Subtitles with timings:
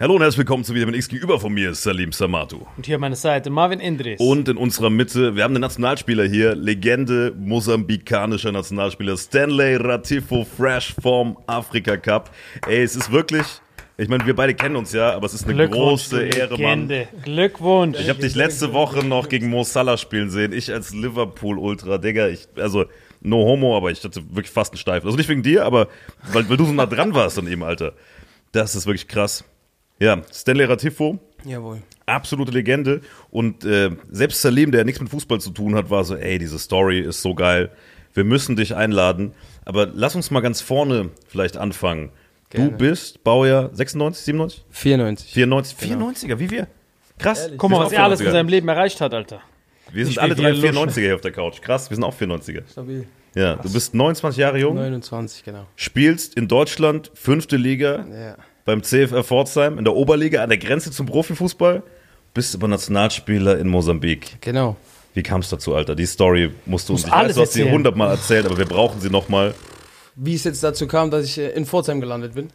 [0.00, 1.06] Hallo und herzlich willkommen zu Vitamin X.
[1.06, 2.66] Gegenüber von mir Salim Samatu.
[2.76, 4.18] Und hier an meiner Seite Marvin Indris.
[4.18, 10.96] Und in unserer Mitte, wir haben einen Nationalspieler hier, Legende mosambikanischer Nationalspieler Stanley Ratifo, fresh
[11.00, 12.34] vom Afrika Cup.
[12.66, 13.46] Ey, es ist wirklich,
[13.96, 16.90] ich meine, wir beide kennen uns ja, aber es ist eine große Ehre, Mann.
[17.22, 17.96] Glückwunsch.
[18.00, 20.52] Ich habe dich letzte Woche noch gegen Mo Salah spielen sehen.
[20.52, 22.86] Ich als Liverpool-Ultra, Digga, ich, also
[23.20, 25.04] no homo, aber ich hatte wirklich fast einen Steif.
[25.04, 25.86] Also nicht wegen dir, aber
[26.32, 27.92] weil, weil du so nah dran warst an ihm, Alter.
[28.50, 29.44] Das ist wirklich krass.
[30.04, 31.18] Ja, Stanley Ratifo.
[31.44, 31.82] Jawohl.
[32.06, 33.00] absolute Legende.
[33.30, 36.58] Und äh, selbst Salim, der nichts mit Fußball zu tun hat, war so, ey, diese
[36.58, 37.70] Story ist so geil.
[38.14, 39.32] Wir müssen dich einladen.
[39.64, 42.10] Aber lass uns mal ganz vorne vielleicht anfangen.
[42.50, 42.70] Gerne.
[42.70, 44.64] Du bist Baujahr 96, 97?
[44.70, 45.32] 94.
[45.32, 46.08] 94, Genau.
[46.10, 46.66] 94er, wie wir.
[47.18, 47.42] Krass.
[47.44, 47.58] Ehrlich?
[47.58, 48.30] Guck mal, was er alles in 94er.
[48.32, 49.40] seinem Leben erreicht hat, Alter.
[49.92, 50.90] Wir sind alle drei hier luschen.
[50.90, 51.60] 94er hier auf der Couch.
[51.60, 52.62] Krass, wir sind auch 94er.
[52.70, 53.06] Stabil.
[53.34, 55.66] Ja, du bist 29 Jahre jung, 29, genau.
[55.76, 58.36] spielst in Deutschland fünfte Liga Ja.
[58.64, 61.82] Beim CFR Pforzheim in der Oberliga an der Grenze zum Profifußball,
[62.32, 64.38] bist aber Nationalspieler in Mosambik.
[64.40, 64.76] Genau.
[65.14, 65.94] Wie kam es dazu, Alter?
[65.94, 67.04] Die Story musst du uns.
[67.04, 69.54] Ich weiß, alles du hast sie hundertmal erzählt, aber wir brauchen sie nochmal.
[70.16, 72.48] Wie es jetzt dazu kam, dass ich äh, in Pforzheim gelandet bin.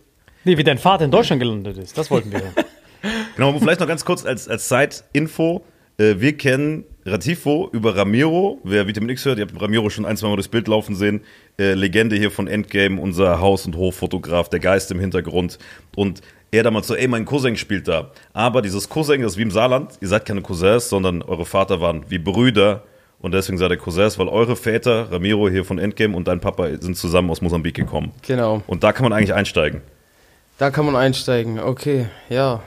[0.44, 1.98] Nee, wie dein Vater in Deutschland gelandet ist.
[1.98, 2.42] Das wollten wir.
[3.36, 5.64] Genau, aber vielleicht noch ganz kurz als, als Side-Info.
[5.98, 8.60] Äh, wir kennen Ratifo über Ramiro.
[8.64, 11.22] Wer Vitamin X hört, ihr habt Ramiro schon ein, zwei Mal durchs Bild laufen sehen.
[11.58, 15.60] Äh, Legende hier von Endgame, unser Haus- und Hoffotograf, der Geist im Hintergrund.
[15.96, 16.22] Und
[16.52, 18.12] er damals so, ey, mein Cousin spielt da.
[18.34, 19.94] Aber dieses Cousin, das ist wie im Saarland.
[20.02, 22.84] Ihr seid keine Cousins, sondern eure Vater waren wie Brüder.
[23.20, 26.70] Und deswegen seid ihr Cousins, weil eure Väter, Ramiro hier von Endgame und dein Papa
[26.80, 28.14] sind zusammen aus Mosambik gekommen.
[28.26, 28.64] Genau.
[28.66, 29.82] Und da kann man eigentlich einsteigen.
[30.58, 31.60] Da kann man einsteigen.
[31.60, 32.62] Okay, ja.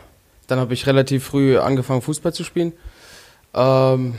[0.47, 2.73] Dann habe ich relativ früh angefangen, Fußball zu spielen.
[3.55, 4.15] Ähm,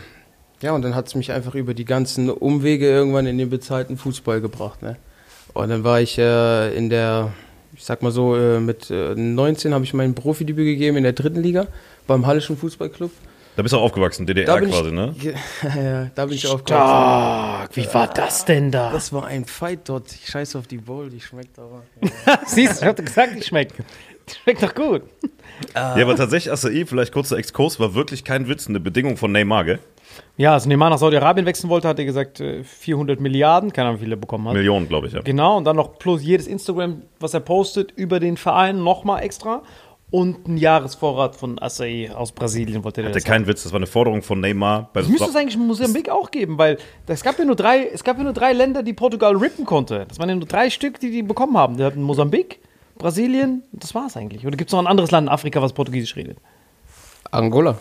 [0.64, 3.98] ja, und dann hat es mich einfach über die ganzen Umwege irgendwann in den bezahlten
[3.98, 4.82] Fußball gebracht.
[4.82, 4.96] Ne?
[5.54, 7.34] Und dann war ich äh, in der,
[7.76, 11.14] ich sag mal so, äh, mit äh, 19 habe ich mein Profidebüt gegeben in der
[11.14, 11.68] dritten Liga
[12.08, 13.12] beim Hallischen Fußballclub.
[13.56, 15.14] Da bist du auch aufgewachsen, DDR quasi, ich, ne?
[15.64, 16.66] Ja, da bin ich aufgewachsen.
[16.66, 17.76] Stark.
[17.76, 18.92] Wie war das denn da?
[18.92, 20.12] Das war ein Fight dort.
[20.12, 21.84] Ich scheiße auf die Bowl, die schmeckt aber.
[22.48, 23.74] Siehst du, ich dir gesagt, die schmeckt.
[24.44, 25.04] Schmeckt doch gut.
[25.76, 29.66] Ja, aber tatsächlich, Acai, vielleicht kurzer Exkurs, war wirklich kein Witz, eine Bedingung von Neymar,
[29.66, 29.80] gell?
[30.38, 34.00] Ja, als Neymar nach Saudi-Arabien wechseln wollte, hat er gesagt, äh, 400 Milliarden, keine Ahnung,
[34.00, 34.54] wie viel er bekommen hat.
[34.54, 35.22] Millionen, glaube ich, ja.
[35.22, 39.64] Genau, und dann noch plus jedes Instagram, was er postet, über den Verein nochmal extra.
[40.10, 43.80] Und ein Jahresvorrat von Acai aus Brasilien wollte er Hatte das kein Witz, das war
[43.80, 44.92] eine Forderung von Neymar.
[44.94, 46.78] Bei Das müsste es eigentlich in Mosambik auch geben, weil
[47.08, 50.06] es gab ja nur drei, es gab ja nur drei Länder, die Portugal rippen konnte.
[50.08, 51.78] Das waren ja nur drei Stück, die die bekommen haben.
[51.78, 52.60] Die hatten Mosambik,
[52.98, 54.46] Brasilien, das war's eigentlich.
[54.46, 56.38] Oder gibt es noch ein anderes Land in Afrika, was Portugiesisch redet?
[57.32, 57.78] Angola.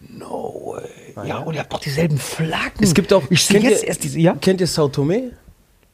[0.00, 1.26] No way.
[1.28, 2.82] Ja, und ihr habt doch dieselben Flaggen.
[2.82, 3.22] Es gibt auch.
[3.30, 4.18] Ich kennt jetzt ihr- erst diese.
[4.18, 4.34] Ja?
[4.40, 5.32] Kennt ihr Sao Tome?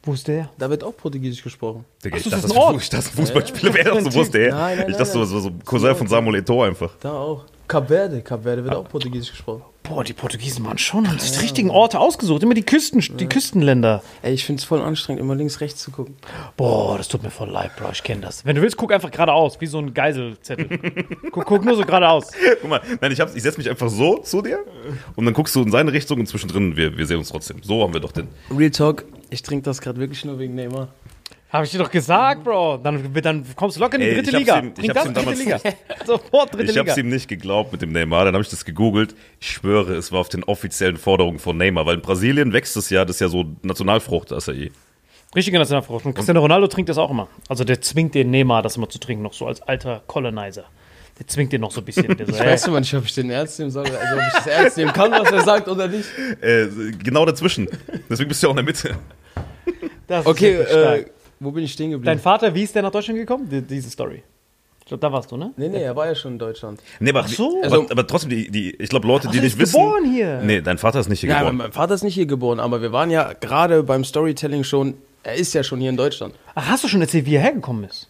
[0.05, 0.49] Wo ist der?
[0.57, 1.85] Da wird auch Portugiesisch gesprochen.
[2.05, 2.81] Digga, ich Ach so, dachte, das ein Ort.
[2.83, 4.51] ich dachte, Fußballspieler wäre doch so, wo ist der?
[4.55, 6.93] Nein, nein, ich dachte, nein, das war so ein Cousin von Samuel Eto'o einfach.
[7.01, 7.45] Da auch.
[7.69, 8.21] Cap Verde.
[8.23, 9.63] Cap Verde wird auch Portugiesisch gesprochen.
[9.83, 12.43] Boah, die Portugiesen waren schon, haben sich die richtigen Orte ausgesucht.
[12.43, 14.03] Immer die Küsten, die Küstenländer.
[14.23, 16.17] Ey, ich finde es voll anstrengend, immer links, rechts zu gucken.
[16.57, 17.91] Boah, das tut mir voll leid, Bro.
[17.93, 18.45] Ich kenne das.
[18.45, 20.79] Wenn du willst, guck einfach geradeaus, wie so ein Geiselzettel.
[21.31, 22.33] guck, guck nur so geradeaus.
[22.61, 24.59] Guck mal, nein, ich, hab's- ich setze mich einfach so zu dir
[25.15, 27.63] und dann guckst du in seine Richtung und zwischendrin, wir, wir sehen uns trotzdem.
[27.63, 28.27] So haben wir doch den.
[28.51, 30.89] Real Talk, ich trinke das gerade wirklich nur wegen Neymar.
[31.49, 32.79] Habe ich dir doch gesagt, Bro.
[32.83, 34.59] Dann, dann kommst du locker in die Ey, dritte ich Liga.
[34.59, 35.77] ihm- ich Trink hab's das, ihm dritte damals- Liga.
[36.07, 36.81] Sofort dritte Ich Liga.
[36.91, 39.15] hab's ihm nicht geglaubt mit dem Neymar, dann habe ich das gegoogelt.
[39.41, 42.91] Ich schwöre, es war auf den offiziellen Forderungen von Neymar, weil in Brasilien wächst es
[42.91, 44.71] ja, das ist ja so Nationalfrucht, Acai.
[45.35, 46.05] Richtige Nationalfrucht.
[46.05, 47.29] Und Cristiano Ronaldo trinkt das auch immer.
[47.49, 50.65] Also der zwingt den Neymar, das immer zu trinken, noch so als alter Colonizer.
[51.19, 52.17] Der zwingt den noch so ein bisschen.
[52.17, 54.21] Der so, Ich hey, weiß immer nicht, ob ich den ernst nehmen soll, also ob
[54.27, 56.09] ich das ernst nehmen kann, was er sagt oder nicht.
[56.43, 56.67] Äh,
[57.03, 57.69] genau dazwischen.
[58.11, 58.97] Deswegen bist du ja auch in der Mitte.
[60.07, 61.07] das ist Okay, äh,
[61.41, 62.19] wo bin ich stehen Dein geblieben?
[62.21, 63.49] Vater, wie ist der nach Deutschland gekommen?
[63.49, 64.23] Die, diese Story.
[64.81, 65.53] Ich glaube, da warst du, ne?
[65.57, 66.81] Nee, nee, er war ja schon in Deutschland.
[67.01, 67.57] Nee, aber, Ach so.
[67.65, 69.73] aber, Also- aber trotzdem, die, die, ich glaube, Leute, die nicht wissen.
[69.81, 70.41] geboren hier.
[70.45, 71.57] Nee, dein Vater ist nicht hier Ja, geboren.
[71.57, 75.35] mein Vater ist nicht hier geboren, aber wir waren ja gerade beim Storytelling schon, er
[75.35, 76.35] ist ja schon hier in Deutschland.
[76.55, 78.09] Ach, hast du schon erzählt, wie er hergekommen ist?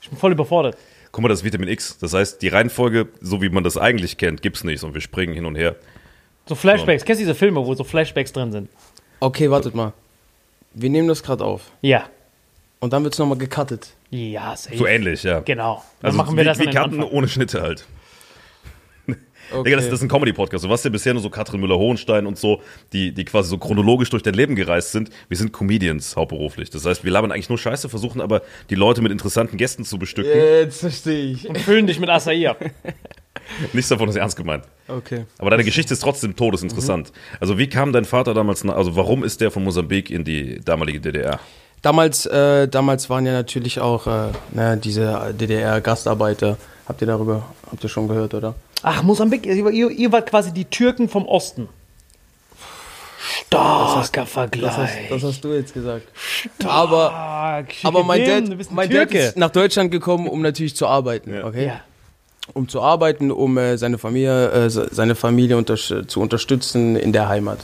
[0.00, 0.76] Ich bin voll überfordert.
[1.12, 1.98] Guck mal, das ist Vitamin X.
[1.98, 4.82] Das heißt, die Reihenfolge, so wie man das eigentlich kennt, gibt's nicht.
[4.84, 5.74] Und wir springen hin und her.
[6.46, 7.04] So Flashbacks.
[7.04, 8.68] Kennst du diese Filme, wo so Flashbacks drin sind?
[9.18, 9.92] Okay, wartet mal.
[10.72, 11.62] Wir nehmen das gerade auf.
[11.82, 12.04] Ja.
[12.78, 13.88] Und dann wird es nochmal gecuttet.
[14.10, 14.76] Ja, safe.
[14.76, 15.40] So ähnlich, ja.
[15.40, 15.84] Genau.
[16.00, 17.84] Dann Also machen wir wie, das wie Karten ohne Schnitte halt.
[19.06, 19.16] Okay.
[19.64, 20.64] Digga, das, das ist ein Comedy-Podcast.
[20.64, 22.62] Du warst ja bisher nur so Katrin Müller-Hohenstein und so,
[22.92, 25.10] die, die quasi so chronologisch durch dein Leben gereist sind.
[25.28, 26.70] Wir sind Comedians hauptberuflich.
[26.70, 29.98] Das heißt, wir labern eigentlich nur Scheiße, versuchen aber die Leute mit interessanten Gästen zu
[29.98, 30.32] bestücken.
[30.32, 31.48] Jetzt verstehe ich.
[31.48, 32.64] Und füllen dich mit Acai ab.
[33.72, 34.64] Nichts davon ist ernst gemeint.
[34.88, 35.26] Okay.
[35.38, 37.10] Aber deine Geschichte ist trotzdem todesinteressant.
[37.10, 37.36] Mhm.
[37.40, 40.60] Also wie kam dein Vater damals, nach, also warum ist der von Mosambik in die
[40.64, 41.40] damalige DDR?
[41.82, 46.58] Damals, äh, damals waren ja natürlich auch äh, na, diese DDR-Gastarbeiter.
[46.86, 48.54] Habt ihr darüber, habt ihr schon gehört, oder?
[48.82, 51.68] Ach, Mosambik, ihr, ihr, ihr wart quasi die Türken vom Osten.
[53.46, 54.76] Starker Das Vergleich.
[54.76, 56.08] hast, das hast du jetzt gesagt.
[56.64, 57.74] Aber, Stark.
[57.84, 61.34] aber mein Schickedim, Dad, mein Dad ist nach Deutschland gekommen, um natürlich zu arbeiten.
[61.34, 61.44] Ja.
[61.44, 61.66] Okay?
[61.66, 61.80] Ja.
[62.52, 67.12] Um zu arbeiten, um äh, seine Familie, äh, se- seine Familie untersch- zu unterstützen in
[67.12, 67.58] der Heimat.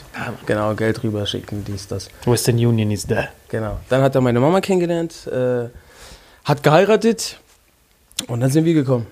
[0.47, 2.09] Genau, Geld rüberschicken, dies, das.
[2.25, 3.29] Western Union is there.
[3.49, 3.79] Genau.
[3.89, 5.69] Dann hat er meine Mama kennengelernt, äh,
[6.45, 7.41] hat geheiratet
[8.29, 9.07] und dann sind wir gekommen.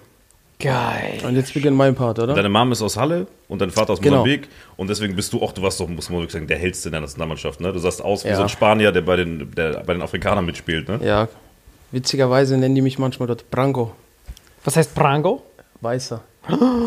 [0.60, 1.18] Geil.
[1.26, 2.32] Und jetzt beginnt mein Part, oder?
[2.34, 4.18] Deine Mom ist aus Halle und dein Vater aus Genau.
[4.18, 4.48] Mosambik.
[4.76, 6.92] Und deswegen bist du auch, du warst doch, muss man wirklich sagen, der hellste in
[6.92, 7.60] der Nationalmannschaft.
[7.60, 7.72] Ne?
[7.72, 8.36] Du sahst aus wie Ja.
[8.36, 10.88] so ein Spanier, der bei den, der bei den Afrikanern mitspielt.
[10.88, 11.00] Ne?
[11.04, 11.28] Ja.
[11.90, 13.92] Witzigerweise nennen die mich manchmal dort Branco.
[14.64, 15.42] Was heißt Prango?
[15.84, 16.20] Weißer.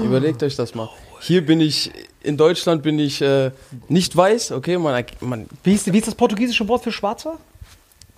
[0.03, 0.89] Überlegt euch das mal.
[1.21, 3.51] Hier bin ich, in Deutschland bin ich äh,
[3.87, 7.37] nicht weiß, okay, man, man, Wie ist, wie ist das portugiesische Wort für Schwarzer?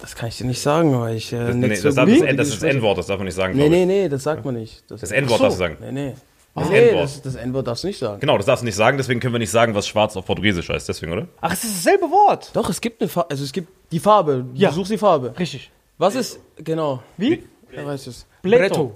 [0.02, 2.06] das kann ich dir nicht sagen, weil ich äh, Das, nicht nee, so das, das,
[2.38, 2.74] das ist das.
[2.76, 3.56] N-Wort, das darf man nicht sagen.
[3.58, 4.84] Nee, nee, nee, das sagt man nicht.
[4.90, 5.44] Das, Das N-Wort so.
[5.44, 5.78] darfst du sagen.
[5.82, 6.14] Nee, nee.
[6.56, 7.04] Das nee, N-Wort.
[7.04, 8.20] das, das N-Wort darfst du nicht sagen.
[8.22, 10.70] Genau, das darfst du nicht sagen, deswegen können wir nicht sagen, was schwarz auf Portugiesisch
[10.70, 10.88] heißt.
[10.88, 11.28] Deswegen, oder?
[11.42, 12.50] Ach, es ist dasselbe Wort.
[12.54, 14.46] Doch, es gibt eine Farbe, also es gibt die Farbe.
[14.54, 14.72] Du Ja.
[14.72, 15.34] suchst die Farbe.
[15.38, 15.70] Richtig.
[15.98, 17.44] Was ist, genau, Wie?
[17.70, 18.26] wer weiß es?
[18.42, 18.96] Bleto.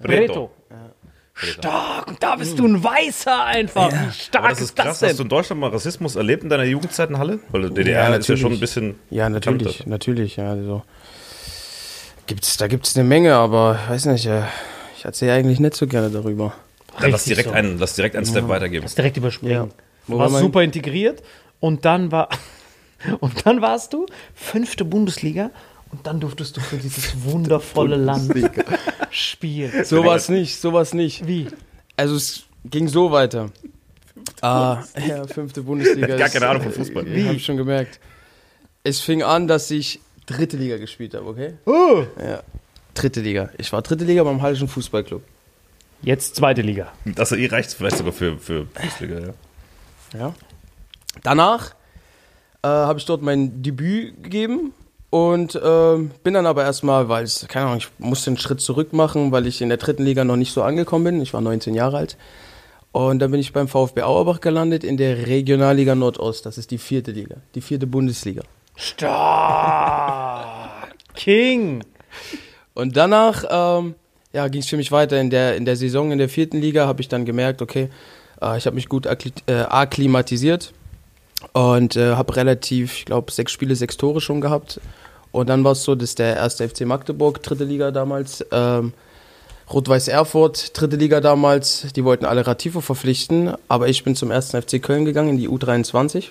[0.00, 0.50] Breto.
[1.38, 2.08] Stark.
[2.08, 3.90] Und da bist du ein Weißer einfach.
[3.92, 4.86] Wie stark Aber das ist krass.
[4.86, 5.08] das denn?
[5.10, 7.38] Hast du in Deutschland mal Rassismus erlebt in deiner Jugendzeit in Halle?
[7.50, 8.96] Weil DDR Ja, ist ja schon ein bisschen.
[9.10, 9.88] Ja, natürlich, bekannter.
[9.90, 10.82] natürlich, ja, also.
[12.26, 14.42] Gibt's, da gibt es eine Menge, aber ich weiß nicht, äh,
[14.96, 16.52] ich erzähle eigentlich nicht so gerne darüber.
[17.00, 17.54] Dann lass direkt, so.
[17.54, 18.82] einen, lass direkt einen Step weitergeben.
[18.84, 19.52] Das direkt überspringen.
[19.54, 19.64] Ja.
[20.06, 21.22] Du Wo warst war mein- super integriert
[21.60, 22.28] und dann war
[23.20, 25.50] und dann warst du fünfte Bundesliga
[25.90, 28.32] und dann durftest du für dieses wundervolle Land
[29.10, 29.72] spielen.
[29.84, 31.26] Sowas nicht, sowas nicht.
[31.26, 31.48] Wie?
[31.96, 33.50] Also es ging so weiter.
[34.40, 36.06] Ah, ja, fünfte Bundesliga.
[36.16, 37.06] Gar ist- keine Ahnung vom Fußball.
[37.08, 37.98] Ich habe schon gemerkt.
[38.84, 41.54] Es fing an, dass ich dritte Liga gespielt habe, okay?
[41.66, 42.04] Oh.
[42.22, 42.42] Ja.
[42.94, 43.50] Dritte Liga.
[43.58, 45.22] Ich war dritte Liga beim Hallischen Fußballclub.
[46.02, 46.92] Jetzt zweite Liga.
[47.04, 49.34] Das eh reicht vielleicht sogar für, für Bundesliga, ja.
[50.18, 50.34] Ja.
[51.22, 51.74] Danach
[52.62, 54.72] äh, habe ich dort mein Debüt gegeben
[55.10, 58.92] und ähm, bin dann aber erstmal, weil es, keine Ahnung, ich musste einen Schritt zurück
[58.92, 61.22] machen, weil ich in der dritten Liga noch nicht so angekommen bin.
[61.22, 62.16] Ich war 19 Jahre alt.
[62.92, 66.44] Und dann bin ich beim VfB Auerbach gelandet in der Regionalliga Nordost.
[66.44, 68.42] Das ist die vierte Liga, die vierte Bundesliga.
[68.76, 70.08] Stark.
[71.14, 71.84] King.
[72.74, 73.94] Und danach ähm,
[74.32, 75.18] ja, ging es für mich weiter.
[75.20, 77.88] In der, in der Saison in der vierten Liga habe ich dann gemerkt, okay,
[78.42, 80.72] äh, ich habe mich gut äh, akklimatisiert
[81.52, 84.80] und äh, habe relativ, ich glaube, sechs Spiele, sechs Tore schon gehabt.
[85.30, 88.92] Und dann war es so, dass der erste FC Magdeburg, dritte Liga damals, ähm,
[89.72, 94.60] Rot-Weiß Erfurt, dritte Liga damals, die wollten alle Ratifo verpflichten, aber ich bin zum ersten
[94.60, 96.30] FC Köln gegangen in die U23.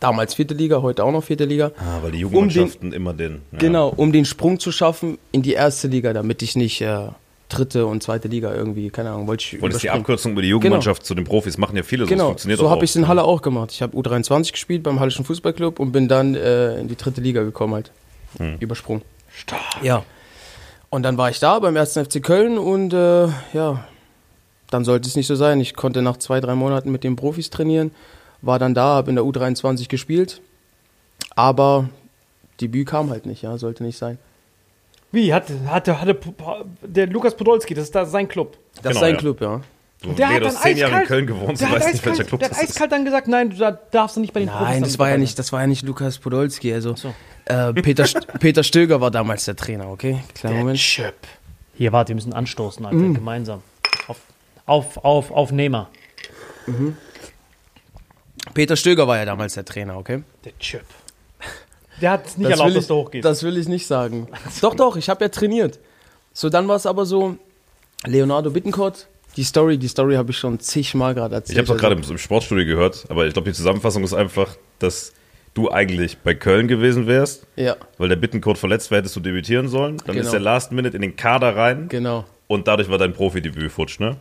[0.00, 1.72] Damals vierte Liga, heute auch noch vierte Liga.
[1.78, 3.42] Ah, weil die Jugendmannschaften immer den.
[3.52, 3.58] Ja.
[3.58, 7.08] Genau, um den Sprung zu schaffen in die erste Liga, damit ich nicht äh,
[7.50, 9.90] dritte und zweite Liga irgendwie, keine Ahnung, wollte ich Wolltest die.
[9.90, 12.84] Abkürzung über die Jugendmannschaft zu den Profis machen ja viele, so Genau, so das habe
[12.84, 13.72] ich es in Halle auch gemacht.
[13.72, 17.42] Ich habe U23 gespielt beim Hallischen Fußballclub und bin dann äh, in die dritte Liga
[17.42, 17.90] gekommen halt.
[18.38, 18.56] Hm.
[18.60, 19.02] Übersprungen.
[19.82, 20.04] Ja.
[20.88, 23.84] Und dann war ich da beim ersten FC Köln und äh, ja,
[24.70, 25.60] dann sollte es nicht so sein.
[25.60, 27.92] Ich konnte nach zwei, drei Monaten mit den Profis trainieren,
[28.42, 30.40] war dann da, habe in der U23 gespielt,
[31.36, 31.88] aber
[32.60, 34.18] Debüt kam halt nicht, ja, sollte nicht sein.
[35.12, 35.32] Wie?
[35.34, 36.16] Hatte, hatte, hatte
[36.82, 38.56] der Lukas Podolski, das ist da sein Club.
[38.74, 39.20] Das Genau, ist sein ja.
[39.20, 39.60] Club, ja.
[40.02, 41.92] Du, Der hat dann hast zehn Jahre in eiskalt- Köln gewohnt, du Der hat weißt
[41.92, 44.20] nicht, welcher eiskalt, Club der das hat eiskalt dann gesagt, nein, du da darfst du
[44.20, 46.72] nicht bei den Profis Nein, das war ja nicht, das war ja nicht Lukas Podolski.
[46.72, 47.12] Also so.
[47.46, 48.04] äh, Peter,
[48.40, 50.20] Peter Stöger war damals der Trainer, okay?
[50.34, 50.58] Kleiner sein.
[50.60, 50.78] Moment.
[50.78, 51.14] Chip.
[51.76, 53.14] Hier, warte, wir müssen anstoßen, Alter, Mm.
[53.14, 53.62] gemeinsam.
[54.06, 54.16] Auf,
[54.64, 55.90] auf, auf, Aufnehmer.
[58.54, 60.22] Peter Stöger war ja damals der Trainer, okay?
[60.44, 60.84] Der Chip.
[62.00, 63.24] Der hat es nicht erlaubt, will dass ich, du hochgehst.
[63.24, 64.28] Das will ich nicht sagen.
[64.60, 65.78] doch, doch, ich habe ja trainiert.
[66.32, 67.36] So, dann war es aber so,
[68.06, 71.52] Leonardo Bittencourt, die Story, die Story habe ich schon zigmal gerade erzählt.
[71.52, 74.02] Ich habe es auch Also, gerade im, im Sportstudio gehört, aber ich glaube, die Zusammenfassung
[74.04, 75.12] ist einfach, dass
[75.54, 79.68] du eigentlich bei Köln gewesen wärst, Ja, weil der Bittenkurt verletzt war, hättest du debütieren
[79.68, 79.96] sollen.
[80.06, 80.24] Dann Genau.
[80.26, 82.24] ist der Last Minute in den Kader rein genau.
[82.46, 84.16] und dadurch war dein Profidebüt futsch, ne?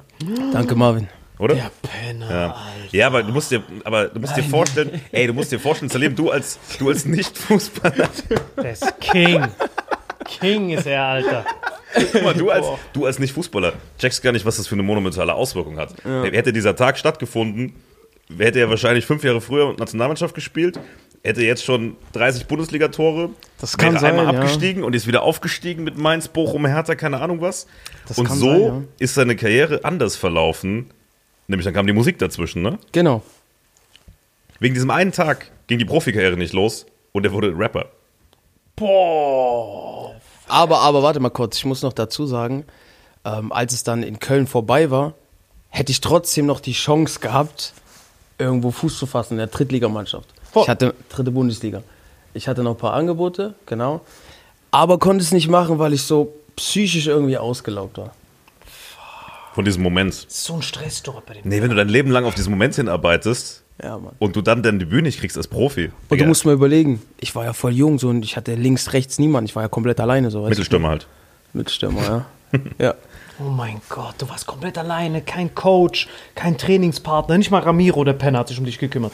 [0.51, 1.07] Danke, Marvin.
[1.39, 1.55] Oder?
[1.55, 2.29] der Penner.
[2.29, 2.55] Ja.
[2.91, 5.89] ja, aber du musst dir, aber du musst dir vorstellen, ey, du musst dir vorstellen,
[5.89, 8.09] Salim, du als, du als Nicht-Fußballer,
[8.57, 9.47] Der ist King.
[10.25, 11.45] King ist er, Alter.
[12.11, 15.33] guck mal, du als, du als Nicht-Fußballer checkst gar nicht, was das für eine monumentale
[15.33, 15.93] Auswirkung hat.
[16.03, 17.73] Hätte dieser Tag stattgefunden,
[18.37, 20.77] hätte er wahrscheinlich fünf Jahre früher Nationalmannschaft gespielt,
[21.23, 23.29] hätte jetzt schon 30 Bundesligatore,
[23.59, 24.39] Das kann wäre sein, einmal ja.
[24.41, 27.65] abgestiegen und ist wieder aufgestiegen mit Mainz, Bochum, Hertha, keine Ahnung was.
[28.07, 28.81] Das und so sein, ja.
[28.99, 30.91] ist seine Karriere anders verlaufen.
[31.49, 32.77] Nämlich dann kam die Musik dazwischen, ne?
[32.91, 33.23] Genau.
[34.59, 37.87] Wegen diesem einen Tag ging die Profikarriere nicht los und er wurde Rapper.
[38.75, 40.13] Boah.
[40.47, 42.65] Aber, aber warte mal kurz, ich muss noch dazu sagen,
[43.25, 45.15] ähm, als es dann in Köln vorbei war,
[45.69, 47.73] hätte ich trotzdem noch die Chance gehabt,
[48.37, 50.29] irgendwo Fuß zu fassen in der Drittligamannschaft.
[50.51, 50.63] Voll.
[50.63, 51.81] Ich hatte dritte Bundesliga.
[52.35, 54.01] Ich hatte noch ein paar Angebote, genau.
[54.69, 58.13] Aber konnte es nicht machen, weil ich so psychisch irgendwie ausgelaugt war.
[59.53, 60.13] Von diesem Moment.
[60.29, 61.41] So ein Stress dort bei dem.
[61.45, 64.13] Nee, wenn du dein Leben lang auf diesen Moment hinarbeitest Ja, Mann.
[64.19, 65.85] und du dann dein Debüt nicht kriegst als Profi.
[65.85, 68.55] Und du Digga, musst mal überlegen, ich war ja voll jung so und ich hatte
[68.55, 69.49] links, rechts niemand.
[69.49, 70.43] Ich war ja komplett alleine so.
[70.43, 70.49] du?
[70.49, 71.07] Mittelstürmer halt.
[71.53, 72.25] Mittelstürmer, ja.
[72.79, 72.95] Ja.
[73.39, 78.13] Oh mein Gott, du warst komplett alleine, kein Coach, kein Trainingspartner, nicht mal Ramiro, der
[78.13, 79.13] Penner, hat sich um dich gekümmert.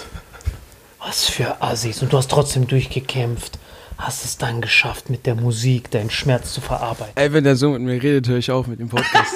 [1.00, 2.01] Was für Assis.
[2.01, 3.60] Und du hast trotzdem durchgekämpft.
[3.98, 7.14] Hast es dann geschafft, mit der Musik deinen Schmerz zu verarbeiten.
[7.16, 9.34] Ey, wenn der so mit mir redet, höre ich auf mit dem Podcast.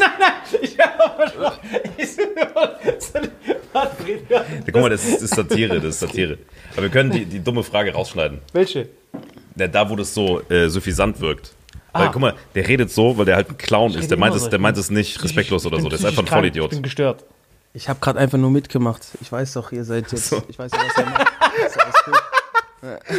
[4.30, 6.38] Ja, guck mal, das ist, das ist Satire, das ist Satire.
[6.74, 8.40] Aber wir können die, die dumme Frage rausschneiden.
[8.54, 8.90] Welche?
[9.56, 11.54] Ja, da, wo das so äh, suffisant wirkt.
[11.92, 12.10] Weil, Ah.
[12.12, 14.12] guck mal, der redet so, weil der halt ein Clown ist.
[14.12, 14.50] Der meint, es, so.
[14.50, 15.90] der meint es nicht respektlos oder so.
[15.90, 16.72] Der ist einfach ein krank, Vollidiot.
[16.72, 17.24] Ich bin gestört.
[17.74, 19.02] Ich habe gerade einfach nur mitgemacht.
[19.22, 20.30] Ich weiß doch, ihr seid jetzt.
[20.30, 20.42] So.
[20.48, 21.28] Ich weiß ja, was ihr macht.
[21.66, 22.16] Ist alles gut.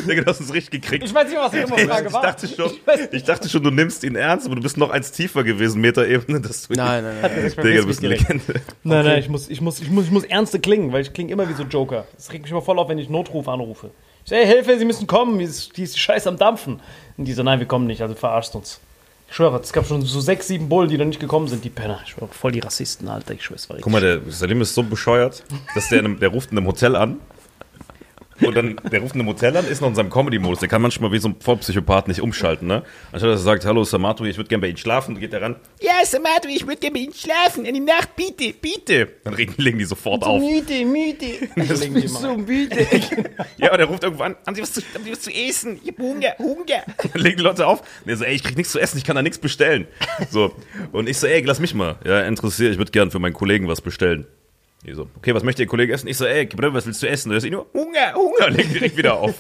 [0.09, 1.05] Digga, du hast es richtig gekriegt.
[1.05, 2.23] Ich weiß nicht, was die dumme Frage Ich war.
[2.23, 5.13] dachte, schon, Ich ich dachte schon, du nimmst ihn ernst, aber du bist noch eins
[5.13, 7.53] tiefer gewesen, Metaebene, dass du Nein, nein, nein.
[7.63, 8.09] Digga, du bist eine.
[8.15, 8.55] Legende.
[8.85, 11.33] Nein, nein, ich muss, ich, muss, ich, muss, ich muss ernste klingen, weil ich klinge
[11.33, 12.07] immer wie so Joker.
[12.17, 13.91] Das regt mich immer voll auf, wenn ich Notruf anrufe.
[14.25, 16.81] Ich sage, hey, Hilfe, Sie müssen kommen, die ist, die ist scheiße am Dampfen.
[17.17, 18.81] Und die so, nein, wir kommen nicht, also verarscht uns.
[19.29, 21.71] Ich schwöre, es gab schon so sechs, sieben Bullen, die noch nicht gekommen sind, die
[21.71, 22.01] Penner.
[22.05, 24.75] Ich schwöre, voll die Rassisten, Alter, ich schwöre, es war Guck mal, der Salim ist
[24.75, 27.19] so bescheuert, dass der, in einem, der ruft in einem Hotel an.
[28.43, 30.61] Und dann, der ruft in einem Hotel an, ist noch in seinem Comedy-Modus.
[30.61, 32.83] Der kann manchmal wie so ein Vollpsychopath nicht umschalten, ne?
[33.13, 35.57] Anstatt dass er sagt, hallo Samato, ich würde gerne bei Ihnen schlafen, geht er ran.
[35.81, 37.65] Ja, Samato, ich würde gerne bei Ihnen schlafen.
[37.65, 39.09] In die Nacht, bitte, bitte.
[39.25, 40.41] Dann regen, legen die sofort auf.
[40.41, 41.49] müde, müde.
[41.69, 42.37] Das Legen die mal.
[42.37, 42.87] müde.
[43.59, 45.79] Ja, und er ruft irgendwo an, haben Sie was zu, haben Sie was zu essen?
[45.83, 46.83] Ich hab Hunger, Hunger.
[47.13, 47.81] Dann legen die Leute auf.
[48.05, 49.87] Und er so, ey, ich krieg nichts zu essen, ich kann da nichts bestellen.
[50.31, 50.55] So.
[50.93, 51.97] Und ich so, ey, lass mich mal.
[52.05, 54.27] Ja, interessiert, ich würde gern für meinen Kollegen was bestellen.
[54.87, 56.09] Die so, okay, was möchte Ihr Kollege essen?
[56.09, 57.31] Ich so, ey, was willst du essen?
[57.31, 58.51] Und er so, nur, Hunger, Hunger.
[58.51, 59.35] Legen direkt wieder auf.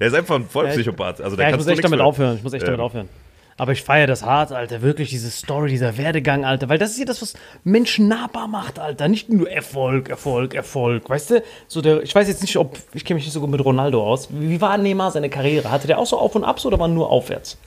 [0.00, 1.20] Der ist einfach ein Vollpsychopath.
[1.20, 2.04] Also, da Ja, ich muss echt damit für.
[2.04, 2.36] aufhören.
[2.36, 2.70] Ich muss echt Ja.
[2.70, 3.08] damit aufhören.
[3.56, 4.80] Aber ich feiere das hart, Alter.
[4.80, 6.68] Wirklich diese Story, dieser Werdegang, Alter.
[6.70, 9.06] Weil das ist ja das, was Menschen nahbar macht, Alter.
[9.06, 11.08] Nicht nur Erfolg, Erfolg, Erfolg.
[11.10, 11.42] Weißt du?
[11.68, 12.78] So der, ich weiß jetzt nicht, ob.
[12.94, 14.28] Ich kenne mich nicht so gut mit Ronaldo aus.
[14.32, 15.70] Wie war Neymar seine Karriere?
[15.70, 17.58] Hatte der auch so Auf und Abs oder war nur aufwärts?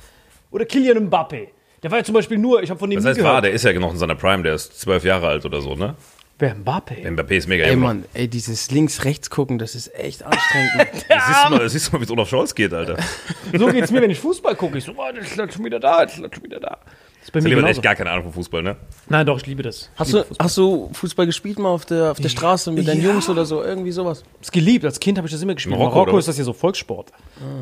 [0.49, 1.47] Oder Kylian Mbappe?
[1.83, 3.63] Der war ja zum Beispiel nur, ich habe von dem Das heißt, war, der ist
[3.63, 5.95] ja noch in seiner Prime, der ist zwölf Jahre alt oder so, ne?
[6.39, 6.95] Wer Mbappe?
[6.95, 7.75] Mbappé ist mega Ey.
[7.75, 11.05] Mann, ey, dieses links-rechts gucken, das ist echt anstrengend.
[11.07, 12.97] Das siehst du mal, das siehst du mal, wie es Olaf Scholz geht, Alter.
[13.57, 14.77] So geht's mir, wenn ich Fußball gucke.
[14.79, 16.79] Ich so, oh, das ist schon wieder da, das ist schon wieder da.
[17.19, 17.71] Das ist bei mir hat genauso.
[17.71, 18.75] echt gar keine Ahnung von Fußball, ne?
[19.07, 19.89] Nein, doch, ich liebe das.
[19.93, 20.45] Ich Hast liebe du, Fußball.
[20.45, 23.11] hast du Fußball gespielt mal auf der, auf der Straße mit deinen Ja.
[23.11, 23.63] Jungs oder so?
[23.63, 24.23] Irgendwie sowas?
[24.41, 24.83] Das geliebt.
[24.83, 25.77] Als Kind habe ich das immer gespielt.
[25.77, 27.11] Marokko, Marokko, ist das ja so Volkssport.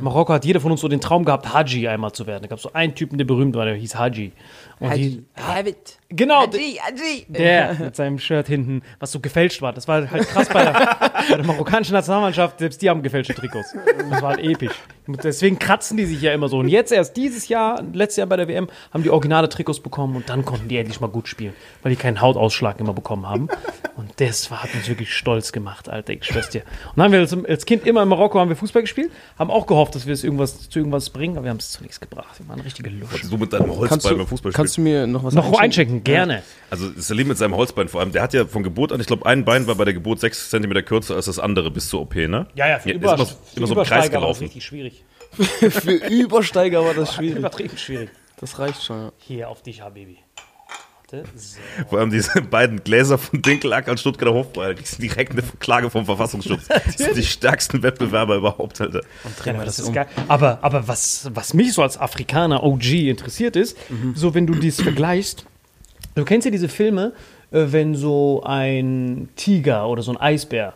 [0.02, 2.42] Marokko hat jeder von uns so den Traum gehabt, Haji einmal zu werden.
[2.42, 4.32] Da gab es so einen Typen, der berühmt war, der hieß Haji.
[4.80, 5.24] Und die,
[6.12, 9.74] genau, der mit seinem Shirt hinten, was so gefälscht war.
[9.74, 10.74] Das war halt krass bei der,
[11.30, 12.60] bei der marokkanischen Nationalmannschaft.
[12.60, 13.76] Selbst die haben gefälschte Trikots.
[14.10, 14.74] Das war halt episch.
[15.08, 16.60] Und deswegen kratzen die sich ja immer so.
[16.60, 20.16] Und jetzt erst dieses Jahr, letztes Jahr bei der WM, haben die originale Trikots bekommen
[20.16, 23.50] und dann konnten die endlich mal gut spielen, weil die keinen Hautausschlag immer bekommen haben.
[23.98, 26.62] Und das war, hat uns wirklich stolz gemacht, Alter, ich schwör's dir.
[26.62, 29.52] Und dann haben wir als, als Kind immer in Marokko haben wir Fußball gespielt, haben
[29.52, 32.00] auch gehofft, dass wir es irgendwas, zu irgendwas bringen, aber wir haben es zu nichts
[32.00, 32.40] gebracht.
[32.40, 33.30] Wir waren richtige Luschen.
[33.30, 36.44] Du mit deinem du, beim Fußball kannst du mir noch was Noch einschenken, gerne.
[36.70, 39.26] Also Salim mit seinem Holzbein vor allem, der hat ja von Geburt an, ich glaube,
[39.26, 42.16] ein Bein war bei der Geburt sechs Zentimeter kürzer als das andere bis zur OP,
[42.16, 42.48] ne?
[42.56, 44.44] Ja, ja, für, ist Über immer, für immer so im Kreis Übersteiger war das gelaufen.
[44.44, 45.04] richtig schwierig.
[45.38, 47.38] Für Übersteiger war das schwierig.
[47.38, 48.10] Übertrieben schwierig.
[48.42, 49.12] Das reicht schon, ja.
[49.18, 50.18] Hier auf dich, Habibi.
[51.12, 51.60] Warte, so.
[51.90, 55.90] Vor allem diese beiden Gläser von Dinkelack an Stuttgarter Hofbräu, die sind direkt eine Klage
[55.90, 56.68] vom Verfassungsschutz.
[56.68, 59.02] Das sind die stärksten Wettbewerber überhaupt, Alter.
[59.46, 60.08] Ja, aber das ist geil.
[60.28, 63.78] Aber, aber was, was mich so als Afrikaner OG interessiert ist,
[64.16, 65.46] so wenn du dies vergleichst,
[66.16, 67.14] du kennst ja diese Filme,
[67.52, 70.74] äh, wenn so ein Tiger oder so ein Eisbär,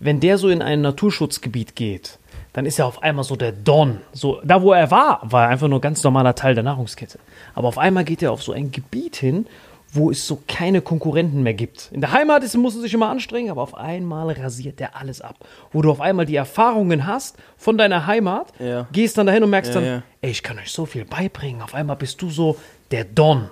[0.00, 2.18] wenn der so in ein Naturschutzgebiet geht,
[2.52, 3.98] dann ist er auf einmal so der Don.
[4.12, 7.18] So, da wo er war, war er einfach nur ganz normaler Teil der Nahrungskette.
[7.54, 9.46] Aber auf einmal geht er auf so ein Gebiet hin,
[9.92, 11.88] wo es so keine Konkurrenten mehr gibt.
[11.92, 15.20] In der Heimat ist, muss er sich immer anstrengen, aber auf einmal rasiert der alles
[15.20, 15.36] ab.
[15.72, 18.86] Wo du auf einmal die Erfahrungen hast von deiner Heimat, Ja.
[18.92, 20.02] gehst dann dahin und merkst Ja, dann, ja.
[20.20, 21.62] ey, ich kann euch so viel beibringen.
[21.62, 22.56] Auf einmal bist du so
[22.90, 23.48] der Don.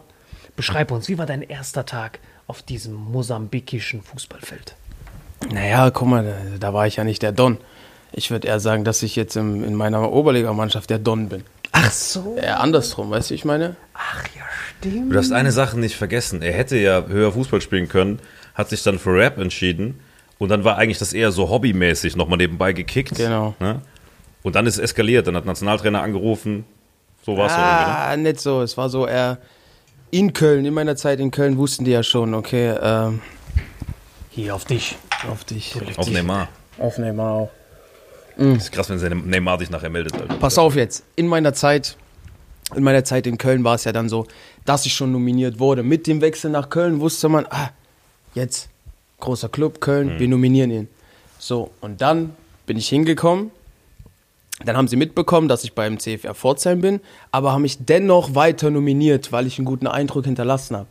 [0.56, 4.74] Beschreib uns, wie war dein erster Tag auf diesem mosambikischen Fußballfeld?
[5.52, 7.58] Naja, guck mal, da, war ich ja nicht der Don.
[8.12, 11.44] Ich würde eher sagen, dass ich jetzt im, in meiner Oberligamannschaft der Don bin.
[11.72, 12.36] Ach so.
[12.40, 13.76] Eher andersrum, weißt du, ich meine?
[13.92, 14.42] Ach ja,
[14.78, 15.10] stimmt.
[15.10, 16.40] Du darfst eine Sache nicht vergessen.
[16.40, 18.18] Er hätte ja höher Fußball spielen können,
[18.54, 20.00] hat sich dann für Rap entschieden
[20.38, 23.16] und dann war eigentlich das eher so hobbymäßig nochmal nebenbei gekickt.
[23.16, 23.54] Genau.
[23.60, 23.82] Ne?
[24.42, 25.26] Und dann ist es eskaliert.
[25.26, 26.64] Dann hat Nationaltrainer angerufen.
[27.24, 27.90] So war es irgendwie.
[27.90, 27.98] Ne?
[27.98, 28.62] Ah, nicht so.
[28.62, 29.38] Es war so eher
[30.18, 33.20] in Köln, in meiner Zeit in Köln wussten die ja schon, okay, ähm,
[34.30, 34.96] Hier auf dich.
[35.30, 35.74] auf dich.
[35.96, 36.48] Auf Neymar.
[36.78, 37.50] Auf Neymar auch.
[38.36, 40.14] Das ist krass, wenn der Neymar sich nachher meldet.
[40.14, 40.36] Alter.
[40.36, 41.96] Pass auf jetzt, in meiner Zeit,
[42.74, 44.26] in meiner Zeit in Köln war es ja dann so,
[44.64, 45.82] dass ich schon nominiert wurde.
[45.82, 47.70] Mit dem Wechsel nach Köln wusste man, ah,
[48.34, 48.68] jetzt
[49.20, 50.88] großer Club Köln, wir nominieren ihn.
[51.38, 52.34] So, und dann
[52.66, 53.50] bin ich hingekommen
[54.64, 58.70] Dann haben sie mitbekommen, dass ich beim CFR Pforzheim bin, aber haben mich dennoch weiter
[58.70, 60.88] nominiert, weil ich einen guten Eindruck hinterlassen habe.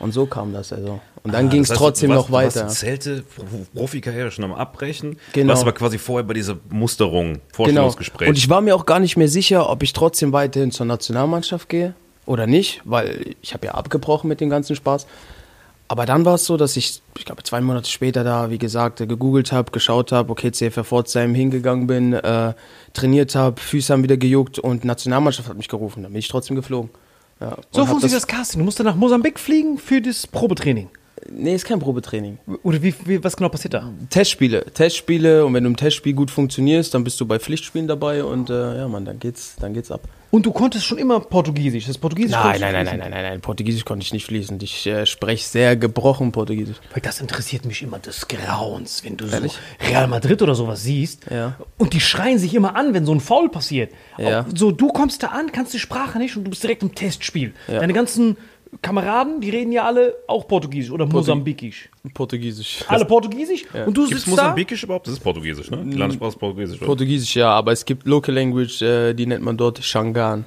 [0.00, 1.00] Und so kam das also.
[1.22, 2.60] Und dann ging es Ah, Das heißt, trotzdem warst, noch weiter.
[2.60, 5.18] Du warst Zelte, Pro- Profikarriere schon am Abbrechen.
[5.34, 5.44] Genau.
[5.44, 7.40] Du warst aber quasi vorher bei dieser Musterung, Genau.
[7.52, 8.28] Vorstellungsgespräch.
[8.28, 11.68] Und ich war mir auch gar nicht mehr sicher, ob ich trotzdem weiterhin zur Nationalmannschaft
[11.68, 11.94] gehe
[12.26, 15.06] oder nicht, weil ich habe ja abgebrochen mit dem ganzen Spaß.
[15.90, 18.98] Aber dann war es so, dass ich, ich glaube, zwei Monate später da, wie gesagt,
[18.98, 22.54] gegoogelt habe, geschaut habe, okay, CFR Pforzheim hingegangen bin, äh,
[22.92, 26.04] trainiert habe, Füße haben wieder gejuckt und Nationalmannschaft hat mich gerufen.
[26.04, 26.90] Dann bin ich trotzdem geflogen.
[27.40, 28.60] Ja, So funktioniert das Casting.
[28.60, 30.90] Du musst dann nach Mosambik fliegen für das Probetraining.
[31.28, 32.38] Nee, ist kein Probetraining.
[32.62, 33.92] Oder wie, wie, was genau passiert da?
[34.08, 38.24] Testspiele, Testspiele und wenn du im Testspiel gut funktionierst, dann bist du bei Pflichtspielen dabei
[38.24, 40.08] und äh, ja, Mann, dann geht's, dann geht's ab.
[40.30, 41.86] Und du konntest schon immer Portugiesisch.
[41.86, 44.62] Das Portugiesisch Nein, nein, nein, nein, nein, nein, nein, Portugiesisch konnte ich nicht fließend.
[44.62, 46.76] Ich äh, spreche sehr gebrochen Portugiesisch.
[46.92, 49.58] Weil das interessiert mich immer des Grauens, wenn du so Ehrlich?
[49.88, 51.26] Real Madrid oder sowas siehst.
[51.30, 51.56] Ja.
[51.78, 53.92] Und die schreien sich immer an, wenn so ein Foul passiert.
[54.18, 54.42] Ja.
[54.42, 56.94] Auch So, du kommst da an, kannst die Sprache nicht und du bist direkt im
[56.94, 57.52] Testspiel.
[57.66, 58.36] Deine ganzen
[58.82, 61.88] Kameraden, die reden ja alle auch Portugiesisch oder Mosambikisch.
[62.14, 62.84] Portugiesisch.
[62.88, 64.42] Alle Portugiesisch und du Gibt es sitzt da.
[64.42, 65.06] Mosambikisch überhaupt?
[65.06, 65.82] Das ist Portugiesisch, ne?
[65.84, 66.78] Die Landessprache ist Portugiesisch.
[66.78, 66.86] oder?
[66.86, 70.44] Portugiesisch, ja, aber es gibt Local Language, äh, die nennt man dort Shangan.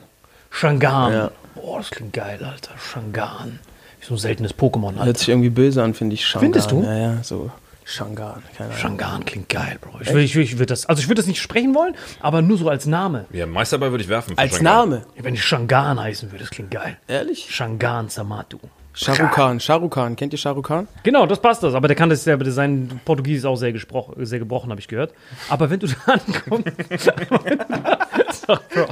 [0.49, 1.13] Shangan.
[1.13, 1.31] Ja.
[1.55, 2.71] Boah, das klingt geil, Alter.
[2.77, 3.59] Shangan.
[3.99, 5.19] Ist so ein seltenes Pokémon, Hört Alter.
[5.19, 6.25] sich irgendwie böse an, finde ich.
[6.25, 6.45] Shangan.
[6.51, 6.81] Findest du?
[6.83, 7.51] Ja, ja, so
[7.85, 8.81] Shangan, keine Ahnung.
[8.81, 10.01] Shangan klingt geil, Bro.
[10.01, 12.41] Ich, will, ich, will, ich würde das, also ich würde das nicht sprechen wollen, aber
[12.41, 13.25] nur so als Name.
[13.31, 14.37] Ja, Meisterball würde ich werfen.
[14.37, 14.63] Als Shanghai.
[14.63, 15.05] Name?
[15.17, 16.97] Wenn ich Shangan heißen würde, das klingt geil.
[17.07, 17.47] Ehrlich?
[17.49, 18.59] Shangan Samatu.
[18.95, 20.87] Shahrukh Khan, kennt ihr Shahrukh Khan?
[21.03, 21.73] Genau, das passt das.
[21.73, 24.87] Aber der kann das ja, sein Portugiesisch ist auch sehr, gesprochen, sehr gebrochen, habe ich
[24.87, 25.13] gehört.
[25.49, 26.69] Aber wenn du da ankommst.
[28.45, 28.85] Sorry, Bro.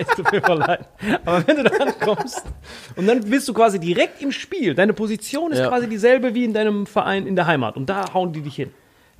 [0.00, 0.86] Es tut mir voll leid.
[1.24, 2.42] Aber wenn du da ankommst
[2.96, 4.74] und dann bist du quasi direkt im Spiel.
[4.74, 5.68] Deine Position ist Ja.
[5.68, 7.76] quasi dieselbe wie in deinem Verein in der Heimat.
[7.76, 8.70] Und da hauen die dich hin.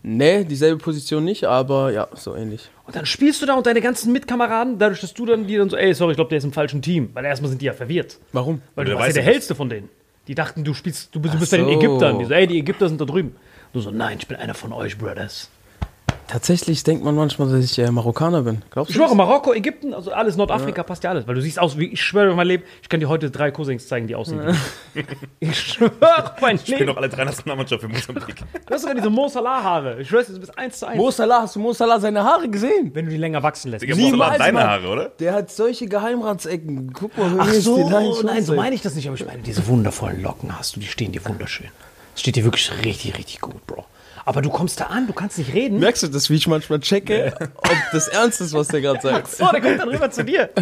[0.07, 2.69] Nee, dieselbe Position nicht, aber ja, so ähnlich.
[2.87, 5.71] Und dann spielst du da und deine ganzen Mitkameraden, dadurch, dass du dann die dann
[5.71, 7.09] so, ey, sorry, ich glaube, der ist im falschen Team.
[7.15, 8.19] Weil erstmal sind die ja verwirrt.
[8.33, 8.61] Warum?
[8.75, 9.89] Weil Der du warst ja der hellste von denen.
[10.27, 11.73] Die dachten, du spielst, du bist, du bist bei den so.
[11.73, 12.19] Ägyptern.
[12.19, 13.37] Die so, ey, die Ägypter sind da drüben.
[13.73, 15.51] Du so, nein, ich bin einer von euch, Brothers.
[16.27, 18.63] Tatsächlich denkt man manchmal, dass ich äh, Marokkaner bin.
[18.71, 19.03] Glaubst Ich du?
[19.03, 21.27] schwöre, Marokko, Ägypten, also alles, Nordafrika passt ja alles.
[21.27, 23.51] Weil du siehst aus wie, ich schwöre auf mein Leben, ich kann dir heute drei
[23.51, 24.41] Cousins zeigen, die aussehen.
[24.95, 25.01] du.
[25.41, 25.93] ich schwöre
[26.41, 26.87] mein Ich bin Leben.
[26.87, 28.37] doch alle drei Nationalmannschaft für Mosambik.
[28.67, 30.01] Du hast sogar diese Mo Salah-Haare.
[30.01, 30.97] Ich schwöre, du bist eins zu eins.
[30.97, 32.91] Mo Salah, hast du Mo Salah seine Haare gesehen?
[32.95, 33.83] wenn du die länger wachsen lässt.
[33.83, 34.63] Digga, Mo Salah hat deine.
[34.63, 35.09] Haare, oder?
[35.21, 36.93] Der hat solche Geheimratsecken.
[36.95, 39.43] Guck mal, Ach so, die lange nein, so meine ich das nicht, aber ich meine,
[39.43, 41.69] diese wundervollen Locken hast du, die stehen dir wunderschön.
[42.13, 43.85] Das steht dir wirklich richtig, richtig gut, Bro.
[44.27, 45.79] Aber du kommst da an, du kannst nicht reden.
[45.79, 49.29] Merkst du das, wie ich manchmal checke, ob das ernst ist, was der gerade sagt?
[49.31, 50.49] So, der kommt dann rüber zu dir.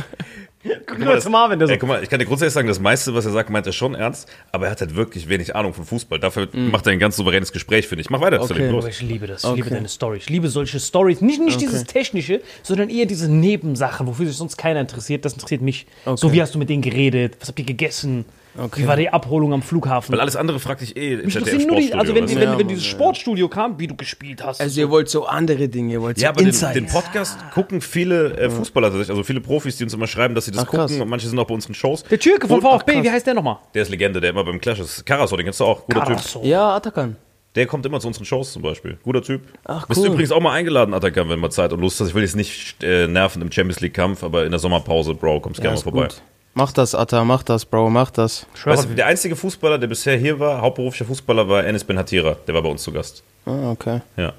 [0.86, 1.72] Guck rüber zu Marvin, der so.
[1.72, 3.72] Ey, guck mal, ich kann dir grundsätzlich sagen, das meiste, was er sagt, meint er
[3.72, 6.20] schon ernst, aber er hat halt wirklich wenig Ahnung von Fußball.
[6.20, 8.10] Dafür macht er ein ganz souveränes Gespräch, finde ich.
[8.10, 8.68] Mach weiter, Okay.
[8.68, 8.86] Los.
[8.86, 9.42] Ich liebe das.
[9.42, 9.56] Ich Okay.
[9.56, 10.18] liebe deine Story.
[10.18, 11.20] Ich liebe solche Stories.
[11.20, 15.24] Nicht, nicht dieses Technische, sondern eher diese Nebensachen, wofür sich sonst keiner interessiert.
[15.24, 15.86] Das interessiert mich.
[16.14, 17.36] So, wie hast du mit denen geredet?
[17.40, 18.24] Was habt ihr gegessen?
[18.58, 18.82] Okay.
[18.82, 20.12] Wie war die Abholung am Flughafen?
[20.12, 22.68] Weil alles andere fragt dich eh mich interessieren nur die, also wenn, wenn, Ja, wenn
[22.68, 22.90] dieses ja.
[22.90, 24.60] Sportstudio kam, wie du gespielt hast.
[24.60, 27.80] Also ihr wollt so andere Dinge, ihr wollt so Ja, aber den, den Podcast gucken
[27.80, 30.66] viele äh, Fußballer tatsächlich, also viele Profis, die uns immer schreiben, dass sie das Ach,
[30.66, 32.02] gucken und manche sind auch bei unseren Shows.
[32.04, 33.04] der Türke vom Und- VfB, krass.
[33.04, 33.56] wie heißt der nochmal?
[33.74, 35.06] Der ist Legende, der immer beim Clash ist.
[35.06, 36.16] Karasor, den kennst du auch, guter Typ.
[36.16, 36.40] Carasso.
[36.44, 37.16] ja, Atakan.
[37.54, 38.98] Der kommt immer zu unseren Shows zum Beispiel.
[39.02, 39.42] Guter Typ.
[39.64, 40.06] Ach, Bist cool.
[40.08, 42.08] du übrigens auch mal eingeladen, Atakan, wenn mal Zeit und Lust hast.
[42.08, 45.58] Ich will jetzt nicht äh, nerven im Champions League-Kampf, aber in der Sommerpause, Bro, kommst
[45.58, 46.02] Ja, gerne mal vorbei.
[46.08, 46.22] gut.
[46.54, 48.46] Mach das, Atta, mach das, Bro, mach das.
[48.64, 52.36] Weißt du, der einzige Fußballer, der bisher hier war, hauptberuflicher Fußballer, war Enes Ben Hatira.
[52.46, 53.22] Der war bei uns zu Gast.
[53.46, 54.02] Ah, okay.
[54.16, 54.34] Ja.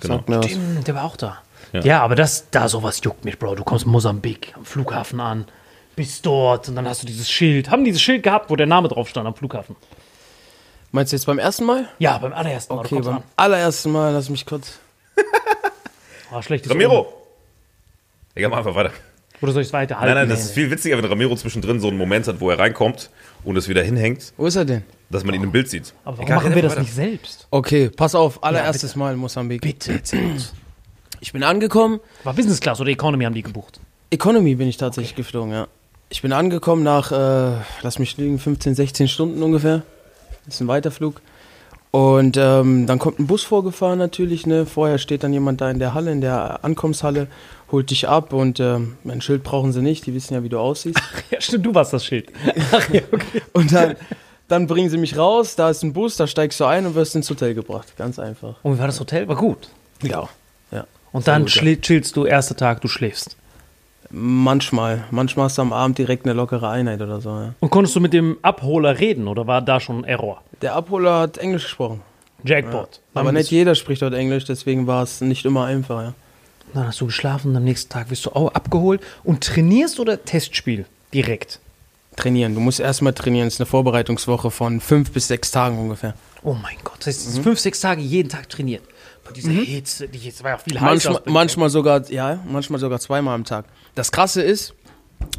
[0.00, 0.16] Genau.
[0.16, 0.46] Sag mir was.
[0.46, 1.38] Stimmt, der war auch da.
[1.72, 2.02] Ja, Ja.
[2.02, 3.54] aber das, da sowas juckt mich, Bro.
[3.54, 5.46] Du kommst in Mosambik am Flughafen an,
[5.96, 7.70] bist dort und dann hast du dieses Schild.
[7.70, 9.74] Haben dieses Schild gehabt, wo der Name drauf stand am Flughafen?
[10.92, 11.88] Meinst du jetzt beim ersten Mal?
[11.98, 12.84] Ja, beim allerersten Mal.
[12.84, 13.22] Okay, beim an.
[13.36, 14.78] allerersten Mal, lass mich kurz.
[16.30, 17.12] Oh, schlechtes Ramiro!
[18.34, 18.90] Egal, mach einfach weiter.
[19.44, 20.14] Oder soll ich es weiterhalten?
[20.14, 22.58] Nein, nein, das ist viel witziger, wenn Ramiro zwischendrin so einen Moment hat, wo er
[22.58, 23.10] reinkommt
[23.44, 24.84] und es wieder hinhängt, Wo ist er denn?
[25.10, 25.92] dass man ihn im Bild sieht.
[26.02, 27.46] Aber warum Egal, machen wir das nicht selbst?
[27.50, 29.60] Okay, pass auf, allererstes Mal in Mosambik.
[29.60, 30.54] Bitte, erzähl uns.
[31.20, 32.00] Ich bin angekommen.
[32.22, 33.80] War Business Class oder Economy haben die gebucht?
[34.10, 35.66] Economy bin ich tatsächlich geflogen, ja.
[36.08, 39.82] Ich bin angekommen nach, äh, lass mich liegen, 15, 16 Stunden ungefähr.
[40.46, 41.20] Das ist ein Weiterflug.
[41.90, 44.64] Und ähm, dann kommt ein Bus vorgefahren natürlich, ne?
[44.64, 47.28] Vorher steht dann jemand da in der Halle, in der Ankommenshalle,
[47.70, 50.58] holt dich ab und ähm, mein Schild brauchen sie nicht, die wissen ja, wie du
[50.58, 51.00] aussiehst.
[51.30, 52.30] Ja, stimmt, du warst das Schild.
[52.72, 53.42] Ach ja, okay.
[53.52, 53.96] Und dann,
[54.48, 57.16] dann bringen sie mich raus, da ist ein Bus, da steigst du ein und wirst
[57.16, 57.96] ins Hotel gebracht.
[57.96, 58.56] Ganz einfach.
[58.62, 59.26] Und wie war das Hotel?
[59.26, 59.68] War gut.
[60.02, 60.28] Ja.
[60.70, 60.86] Ja.
[61.12, 61.76] Und dann gut, ja.
[61.76, 63.36] chillst du, erster Tag, du schläfst.
[64.10, 65.04] Manchmal.
[65.10, 67.54] Manchmal hast du am Abend direkt eine lockere Einheit oder so, ja.
[67.58, 70.42] Und konntest du mit dem Abholer reden oder war da schon Error?
[70.62, 72.02] Der Abholer hat Englisch gesprochen.
[72.44, 73.00] Jackpot.
[73.14, 76.14] Aber Dann nicht jeder spricht dort Englisch, deswegen war es nicht immer einfach, ja.
[76.74, 80.24] Dann hast du geschlafen und am nächsten Tag wirst du auch abgeholt und trainierst oder
[80.24, 81.60] Testspiel direkt?
[82.16, 82.54] Trainieren.
[82.54, 83.46] Du musst erstmal trainieren.
[83.46, 86.14] Das ist eine Vorbereitungswoche von fünf bis sechs Tagen ungefähr.
[86.42, 88.82] Oh mein Gott, das heißt, es ist fünf, sechs Tage jeden Tag trainiert.
[89.24, 90.78] Bei dieser Hitze, die jetzt war ja auch viel.
[90.78, 93.64] Manchmal, manchmal sogar, ja, manchmal sogar zweimal am Tag.
[93.94, 94.74] Das Krasse ist,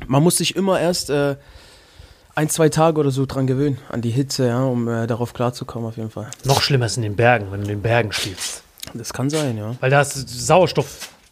[0.08, 1.36] man muss sich immer erst äh,
[2.34, 5.88] ein, zwei Tage oder so dran gewöhnen, an die Hitze, ja, um äh, darauf klarzukommen
[5.88, 6.32] auf jeden Fall.
[6.46, 8.64] Noch schlimmer ist in den Bergen, wenn du in den Bergen spielst.
[8.94, 9.76] Das kann sein, ja.
[9.80, 10.40] Weil da ist die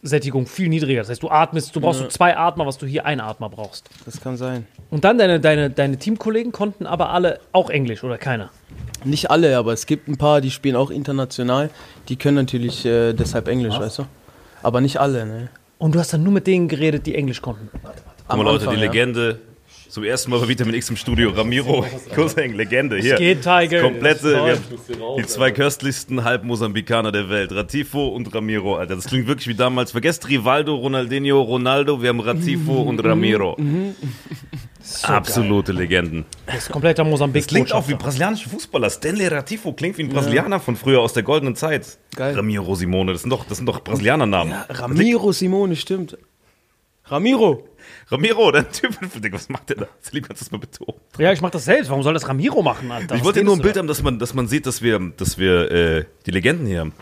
[0.04, 1.02] Sauerstoffsättigung viel niedriger.
[1.02, 3.90] Das heißt, du atmest, du brauchst so zwei Atmer, was du hier ein Atmer brauchst.
[4.06, 4.68] Das kann sein.
[4.90, 8.50] Und dann deine, deine, deine Teamkollegen konnten aber alle auch Englisch oder keiner.
[9.04, 11.70] Nicht alle, aber es gibt ein paar, die spielen auch international.
[12.10, 14.06] Die können natürlich äh, deshalb Englisch, weißt du?
[14.62, 15.50] Aber nicht alle, ne?
[15.78, 17.70] Und du hast dann nur mit denen geredet, die Englisch konnten.
[17.74, 19.34] Guck mal, Leute, Anfang, die ja.
[19.94, 21.30] Zum ersten Mal bei Vitamin X im Studio.
[21.30, 22.98] Ramiro Cousin, Legende.
[22.98, 23.16] Hier.
[23.18, 23.84] geht, Tiger?
[23.84, 24.58] Komplette.
[25.20, 27.52] Die zwei köstlichsten Halbmosambikaner der Welt.
[27.52, 28.96] Ratifo und Ramiro, Alter.
[28.96, 29.92] Das klingt wirklich wie damals.
[29.92, 32.02] Vergesst Rivaldo, Ronaldinho, Ronaldo.
[32.02, 33.56] Wir haben Ratifo und Ramiro.
[35.04, 36.26] Absolute Legenden.
[36.48, 37.44] Das ist kompletter Mosambik.
[37.44, 38.90] Das klingt auch wie brasilianische Fußballer.
[38.90, 42.00] Stanley Ratifo klingt wie ein Brasilianer von früher aus der goldenen Zeit.
[42.16, 42.34] Geil.
[42.34, 44.56] Ramiro Simone, das sind doch, das sind doch Brasilianernamen.
[44.70, 46.18] Ramiro Simone, stimmt.
[47.06, 47.68] Ramiro!
[48.10, 48.98] Ramiro, der Typ,
[49.34, 49.88] was macht der da?
[50.12, 51.00] Lieb, kannst du das mal betonen?
[51.18, 51.90] Ja, ich mach das selbst.
[51.90, 53.16] Warum soll das Ramiro machen, Alter?
[53.16, 53.80] Ich wollte nur ein Bild da?
[53.80, 56.94] haben, dass man, dass man sieht, dass wir, dass wir äh, die Legenden hier haben.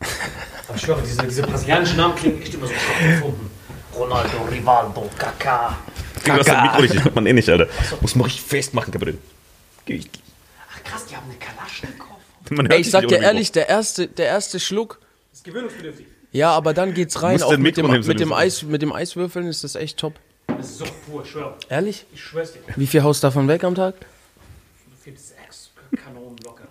[0.68, 3.50] Aber ich schwöre, diese, diese brasilianischen Namen klingen echt immer so gefunden.
[3.94, 5.76] Ronaldo, Rivaldo, Kaká.
[6.24, 7.68] Digga, das Mikro nicht, das hört man eh nicht, Alter.
[8.00, 9.18] Muss man richtig festmachen.
[9.86, 10.08] Ich-
[10.72, 12.70] Ach krass, die haben eine Kalaschnikow.
[12.72, 14.98] Ey, ich sag dir ehrlich, der erste, der erste Schluck,
[15.30, 16.06] Das ist gewöhnungsbedürftig.
[16.34, 17.42] Ja, aber dann geht's rein.
[17.42, 18.32] Auch mit dem, mit, dem.
[18.32, 20.14] Eis, mit dem Eiswürfeln ist das echt top.
[20.46, 21.54] Das ist so pur, ich schwöre.
[21.68, 22.04] Ehrlich?
[22.12, 22.60] Ich schwör's dir.
[22.76, 23.94] Wie viel haust davon weg am Tag?
[25.02, 25.70] Vier bis sechs
[26.04, 26.64] Kanonen locker.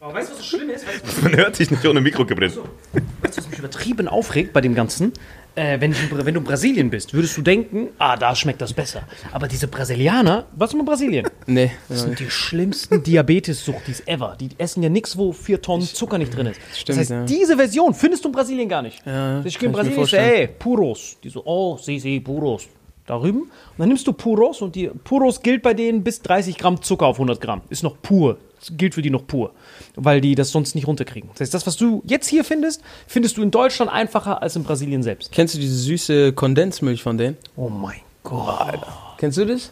[0.00, 0.86] Aber weißt du, was so schlimm ist?
[0.86, 2.50] Weißt du, was Man hört dich nicht ohne Mikro, Gabriel.
[2.50, 5.12] Weißt du, was mich übertrieben aufregt bei dem Ganzen?
[5.56, 8.72] Äh, wenn, Bra- wenn du in Brasilien bist, würdest du denken, ah, da schmeckt das
[8.72, 9.02] besser.
[9.32, 11.26] Aber diese Brasilianer, was ist mit Brasilien?
[11.46, 11.70] Nee.
[11.88, 14.36] Das sind die schlimmsten Diabetes-Suchtis ever.
[14.40, 16.60] Die essen ja nichts, wo vier Tonnen Zucker nicht drin ist.
[16.74, 17.24] Stimmt, das heißt, ja.
[17.24, 19.04] diese Version findest du in Brasilien gar nicht.
[19.06, 20.48] Ja, ich gehe in Brasilien und sage, vorstellen.
[20.48, 21.18] ey, Puros.
[21.22, 22.66] Die so, oh, si, si, Puros.
[23.06, 23.42] Da rüben.
[23.42, 27.06] Und dann nimmst du Puros und die Puros gilt bei denen bis 30 Gramm Zucker
[27.06, 27.60] auf 100 Gramm.
[27.68, 28.38] Ist noch pur.
[28.76, 29.52] Gilt für die noch pur.
[29.96, 31.30] Weil die das sonst nicht runterkriegen.
[31.32, 34.64] Das heißt, das, was du jetzt hier findest, findest du in Deutschland einfacher als in
[34.64, 35.32] Brasilien selbst.
[35.32, 37.36] Kennst du diese süße Kondensmilch von denen?
[37.56, 38.80] Oh mein Gott.
[39.18, 39.70] Kennst du das?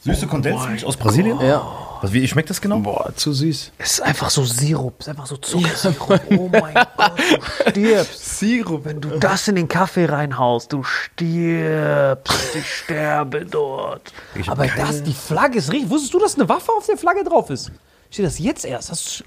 [0.00, 1.38] Süße Kondensmilch aus Brasilien?
[1.40, 1.64] Ja.
[2.02, 2.80] Was, wie schmeckt das genau?
[2.80, 3.70] Boah, zu süß.
[3.78, 4.94] Es ist einfach so Sirup.
[4.98, 6.20] Es ist einfach so Zuckersirup.
[6.36, 8.38] Oh mein Gott, du stirbst.
[8.40, 8.84] Sirup.
[8.84, 12.56] Wenn du das in den Kaffee reinhaust, du stirbst.
[12.56, 14.12] Ich sterbe dort.
[14.48, 15.90] Aber das, die Flagge ist richtig.
[15.90, 17.70] Wusstest du, dass eine Waffe auf der Flagge drauf ist?
[18.12, 18.90] Steht das jetzt erst?
[18.90, 19.24] Das,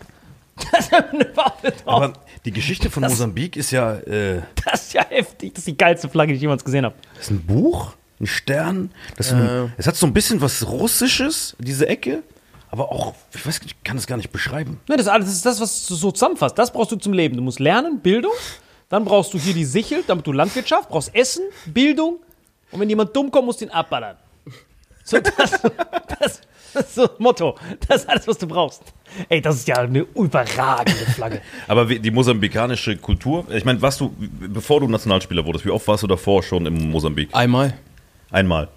[0.71, 2.03] das ist eine Waffe drauf.
[2.03, 2.13] Aber
[2.45, 5.53] die Geschichte von Mosambik ist ja, äh, das ist ja heftig.
[5.53, 6.95] Das ist die geilste Flagge, die ich jemals gesehen habe.
[7.15, 8.91] das ist ein Buch, ein Stern.
[9.17, 12.21] Das ist ein, es hat so ein bisschen was Russisches, diese Ecke.
[12.69, 14.79] Aber auch, ich weiß, nicht, ich kann es gar nicht beschreiben.
[14.87, 16.57] Ne, das, ist alles, das ist das, was du so zusammenfasst.
[16.57, 17.35] Das brauchst du zum Leben.
[17.35, 18.33] Du musst lernen, Bildung.
[18.89, 22.19] Dann brauchst du hier die Sichel, damit du Landwirtschaft, brauchst Essen, Bildung.
[22.71, 24.17] Und wenn jemand dumm kommt, musst du ihn abballern.
[25.03, 25.61] So, das, das,
[26.19, 26.44] das ist
[26.93, 27.55] so das Motto.
[27.87, 28.81] Das ist alles, was du brauchst.
[29.29, 31.41] Ey, das ist ja eine überragende Flagge.
[31.67, 35.87] Aber wie, die mosambikanische Kultur, ich meine, warst du, bevor du Nationalspieler wurdest, wie oft
[35.87, 37.29] warst du davor schon im Mosambik?
[37.33, 37.73] Einmal.
[38.31, 38.67] Einmal.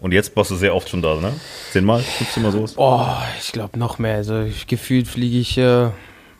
[0.00, 1.32] Und jetzt warst du sehr oft schon da, ne?
[1.70, 2.74] Zehnmal, 15 Mal sowas?
[2.76, 3.06] Oh,
[3.38, 4.16] ich glaube noch mehr.
[4.16, 5.90] Also ich, gefühlt fliege ich äh,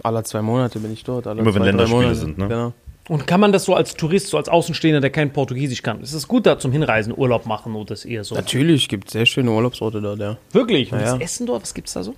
[0.02, 1.26] alle zwei Monate bin ich dort.
[1.26, 2.18] Alle Immer wenn zwei, drei Länderspiele Monate.
[2.18, 2.48] sind, ne?
[2.48, 2.72] Genau.
[3.08, 6.14] Und kann man das so als Tourist, so als Außenstehender, der kein Portugiesisch kann, ist
[6.14, 8.34] es gut da zum Hinreisen, Urlaub machen oder ist eher so?
[8.34, 10.38] Natürlich gibt es sehr schöne Urlaubsorte dort, ja.
[10.52, 10.90] Wirklich?
[10.90, 11.20] Und Ja, das ja.
[11.20, 12.14] Essen dort, was gibt's da so?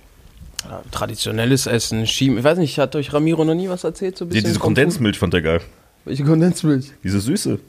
[0.63, 2.37] ja traditionelles Essen, Schiem.
[2.37, 4.17] Ich weiß nicht, hat euch Ramiro noch nie was erzählt?
[4.17, 5.61] So ein Die, bisschen diese vom Kondensmilch fand er geil.
[6.05, 6.91] Welche Kondensmilch?
[7.03, 7.59] Diese Süße.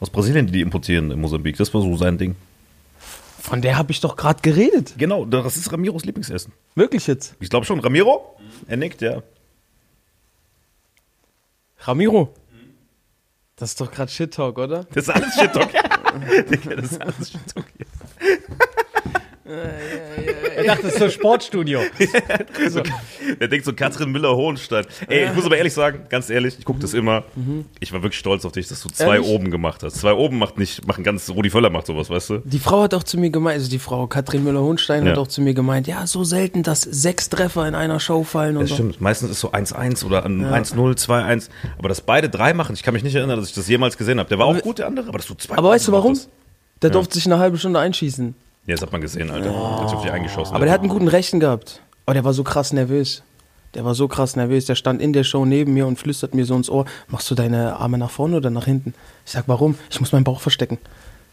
[0.00, 1.56] Aus Brasilien, die die importieren in Mosambik.
[1.56, 2.36] Das war so sein Ding.
[3.40, 4.94] Von der habe ich doch gerade geredet.
[4.98, 6.52] Genau, das ist Ramiros Lieblingsessen.
[6.74, 7.34] Wirklich jetzt?
[7.40, 7.80] Ich glaube schon.
[7.80, 8.36] Ramiro?
[8.66, 9.22] Er nickt, ja.
[11.80, 12.34] Ramiro?
[13.58, 14.84] Das ist doch gerade Shit Talk, oder?
[14.94, 15.70] Das ist alles Shit Talk.
[16.50, 17.66] Digga, das ist alles Shit Talk.
[19.44, 20.17] Er
[20.68, 21.80] dachte, das ist so ein Sportstudio.
[23.40, 24.84] Der denkt so Katrin Müller-Hohenstein.
[25.08, 27.24] Ey, ich muss aber ehrlich sagen, ganz ehrlich, ich gucke das immer.
[27.80, 29.28] Ich war wirklich stolz auf dich, dass du zwei Ehrlich?
[29.28, 29.96] oben gemacht hast.
[29.96, 32.38] Zwei oben macht nicht, machen ganz, Rudi Völler macht sowas, weißt du?
[32.44, 35.12] Die Frau hat auch zu mir gemeint, also die Frau Katrin Müller-Hohenstein Ja.
[35.12, 38.56] hat auch zu mir gemeint, ja, so selten, dass sechs Treffer in einer Show fallen
[38.56, 38.76] und Das so.
[38.76, 39.00] stimmt.
[39.00, 41.48] Meistens ist so 1-1 oder ein 1-0, 2-1.
[41.78, 44.18] Aber dass beide drei machen, ich kann mich nicht erinnern, dass ich das jemals gesehen
[44.18, 44.28] habe.
[44.28, 46.18] Der war auch gut, der andere, aber dass du zwei Aber weißt du warum?
[46.82, 48.34] Der durfte sich eine halbe Stunde einschießen.
[48.68, 49.50] Ja, das hat man gesehen, Alter.
[49.50, 50.54] Der hat sich eingeschossen.
[50.54, 51.80] Aber der hat einen guten Rechten gehabt.
[52.04, 53.22] Aber der war so krass nervös.
[53.72, 54.66] Der war so krass nervös.
[54.66, 57.34] Der stand in der Show neben mir und flüstert mir so ins Ohr: Machst du
[57.34, 58.92] deine Arme nach vorne oder nach hinten?
[59.24, 59.78] Ich sag, warum?
[59.88, 60.76] Ich muss meinen Bauch verstecken.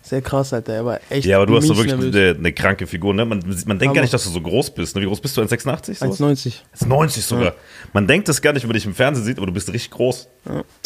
[0.05, 0.73] Sehr krass, Alter.
[0.73, 1.25] Er war echt.
[1.25, 3.25] Ja, aber du hast so wirklich eine, eine kranke Figur, ne?
[3.25, 4.01] Man, man denkt gar Hammer.
[4.01, 4.95] nicht, dass du so groß bist.
[4.95, 5.01] Ne?
[5.01, 5.41] Wie groß bist du?
[5.41, 5.95] 1,86?
[5.95, 6.19] sowas?
[6.19, 6.53] 1,90.
[6.87, 7.55] 1,90 sogar.
[7.91, 9.89] Man denkt das gar nicht, wenn man dich im Fernsehen sieht, aber du bist richtig
[9.89, 10.27] groß.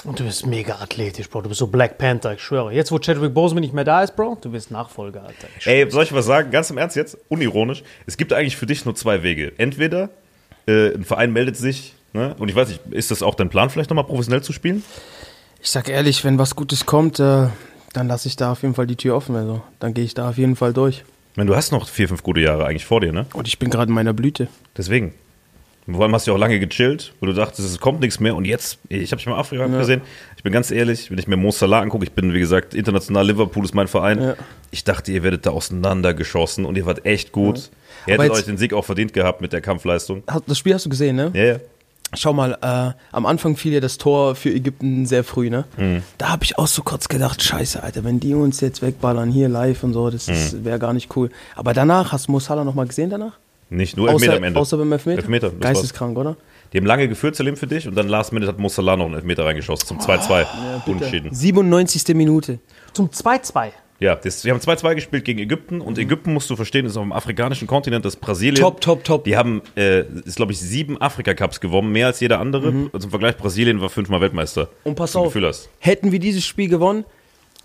[0.05, 1.41] Und du bist mega athletisch, Bro.
[1.41, 2.71] Du bist so Black Panther, ich schwöre.
[2.71, 5.47] Jetzt, wo Chadwick Boseman nicht mehr da ist, Bro, du bist Nachfolger, Alter.
[5.59, 6.49] Ich Ey, soll ich was sagen?
[6.49, 7.83] Ganz im Ernst jetzt, unironisch.
[8.05, 9.51] Es gibt eigentlich für dich nur zwei Wege.
[9.57, 10.11] Entweder
[10.65, 12.35] äh, ein Verein meldet sich, ne?
[12.39, 14.81] und ich weiß nicht, ist das auch dein Plan, vielleicht nochmal professionell zu spielen?
[15.61, 17.47] Ich sag ehrlich, wenn was Gutes kommt, äh,
[17.93, 19.35] dann lasse ich da auf jeden Fall die Tür offen.
[19.35, 21.03] Also, dann gehe ich da auf jeden Fall durch.
[21.31, 23.25] Ich meine, du hast noch vier, fünf gute Jahre eigentlich vor dir, ne?
[23.33, 24.47] Und ich bin gerade in meiner Blüte.
[24.77, 25.13] Deswegen.
[25.91, 28.35] Vor allem hast du ja auch lange gechillt, wo du dachtest, es kommt nichts mehr.
[28.35, 30.01] Und jetzt, ich habe dich mal Afrika gesehen.
[30.37, 33.25] Ich bin ganz ehrlich, wenn ich mir Mo Salah angucke, ich bin, wie gesagt, international
[33.25, 34.21] Liverpool ist mein Verein.
[34.21, 34.35] Ja.
[34.69, 37.71] Ich dachte, ihr werdet da auseinandergeschossen und ihr wart echt gut.
[38.05, 40.21] Ihr Aber hättet euch den Sieg auch verdient gehabt mit der Kampfleistung.
[40.45, 41.31] Das Spiel hast du gesehen, ne?
[41.33, 41.59] Ja, ja.
[42.13, 45.65] Schau mal, äh, am Anfang fiel ja das Tor für Ägypten sehr früh, ne?
[46.17, 49.47] Da habe ich auch so kurz gedacht, scheiße, Alter, wenn die uns jetzt wegballern hier
[49.49, 50.27] live und so, das
[50.63, 51.29] wäre gar nicht cool.
[51.55, 53.37] Aber danach, hast du Mo Salah noch mal gesehen danach?
[53.69, 54.59] Nicht nur Elfmeter am Ende.
[54.59, 55.19] außer beim Elfmeter?
[55.19, 55.59] Elfmeter, war's.
[55.59, 56.35] Geisteskrank, oder?
[56.73, 57.87] Die haben lange geführt, Salim, für dich.
[57.87, 60.45] Und dann last minute hat Mo Salah noch einen Elfmeter reingeschossen zum 2-2.
[60.87, 61.33] Unentschieden.
[61.33, 62.15] 97.
[62.15, 62.59] Minute.
[62.93, 63.69] Zum 2-2.
[63.99, 65.81] Ja, das, wir haben 2-2 gespielt gegen Ägypten.
[65.81, 68.55] Und Ägypten, musst du verstehen, ist auf dem afrikanischen Kontinent, das ist Brasilien.
[68.55, 69.23] Top, top, top.
[69.25, 72.69] Die haben, äh, ist glaube ich, sieben Afrika-Cups gewonnen, mehr als jeder andere.
[72.69, 74.63] Und zum Vergleich, Brasilien war fünfmal Weltmeister.
[74.63, 74.89] Mhm.
[74.91, 75.35] Und pass auf,
[75.79, 77.03] hätten wir dieses Spiel gewonnen,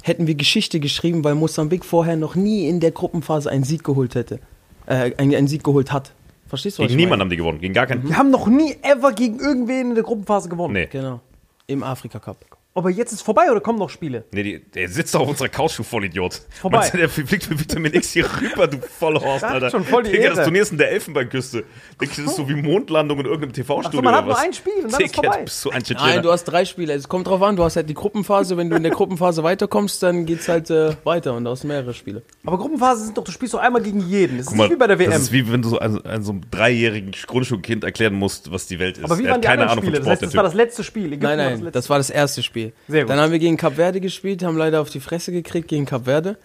[0.02, 4.16] hätten wir Geschichte geschrieben, weil Mosambik vorher noch nie in der Gruppenphase einen Sieg geholt
[4.16, 4.40] hätte.
[4.86, 6.12] Äh, einen, einen Sieg geholt hat.
[6.46, 8.06] Verstehst du, was Gegen niemanden haben die gewonnen, gegen gar keinen.
[8.06, 10.74] Wir haben noch nie ever gegen irgendwen in der Gruppenphase gewonnen.
[10.74, 10.88] Nee.
[10.90, 11.20] Genau.
[11.66, 12.44] Im Afrika Cup.
[12.76, 14.24] Aber jetzt ist vorbei oder kommen noch Spiele?
[14.32, 16.40] Nee, die, der sitzt doch auf unserer Couch, du Vollidiot.
[16.60, 16.78] vorbei.
[16.78, 19.70] Meinst du, der fliegt mit Vitamin X hier rüber, du Vollhorst, Ja, Alter.
[19.70, 20.44] schon voll die Digga, das Ehre.
[20.46, 21.64] Turnier ist in der Elfenbeinküste.
[21.98, 24.52] Du, das ist so wie Mondlandung in irgendeinem TV-Studio Ach so, man hat nur ein
[24.52, 25.42] Spiel und dann ist Digga, vorbei.
[25.44, 26.94] bist du ein Nein, du hast drei Spiele.
[26.94, 28.56] Es kommt drauf an, du hast halt die Gruppenphase.
[28.56, 31.94] Wenn du in der Gruppenphase weiterkommst, dann geht's halt äh, weiter und du hast mehrere
[31.94, 32.22] Spiele.
[32.44, 34.38] Aber Gruppenphase sind doch, du spielst doch einmal gegen jeden.
[34.38, 35.12] Das ist Guck mal, nicht wie bei der WM.
[35.12, 38.66] Das ist wie wenn du so einem, einem so einem dreijährigen Grundschulkind erklären musst, was
[38.66, 39.04] die Welt ist.
[39.04, 39.98] Aber wie waren hat die keine Ahnung Spiele?
[39.98, 41.06] von Das heißt, Sport, das war das letzte Spiel.
[41.06, 42.63] Ägypten Nein, war nein, das war das erste Spiel.
[42.88, 43.10] Sehr gut.
[43.10, 46.04] Dann haben wir gegen Kap Verde gespielt, haben leider auf die Fresse gekriegt gegen Kap
[46.04, 46.38] Verde.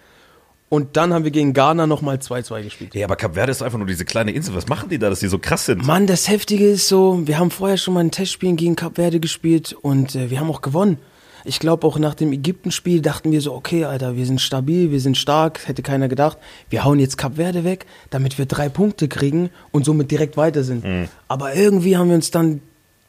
[0.69, 2.95] Und dann haben wir gegen Ghana nochmal 2-2 gespielt.
[2.95, 4.53] Ja, aber Kap Verde ist einfach nur diese kleine Insel.
[4.53, 5.85] Was machen die da, dass die so krass sind?
[5.85, 9.19] Mann, das Heftige ist so, wir haben vorher schon mal ein Testspiel gegen Kap Verde
[9.19, 10.99] gespielt und äh, wir haben auch gewonnen.
[11.45, 14.99] Ich glaube auch nach dem Ägypten-Spiel dachten wir so, okay, Alter, wir sind stabil, wir
[14.99, 16.37] sind stark, hätte keiner gedacht.
[16.69, 20.63] Wir hauen jetzt Kap Verde weg, damit wir drei Punkte kriegen und somit direkt weiter
[20.63, 20.85] sind.
[21.27, 22.61] Aber irgendwie haben wir uns dann,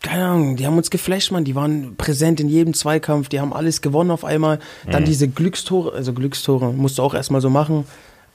[0.02, 1.44] keine Ahnung, die haben uns geflasht, Mann.
[1.44, 4.58] Die waren präsent in jedem Zweikampf, die haben alles gewonnen auf einmal.
[4.90, 7.86] Dann diese Glückstore, also Glückstore musst du auch erstmal so machen.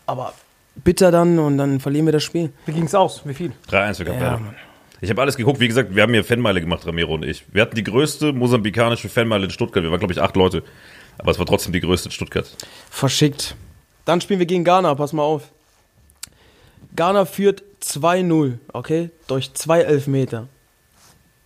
[0.06, 0.34] Aber
[0.75, 2.51] bitter dann und dann verlieren wir das Spiel.
[2.65, 3.21] Wie ging's aus?
[3.25, 3.51] Wie viel?
[3.69, 4.41] 3-1 für Kap Ja.
[5.01, 5.60] Ich habe alles geguckt.
[5.60, 7.43] Wie gesagt, wir haben hier Fanmeile gemacht, Ramiro und ich.
[7.51, 9.84] Wir hatten die größte mosambikanische Fanmeile in Stuttgart.
[9.84, 10.63] Wir waren, glaube ich, acht Leute.
[11.17, 12.45] Aber es war trotzdem die größte in Stuttgart.
[12.89, 13.56] Verschickt.
[14.06, 15.51] Dann spielen wir gegen Ghana, pass mal auf.
[16.95, 19.10] Ghana führt 2-0, okay?
[19.28, 20.47] Durch zwei Elfmeter.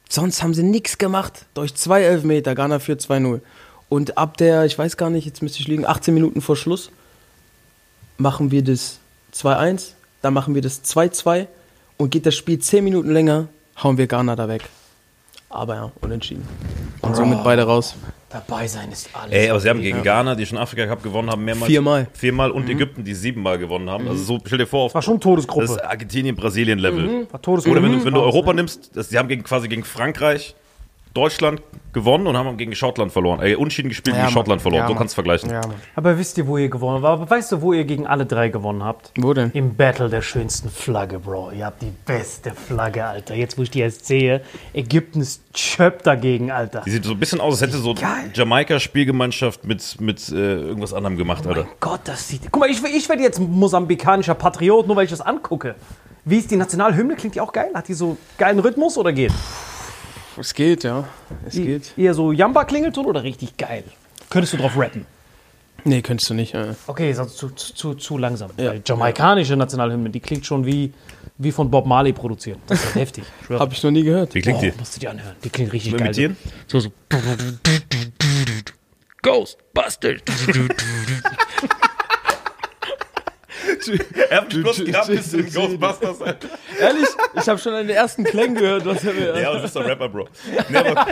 [0.09, 1.45] Sonst haben sie nichts gemacht.
[1.53, 3.41] Durch zwei Elfmeter, Ghana führt 2-0.
[3.89, 6.91] Und ab der, ich weiß gar nicht, jetzt müsste ich liegen, 18 Minuten vor Schluss,
[8.17, 8.99] machen wir das
[9.33, 9.91] 2-1,
[10.21, 11.47] dann machen wir das 2-2
[11.97, 13.47] und geht das Spiel 10 Minuten länger,
[13.81, 14.63] hauen wir Ghana da weg.
[15.49, 16.47] Aber ja, unentschieden.
[17.01, 17.95] Und somit beide raus.
[18.31, 19.33] Dabei sein ist alles.
[19.33, 21.65] Ey, aber sie haben gegen Ghana, die schon Afrika Cup gewonnen haben, mehrmals.
[21.71, 22.07] Viermal.
[22.13, 24.07] Viermal und Ägypten, die siebenmal gewonnen haben.
[24.07, 25.65] Also so, stell dir vor, auf, War schon Todesgruppe.
[25.65, 27.27] das ist Argentinien-Brasilien-Level.
[27.31, 27.79] War Todesgruppe.
[27.79, 30.55] Oder wenn, du- wenn du Europa nimmst, das, die haben gegen, quasi gegen Frankreich,
[31.13, 33.39] Deutschland gewonnen und haben gegen Schottland verloren.
[33.41, 34.33] Ey, unschieden gespielt Ja, gegen Mann.
[34.33, 34.83] Schottland verloren.
[34.83, 35.49] Ja, so kannst du vergleichen.
[35.49, 35.61] Ja.
[35.95, 37.21] Aber wisst ihr, wo ihr gewonnen habt?
[37.21, 39.11] Aber weißt du, wo ihr gegen alle drei gewonnen habt?
[39.17, 39.49] Wo denn?
[39.53, 41.51] Im Battle der schönsten Flagge, Bro.
[41.51, 43.33] Ihr habt die beste Flagge, Alter.
[43.33, 44.41] Jetzt, wo ich die jetzt sehe,
[44.73, 46.83] Ägypten ist chöp dagegen, Alter.
[46.85, 47.95] Die sieht so ein bisschen aus, als hätte so.
[48.33, 51.63] Jamaika-Spielgemeinschaft mit, mit äh, irgendwas anderem gemacht, Alter.
[51.63, 52.43] Mein Gott, das sieht.
[52.51, 55.75] Guck mal, ich, ich werde jetzt mosambikanischer Patriot, nur weil ich das angucke.
[56.23, 57.15] Wie ist die Nationalhymne?
[57.15, 57.71] Klingt die auch geil?
[57.73, 59.31] Hat die so geilen Rhythmus oder geht?
[60.39, 61.03] Es geht, ja.
[61.45, 61.97] Es Die, geht.
[61.97, 63.83] eher so Jamba-Klingelton oder richtig geil?
[64.29, 65.05] Könntest du drauf rappen?
[65.83, 66.53] Nee, könntest du nicht.
[66.53, 66.73] Äh.
[66.87, 68.51] Okay, ist also zu, zu, zu, langsam.
[68.57, 68.73] Ja.
[68.73, 70.93] Die jamaikanische Nationalhymne, die klingt schon wie,
[71.37, 72.57] wie von Bob Marley produziert.
[72.67, 73.23] Das ist halt heftig.
[73.41, 73.59] Ich schwöre.
[73.59, 74.33] Hab ich noch nie gehört.
[74.35, 74.73] Wie klingt oh, die?
[74.77, 75.35] musst du dir anhören.
[75.43, 76.07] Die klingt richtig Mal geil.
[76.07, 76.37] imitieren?
[76.67, 76.89] So, so.
[79.21, 80.21] Ghostbusters.
[84.29, 86.21] Er hat kurz gehabt, bis in Ghostbusters.
[86.21, 86.47] Alter.
[86.79, 87.07] Ehrlich?
[87.35, 89.39] Ich habe schon an den ersten Klängen gehört, was er mir.
[89.41, 90.27] Ja, und du bist doch Rapper, Bro.
[90.69, 91.07] Nee, aber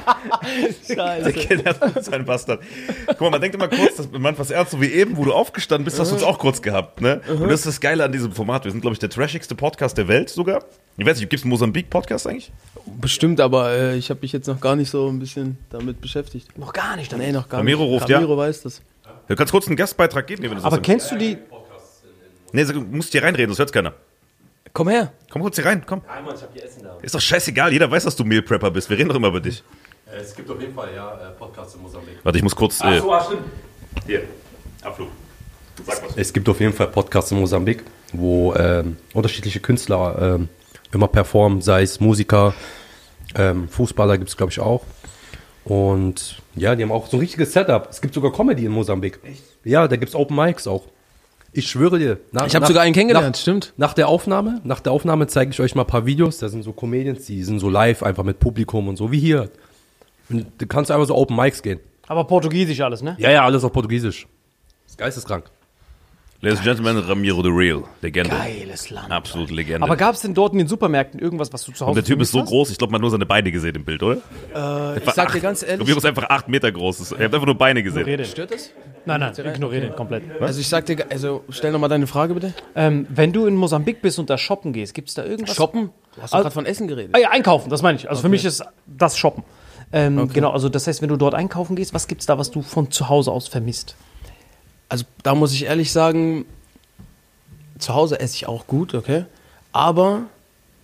[0.86, 1.32] Scheiße.
[1.58, 2.62] der hat seinen Bastard.
[3.08, 5.34] Guck mal, man denkt immer kurz, dass man was ernst, so wie eben, wo du
[5.34, 7.22] aufgestanden bist, hast du uns auch kurz gehabt, ne?
[7.28, 8.66] Und das ist das Geile an diesem Format.
[8.66, 10.64] Wir sind, glaube ich, der trashigste Podcast der Welt sogar.
[10.98, 12.52] Ich weiß nicht, gibt es einen Mosambik-Podcast eigentlich?
[13.00, 16.58] Bestimmt, aber äh, ich habe mich jetzt noch gar nicht so ein bisschen damit beschäftigt.
[16.58, 17.16] Noch gar nicht.
[17.16, 17.94] Nee, noch gar Ramiro nicht.
[17.94, 18.18] ruft, ja.
[18.18, 18.82] Ramiro weiß das.
[19.28, 21.38] Du kannst kurz einen Gastbeitrag geben, wenn du das Aber kennst du die?
[22.52, 23.94] Nee, du musst hier reinreden, das hört keiner.
[24.74, 25.12] Komm her.
[25.32, 26.02] Komm kurz hier rein, komm.
[27.02, 28.90] Ist doch scheißegal, jeder weiß, dass du Meal Prepper bist.
[28.90, 29.64] Wir reden doch immer über dich.
[30.06, 32.20] Äh, Es gibt auf jeden Fall ja äh, Podcasts in Mosambik.
[32.24, 32.82] Warte, ich muss kurz.
[32.82, 33.42] Äh, ah, stimmt.
[34.06, 34.24] hier,
[34.84, 35.10] Abflug.
[35.86, 36.16] Sag was.
[36.16, 37.84] Es gibt auf jeden Fall Podcasts in Mosambik,
[38.14, 40.50] wo ähm, unterschiedliche Künstler ähm,
[40.92, 42.54] immer performen, sei es Musiker,
[43.36, 44.84] ähm, Fußballer gibt es glaube ich auch.
[45.66, 47.88] Und ja, die haben auch so ein richtiges Setup.
[47.90, 49.20] Es gibt sogar Comedy in Mosambik.
[49.24, 49.44] Echt?
[49.66, 50.86] Ja, da gibt es Open Mics auch.
[51.54, 52.20] Ich schwöre dir.
[52.32, 53.74] nach- Ich habe sogar einen kennengelernt, nach- stimmt.
[53.78, 56.38] Nach der Aufnahme, nach der Aufnahme zeige ich euch mal ein paar Videos.
[56.38, 59.50] Da sind so Comedians, die sind so live, einfach mit Publikum und so, wie hier.
[60.30, 61.80] Und du kannst einfach so Open Mics gehen.
[62.08, 63.16] Aber Portugiesisch alles, ne?
[63.20, 64.28] Ja, ja, alles auf Portugiesisch.
[64.86, 65.46] Das ist geisteskrank.
[66.40, 67.84] Ladies and Gentlemen, Ramiro the Real.
[68.04, 68.30] Legende.
[68.30, 69.10] Geiles Land.
[69.12, 69.82] Absolute Legende.
[69.84, 72.04] Aber gab es denn dort in den Supermärkten irgendwas, was du zu Hause Und der
[72.04, 74.04] Typ ist so vermisst groß, ich glaube, man hat nur seine Beine gesehen im Bild,
[74.04, 74.18] oder?
[74.54, 75.80] Äh, ich sag dir ganz ehrlich.
[75.82, 77.14] Ramiro ist einfach acht Meter groß.
[77.14, 77.86] Er hat einfach nur Beine hast?
[77.86, 78.04] gesehen.
[78.04, 78.26] Rede.
[78.26, 78.70] Stört das?
[79.08, 80.24] Nein, nein, ignoriere den komplett.
[80.42, 82.54] Also ich sag dir, also stell nochmal deine Frage bitte.
[82.76, 85.56] Ähm, wenn du in Mosambik bist und da shoppen gehst, gibt es da irgendwas?
[85.56, 85.90] Shoppen?
[86.16, 87.12] Du hast Also- gerade von Essen geredet.
[87.16, 88.10] Ah ja, einkaufen, das meine ich.
[88.10, 89.44] Also für mich ist das Shoppen.
[89.94, 92.52] Ähm, Genau, also das heißt, wenn du dort einkaufen gehst, was gibt es da, was
[92.52, 93.96] du von zu Hause aus vermisst?
[94.90, 96.46] Also da muss ich ehrlich sagen,
[97.80, 99.26] zu Hause esse ich auch gut, okay?
[99.72, 100.24] Aber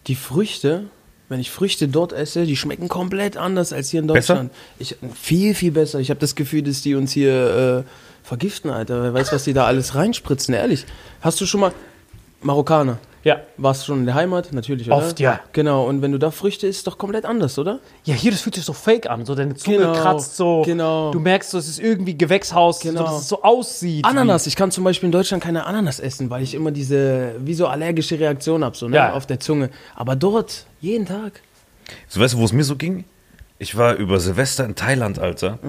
[0.08, 0.86] die Früchte,
[1.30, 4.36] wenn ich Früchte dort esse, die schmecken komplett anders als hier in Besser?
[4.36, 4.52] Deutschland.
[4.80, 6.00] Ich, viel, viel besser.
[6.00, 7.90] Ich habe das Gefühl, dass die uns hier äh,
[8.24, 9.04] vergiften, Alter.
[9.04, 10.86] Wer weiß, was die da alles reinspritzen, ehrlich.
[11.22, 11.72] Hast du schon mal
[12.42, 12.98] Marokkaner?
[13.24, 13.38] Ja.
[13.56, 14.52] Warst du schon in der Heimat?
[14.52, 14.98] Natürlich, oder?
[14.98, 15.40] Oft, ja.
[15.54, 17.80] Genau, und wenn du da Früchte isst, ist doch komplett anders, oder?
[18.04, 19.26] Ja, hier, das fühlt sich so fake an.
[19.26, 20.64] So deine Zunge Genau, kratzt so.
[20.66, 21.12] genau.
[21.12, 23.00] Du merkst, so, es ist irgendwie Gewächshaus, Genau.
[23.00, 24.04] so, dass es so aussieht.
[24.04, 27.54] Ananas, ich kann zum Beispiel in Deutschland keine Ananas essen, weil ich immer diese, wie
[27.54, 29.14] so allergische Reaktion habe, so, ne, Ja.
[29.14, 29.70] auf der Zunge.
[29.96, 31.42] Aber dort, jeden Tag.
[32.10, 33.06] So, weißt du, wo es mir so ging?
[33.58, 35.60] Ich war über Silvester in Thailand, Alter.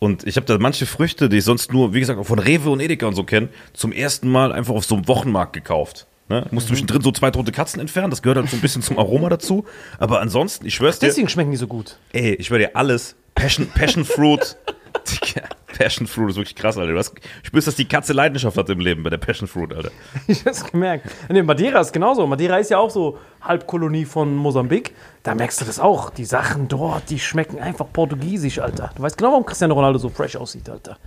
[0.00, 2.70] Und ich habe da manche Früchte, die ich sonst nur, wie gesagt, auch von Rewe
[2.70, 6.06] und Edeka und so kenne, zum ersten Mal einfach auf so einem Wochenmarkt gekauft.
[6.28, 6.46] Ne?
[6.52, 9.28] Muss zwischendrin so zwei tote Katzen entfernen, das gehört halt so ein bisschen zum Aroma
[9.28, 9.66] dazu.
[9.98, 11.98] Aber ansonsten, ich schwör's dir, Deswegen schmecken die so gut.
[12.12, 13.14] ey, ich schwör dir alles.
[13.34, 14.56] Passion, Passion Fruit.
[15.76, 16.92] Passion Fruit ist wirklich krass, Alter.
[16.92, 19.90] Du hast, spürst, dass die Katze Leidenschaft hat im Leben bei der Passion Fruit, Alter.
[20.26, 21.06] Ich hab's gemerkt.
[21.28, 22.26] Nee, Madeira ist genauso.
[22.26, 24.94] Madeira ist ja auch so Halbkolonie von Mosambik.
[25.22, 26.10] Da merkst du das auch.
[26.10, 28.90] Die Sachen dort, die schmecken einfach portugiesisch, Alter.
[28.96, 30.98] Du weißt genau, warum Cristiano Ronaldo so fresh aussieht, Alter.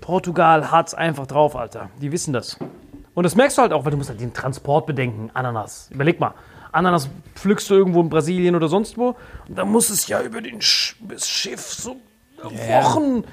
[0.00, 1.90] Portugal hat's einfach drauf, Alter.
[2.00, 2.58] Die wissen das.
[3.14, 5.30] Und das merkst du halt auch, weil du musst halt den Transport bedenken.
[5.34, 5.88] Ananas.
[5.90, 6.34] Überleg mal.
[6.72, 9.16] Ananas pflückst du irgendwo in Brasilien oder sonst wo.
[9.48, 11.96] Und dann muss es ja über den Sch das Schiff so
[12.42, 13.24] Wochen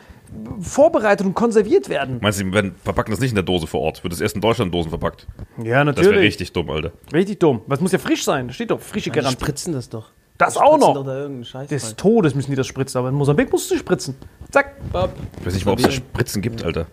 [0.59, 2.17] vorbereitet und konserviert werden.
[2.21, 4.03] Meinst du, die werden, verpacken das nicht in der Dose vor Ort?
[4.03, 5.27] Wird das erst in Deutschland in Dosen verpackt?
[5.63, 6.91] Ja, Das wäre richtig dumm, Alter.
[7.13, 7.61] Richtig dumm.
[7.67, 8.47] Was muss ja frisch sein?
[8.47, 9.39] Da steht doch frische Die Garantie.
[9.41, 10.11] spritzen das doch.
[10.37, 10.93] Das Die auch spritzen noch.
[10.95, 11.97] Doch da irgendeinen Scheiß Des rein.
[11.97, 14.15] Todes müssen die das spritzen, aber in Mosambik musst du spritzen.
[14.51, 14.75] Zack.
[14.91, 15.11] Bab.
[15.39, 16.85] Ich weiß nicht mal, ob es da Spritzen gibt, Alter.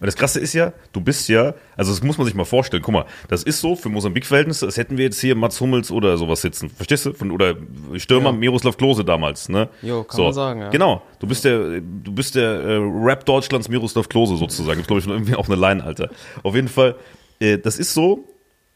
[0.00, 2.82] Weil das Krasse ist ja, du bist ja, also das muss man sich mal vorstellen.
[2.82, 6.16] Guck mal, das ist so für Mosambik-Verhältnisse, als hätten wir jetzt hier Mats Hummels oder
[6.16, 6.68] sowas sitzen.
[6.68, 7.12] Verstehst du?
[7.12, 7.54] Von, oder
[7.96, 9.68] Stürmer Miroslav Klose damals, ne?
[9.82, 10.70] Jo, kann man sagen, ja.
[10.70, 11.02] Genau.
[11.20, 14.76] Du bist der, du bist der äh, Rap Deutschlands Miroslav Klose sozusagen.
[14.76, 16.10] Gibt, glaube ich, noch irgendwie auch eine Line, Alter.
[16.42, 16.96] Auf jeden Fall,
[17.40, 18.24] äh, das ist so,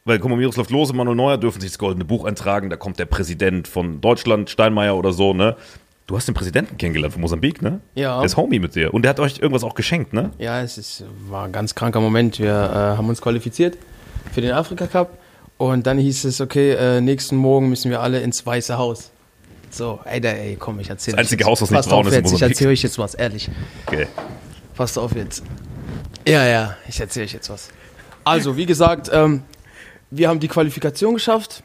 [0.04, 2.70] weil, guck mal, Miroslav Klose, Manuel Neuer dürfen sich das goldene Buch eintragen.
[2.70, 5.56] Da kommt der Präsident von Deutschland, Steinmeier oder so, ne?
[6.08, 7.80] Du hast den Präsidenten kennengelernt von Mosambik, ne?
[7.94, 8.16] Ja.
[8.16, 8.94] Der ist Homie mit dir.
[8.94, 10.30] Und der hat euch irgendwas auch geschenkt, ne?
[10.38, 12.38] Ja, es ist, war ein ganz kranker Moment.
[12.38, 13.76] Wir äh, haben uns qualifiziert
[14.32, 15.18] für den Afrika Cup
[15.58, 19.10] und dann hieß es, okay, äh, nächsten Morgen müssen wir alle ins Weiße Haus.
[19.68, 22.32] So, ey, da, ey, komm, ich erzähle Das einzige Haus, was nicht braun ist jetzt,
[22.32, 23.50] ich erzähle euch jetzt was, ehrlich.
[23.86, 24.06] Okay.
[24.76, 25.42] Passt auf jetzt.
[26.26, 27.68] Ja, ja, ich erzähle euch jetzt was.
[28.24, 29.42] Also, wie gesagt, ähm,
[30.10, 31.62] wir haben die Qualifikation geschafft,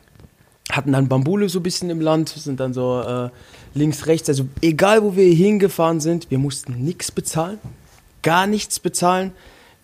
[0.70, 3.30] hatten dann Bambule so ein bisschen im Land, sind dann so äh,
[3.74, 7.60] links, rechts, also egal wo wir hingefahren sind, wir mussten nichts bezahlen,
[8.22, 9.32] gar nichts bezahlen.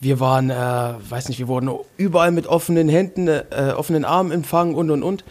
[0.02, 4.76] Wir waren, äh, weiß nicht, wir wurden überall mit offenen Händen, äh, offenen Armen empfangen
[4.76, 5.26] und und und.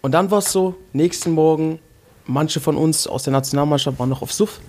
[0.00, 1.80] Und dann war es so, nächsten Morgen,
[2.24, 4.60] manche von uns aus der Nationalmannschaft waren noch auf Suff.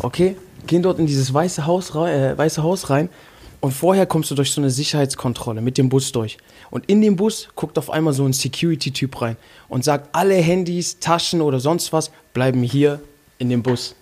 [0.00, 0.36] Okay,
[0.66, 3.08] gehen dort in dieses weiße Haus, äh, weiße Haus rein
[3.60, 6.38] und vorher kommst du durch so eine Sicherheitskontrolle mit dem Bus durch.
[6.70, 9.36] Und in dem Bus guckt auf einmal so ein Security-Typ rein
[9.68, 13.00] und sagt, alle Handys, Taschen oder sonst was bleiben hier
[13.38, 13.94] in dem Bus.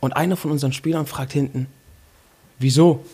[0.00, 1.66] Und einer von unseren Spielern fragt hinten,
[2.58, 3.04] wieso?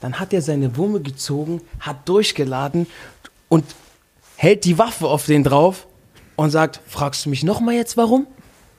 [0.00, 2.86] Dann hat er seine Wumme gezogen, hat durchgeladen
[3.48, 3.64] und
[4.36, 5.86] hält die Waffe auf den drauf
[6.36, 8.26] und sagt, fragst du mich nochmal jetzt warum?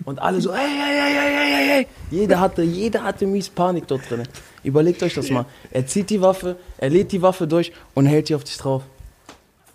[0.04, 1.88] Und alle so, hey, hey, hey, hey, hey, hey.
[2.12, 4.24] Jeder hatte, jeder hatte mies Panik dort drin.
[4.64, 5.46] Überlegt euch das mal.
[5.72, 8.84] Er zieht die Waffe, er lädt die Waffe durch und hält die auf dich drauf.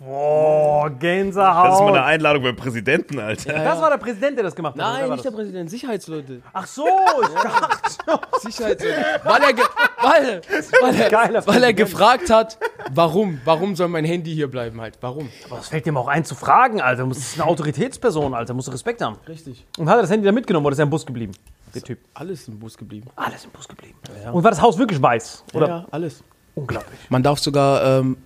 [0.03, 1.67] Boah, Gänsehaut.
[1.67, 3.53] Das ist mal eine Einladung beim Präsidenten, Alter.
[3.53, 4.79] Das war der Präsident, der das gemacht hat.
[4.79, 5.29] Nein, nicht der?
[5.29, 6.41] Präsident, Sicherheitsleute.
[6.51, 6.87] Ach so,
[7.21, 8.19] ich dachte.
[8.41, 8.95] Sicherheitsleute.
[9.23, 9.63] Weil er, ge
[10.01, 10.41] weil,
[10.81, 12.57] weil, er, Geiler weil er gefragt hat,
[12.91, 13.41] warum?
[13.45, 14.97] Warum soll mein Handy hier bleiben halt?
[15.01, 15.29] Warum?
[15.45, 17.05] Aber das fällt dem auch ein zu fragen, Alter.
[17.05, 18.55] Das ist eine Autoritätsperson, Alter.
[18.55, 19.17] Musst du Respekt haben.
[19.27, 19.67] Richtig.
[19.77, 21.33] Und hat er das Handy da mitgenommen oder ist er im Bus geblieben?
[21.75, 21.99] Der Typ.
[22.15, 23.07] Alles im Bus geblieben.
[23.15, 23.99] Alles im Bus geblieben.
[24.33, 25.43] Und war das Haus wirklich weiß?
[25.53, 25.67] Oder?
[25.67, 26.23] ja, alles.
[26.55, 26.99] Unglaublich.
[27.09, 28.17] Man darf sogar ähm,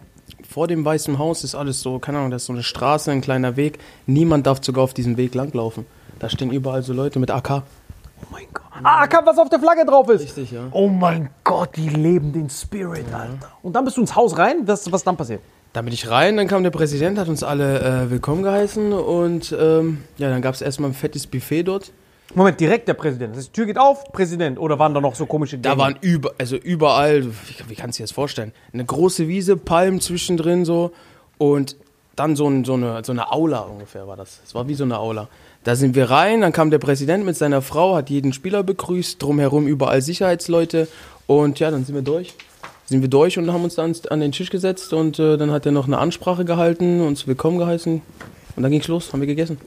[0.55, 3.19] vor dem Weißen Haus ist alles so, keine Ahnung, das ist so eine Straße, ein
[3.19, 3.77] kleiner Weg.
[4.05, 5.85] Niemand darf sogar auf diesem Weg langlaufen.
[6.17, 7.51] Da stehen überall so Leute mit AK.
[7.51, 7.61] Oh
[8.31, 8.63] mein Gott.
[8.81, 10.21] Ah, Kapp, was auf der Flagge drauf ist.
[10.21, 10.61] Richtig, ja.
[10.71, 13.49] Oh mein Gott, die leben den Spirit, Alter.
[13.63, 14.65] Und dann bist du ins Haus rein.
[14.65, 15.41] Was, was dann passiert?
[15.73, 19.53] Da bin ich rein, dann kam der Präsident, hat uns alle äh, willkommen geheißen und
[19.59, 21.91] ähm, ja, dann gab es erstmal ein fettes Buffet dort.
[22.33, 23.35] Moment, direkt der Präsident.
[23.35, 24.59] Die Tür geht auf, Präsident.
[24.59, 25.81] Oder waren da noch so komische Da Gänge?
[25.81, 28.51] waren über, also überall, wie, wie kannst du dir das vorstellen?
[28.73, 30.91] Eine große Wiese, Palmen zwischendrin so
[31.37, 31.77] und
[32.15, 34.39] dann so, ein, so, eine, so eine Aula ungefähr war das.
[34.45, 35.27] Es war wie so eine Aula.
[35.63, 39.21] Da sind wir rein, dann kam der Präsident mit seiner Frau, hat jeden Spieler begrüßt,
[39.21, 40.87] drumherum überall Sicherheitsleute
[41.27, 42.33] und ja, dann sind wir durch.
[42.85, 45.65] Sind wir durch und haben uns dann an den Tisch gesetzt und äh, dann hat
[45.65, 48.01] er noch eine Ansprache gehalten, uns willkommen geheißen
[48.55, 49.57] und dann ging's los, haben wir gegessen.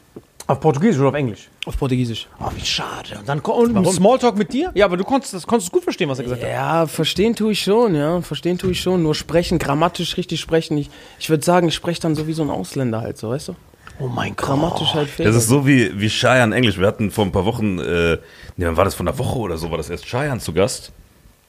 [0.49, 1.51] Auf Portugiesisch oder auf Englisch?
[1.67, 2.27] Auf Portugiesisch.
[2.41, 3.19] Oh, wie schade.
[3.19, 4.71] Und dann und Smalltalk mit dir?
[4.75, 6.51] Ja, aber du konntest das konntest gut verstehen, was er gesagt hat.
[6.51, 8.23] Ja, verstehen tue ich schon, ja.
[8.23, 9.03] Verstehen tue ich schon.
[9.03, 10.79] Nur sprechen, grammatisch richtig sprechen.
[10.79, 10.89] Ich,
[11.19, 13.57] ich würde sagen, ich spreche dann so wie so ein Ausländer halt, so, weißt du?
[14.01, 14.47] Oh mein Gott.
[14.47, 15.29] Grammatisch halt fehlt.
[15.29, 16.79] Das ist so wie, wie Cheyenne Englisch.
[16.79, 18.17] Wir hatten vor ein paar Wochen, äh,
[18.57, 20.93] nee, wann war das von einer Woche oder so, war das erst Cheyenne zu Gast.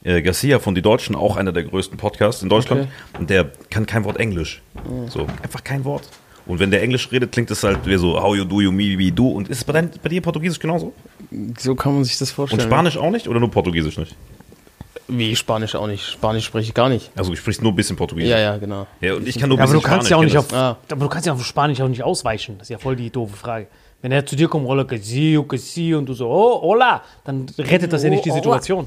[0.04, 2.88] Äh, Garcia von Die Deutschen, auch einer der größten Podcasts in Deutschland.
[3.18, 4.60] Und der kann kein Wort Englisch.
[5.08, 6.02] So, einfach kein Wort.
[6.50, 8.98] Und wenn der Englisch redet, klingt es halt wie so, how you do, you, me,
[8.98, 9.28] wie du.
[9.28, 10.92] Und ist es bei, dein, bei dir Portugiesisch genauso?
[11.58, 12.62] so kann man sich das Und vorstellen.
[12.62, 14.16] Spanisch auch nicht oder nur Portugiesisch nicht?
[15.06, 16.04] Wie Spanisch auch nicht.
[16.04, 17.10] Spanisch spreche ich gar nicht.
[17.16, 18.30] Also, ich sprichst nur ein bisschen Portugiesisch.
[18.30, 18.86] Ja, ja, genau.
[19.00, 20.76] Ja, und ich kann nur Ja, aber du kannst ja auch nicht auf, Ah.
[20.90, 22.56] aber du kannst ja auf Spanisch auch nicht ausweichen.
[22.58, 23.66] Das ist ja voll die doofe Frage.
[24.02, 27.46] Wenn er zu dir kommt, hola, que que sí, und du so, oh, hola, dann
[27.58, 28.42] rettet das ja nicht die Oh, hola.
[28.60, 28.86] Situation.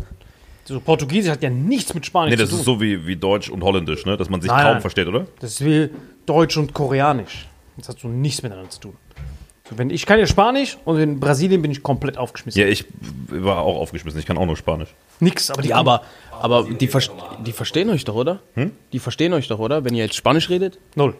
[0.65, 2.59] So, Portugiesisch hat ja nichts mit Spanisch Nee, das zu tun.
[2.61, 4.15] ist so wie, wie Deutsch und Holländisch, ne?
[4.17, 4.81] dass man sich Nein, kaum nein.
[4.81, 5.27] versteht, oder?
[5.41, 5.89] Das ist wie
[6.25, 7.47] Deutsch und Koreanisch.
[7.77, 8.97] Das hat so nichts miteinander zu tun.
[9.69, 12.59] So, wenn ich kann ja Spanisch und in Brasilien bin ich komplett aufgeschmissen.
[12.61, 12.85] Ja, ich
[13.29, 14.19] war auch aufgeschmissen.
[14.19, 14.93] Ich kann auch nur Spanisch.
[15.19, 17.09] Nix, aber die Ja, aber, aber die, vers
[17.45, 18.41] die verstehen euch doch, oder?
[18.91, 19.85] Die verstehen euch doch, oder?
[19.85, 20.79] Wenn ihr jetzt Spanisch redet?
[20.95, 21.15] Null.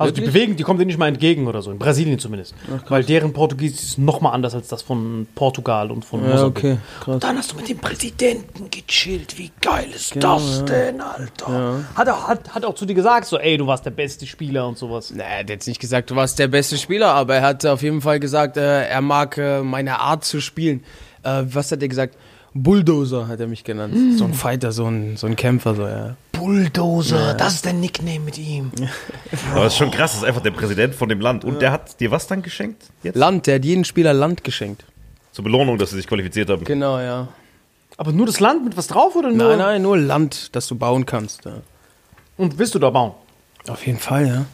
[0.00, 2.54] Also die bewegen, die kommen dir nicht mal entgegen oder so, in Brasilien zumindest.
[2.88, 6.78] Weil deren Portugiesisch ist nochmal anders als das von Portugal und von Mosambik.
[7.00, 7.20] krass.
[7.20, 9.36] Dann hast du mit dem Präsidenten gechillt.
[9.38, 11.84] Wie geil ist Genau, das denn, Alter?
[11.94, 14.66] Hat, er, hat, hat auch zu dir gesagt, so, ey, du warst der beste Spieler
[14.66, 15.12] und sowas.
[15.14, 17.82] Na, er hat jetzt nicht gesagt, du warst der beste Spieler, aber er hat auf
[17.82, 20.82] jeden Fall gesagt, äh, er mag äh, meine Art zu spielen.
[21.22, 22.16] Äh, was hat er gesagt?
[22.54, 23.94] Bulldozer hat er mich genannt.
[24.18, 26.16] So ein Fighter, so ein, so ein Kämpfer, so, ja.
[26.40, 28.72] Bulldozer, das ist der Nickname mit ihm.
[29.52, 31.44] Aber das ist schon krass, das ist einfach der Präsident von dem Land.
[31.44, 32.84] Und der hat dir was dann geschenkt?
[33.02, 33.14] Jetzt?
[33.14, 34.84] Land, der hat jeden Spieler Land geschenkt.
[35.32, 36.64] Zur Belohnung, dass sie sich qualifiziert haben.
[36.64, 37.28] Genau, ja.
[37.98, 39.48] Aber nur das Land mit was drauf oder nur?
[39.48, 41.44] Nein, nein, nur Land, das du bauen kannst.
[41.44, 41.58] Ja.
[42.38, 43.12] Und willst du da bauen?
[43.68, 44.44] Auf jeden Fall, ja.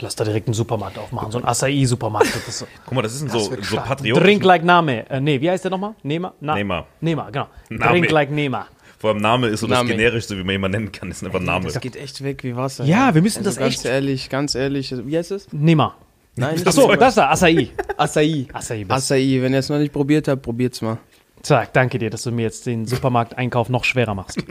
[0.00, 2.34] Lass da direkt einen Supermarkt aufmachen, so einen Acai-Supermarkt.
[2.46, 2.66] Das so.
[2.86, 3.86] Guck mal, das ist ein so, wird so stark.
[3.86, 4.24] patriotisch.
[4.24, 5.08] Drink like Name.
[5.10, 5.94] Äh, nee, wie heißt der nochmal?
[6.02, 6.32] Nema?
[6.40, 6.86] Na, Nema.
[7.02, 7.48] Nema, genau.
[7.68, 7.90] Name.
[7.90, 8.66] Drink like Nema.
[9.02, 9.90] Vor allem Name ist so das Name.
[9.90, 11.10] generischste, wie man jemanden nennen kann.
[11.10, 11.66] Ist einfach Name.
[11.66, 12.84] Das geht echt weg wie Wasser.
[12.84, 14.94] Ja, wir müssen das ganz echt- ehrlich, ganz ehrlich.
[14.96, 15.48] Wie heißt es?
[15.52, 15.96] Nema.
[16.36, 17.70] Nein, Achso, das da, Acai.
[17.96, 18.46] Acai.
[18.52, 18.86] Acai.
[18.88, 20.98] Acai, wenn ihr es noch nicht probiert habt, probiert's mal.
[21.42, 24.38] Zack, danke dir, dass du mir jetzt den Supermarkteinkauf noch schwerer machst.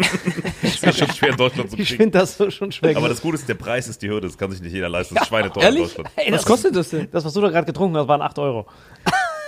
[0.84, 1.98] Das ist schon schwer in Deutschland zu Ich kriegen.
[2.04, 2.98] finde das so schon schwer.
[2.98, 4.28] Aber das Gute ist, der Preis ist die Hürde.
[4.28, 5.14] Das kann sich nicht jeder leisten.
[5.14, 5.84] Das ist schweineteuer in Ehrlich?
[5.94, 6.10] Deutschland.
[6.16, 7.08] Ey, Was das, kostet das denn?
[7.12, 8.66] das, was du da gerade getrunken hast, waren 8 Euro.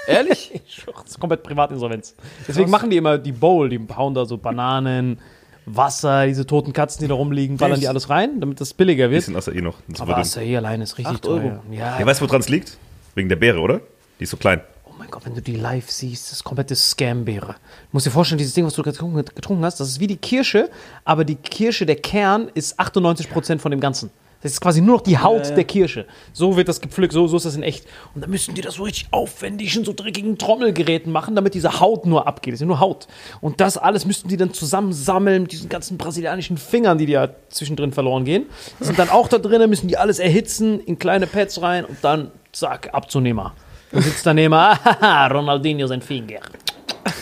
[0.07, 0.51] Ehrlich?
[0.85, 2.15] Das ist komplett Privatinsolvenz.
[2.47, 5.19] Deswegen machen die immer die Bowl, die hauen da so Bananen,
[5.65, 9.21] Wasser, diese toten Katzen, die da rumliegen, ballern die alles rein, damit das billiger wird.
[9.25, 9.75] Bisschen Acai noch.
[9.87, 11.39] Das ist Aber Acai allein ist richtig Acht Euro.
[11.39, 11.63] teuer.
[11.71, 12.77] Ja, ja, weißt du, woran es liegt?
[13.15, 13.81] Wegen der Beere, oder?
[14.19, 14.61] Die ist so klein.
[14.85, 17.47] Oh mein Gott, wenn du die live siehst, das ist komplette Scam-Beere.
[17.47, 17.53] Du
[17.91, 20.69] musst dir vorstellen, dieses Ding, was du getrunken, getrunken hast, das ist wie die Kirsche,
[21.05, 24.09] aber die Kirsche, der Kern, ist 98% von dem Ganzen.
[24.43, 26.05] Das ist quasi nur noch die Haut der Kirsche.
[26.33, 27.85] So wird das gepflückt, so, so ist das in echt.
[28.13, 31.79] Und dann müssen die das so richtig aufwendig in so dreckigen Trommelgeräten machen, damit diese
[31.79, 32.53] Haut nur abgeht.
[32.53, 33.07] Das ist ja nur Haut.
[33.39, 37.93] Und das alles müssten die dann zusammensammeln mit diesen ganzen brasilianischen Fingern, die ja zwischendrin
[37.93, 38.47] verloren gehen.
[38.81, 41.97] Die sind dann auch da drinnen, müssen die alles erhitzen, in kleine Pads rein und
[42.01, 43.53] dann, zack, abzunehmer.
[43.93, 46.41] Dann sitzt daneben, ah, Ronaldinho sein Finger.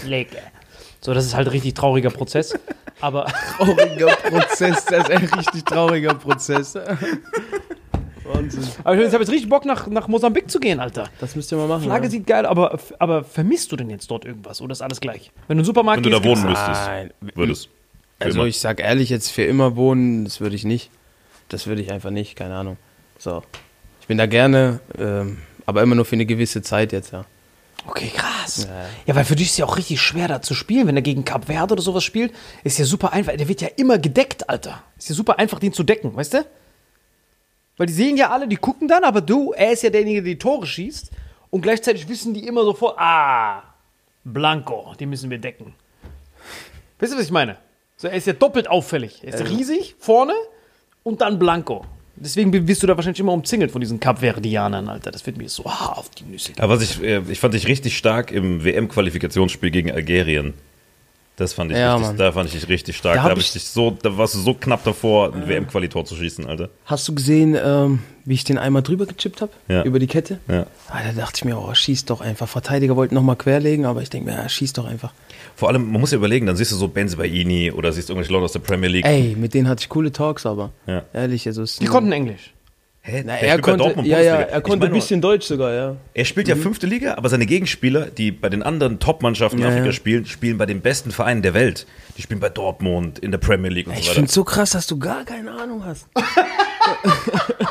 [0.07, 0.41] Lecker.
[1.01, 2.53] So, das ist halt ein richtig trauriger Prozess.
[3.01, 3.25] Aber
[3.57, 6.75] Trauriger Prozess, das ist ein richtig trauriger Prozess.
[8.23, 8.63] Wahnsinn.
[8.83, 11.09] Aber ich habe jetzt richtig Bock, nach, nach Mosambik zu gehen, Alter.
[11.19, 11.83] Das müsst ihr mal machen.
[11.83, 12.11] Flagge ja.
[12.11, 14.61] sieht geil, aber, aber vermisst du denn jetzt dort irgendwas?
[14.61, 15.31] Oder ist alles gleich?
[15.47, 17.13] Wenn du in den Supermarkt Wenn du da gehst, wohnen müsstest, Nein.
[17.35, 17.69] würdest.
[18.19, 18.47] Also immer.
[18.47, 20.91] ich sag ehrlich, jetzt für immer wohnen, das würde ich nicht.
[21.49, 22.77] das würde ich einfach nicht, keine Ahnung.
[23.17, 23.43] So.
[23.99, 27.25] Ich bin da gerne, ähm, aber immer nur für eine gewisse Zeit jetzt, ja.
[27.87, 28.67] Okay, krass.
[29.07, 29.15] Ja.
[29.15, 30.87] weil für dich ist ja auch richtig schwer da zu spielen.
[30.87, 33.35] Wenn er gegen Cap Verde oder sowas spielt, ist ja super einfach.
[33.35, 34.83] Der wird ja immer gedeckt, Alter.
[34.97, 36.45] Ist ja super einfach, den zu decken, weißt du?
[37.77, 40.33] Weil die sehen ja alle, die gucken dann, aber du, er ist ja derjenige, der
[40.33, 41.09] die Tore schießt.
[41.49, 43.63] Und gleichzeitig wissen die immer sofort, ah,
[44.23, 45.73] Blanco, die müssen wir decken.
[46.99, 47.57] Weißt du, was ich meine?
[47.97, 49.23] So, er ist ja doppelt auffällig.
[49.23, 50.33] Er ist ja riesig, vorne
[51.03, 51.85] und dann Blanco.
[52.23, 55.09] Deswegen wirst du da wahrscheinlich immer umzingelt von diesen Kapverdianern, Alter.
[55.09, 56.53] Das wird mir so auf die Nüsse.
[56.57, 60.53] Aber was ich, äh, ich fand dich richtig stark im WM-Qualifikationsspiel gegen Algerien.
[61.41, 62.17] Das fand ich Ja, richtig, Mann.
[62.17, 63.15] da fand ich dich richtig stark.
[63.15, 66.15] Da Da, ich- ich dich so, da warst du so knapp davor, ein WM-Qualitor zu
[66.15, 66.69] schießen, Alter.
[66.85, 69.51] Hast du gesehen, ähm, wie ich den einmal drüber gechippt habe?
[69.67, 69.81] Ja.
[69.81, 70.37] Über die Kette?
[70.47, 70.67] Ja.
[70.89, 72.47] Ah, da dachte ich mir, oh, schieß doch einfach.
[72.47, 75.13] Verteidiger wollten nochmal querlegen, aber ich denke mir, ja, schieß doch einfach.
[75.55, 78.45] Vor allem, man muss ja überlegen, dann siehst du so Benzibaini oder siehst irgendwelche Leute
[78.45, 79.05] aus der Premier League.
[79.05, 81.01] Ey, mit denen hatte ich coole Talks, aber Ja.
[81.11, 82.53] ehrlich, also Die konnten Englisch.
[83.03, 83.23] Hä?
[83.25, 85.95] Na, er konnte, Dortmund ja, ja, er Ich konnte ein bisschen Deutsch sogar, ja.
[86.13, 89.69] Er spielt ja fünfte Liga, aber seine Gegenspieler, die bei den anderen Top-Mannschaften in Ja,
[89.69, 89.91] Afrika ja.
[89.91, 91.87] spielen, spielen bei den besten Vereinen der Welt.
[92.17, 94.15] Die spielen bei Dortmund, in der Premier League und Ich so weiter.
[94.15, 96.07] finde es so krass, dass du gar keine Ahnung hast.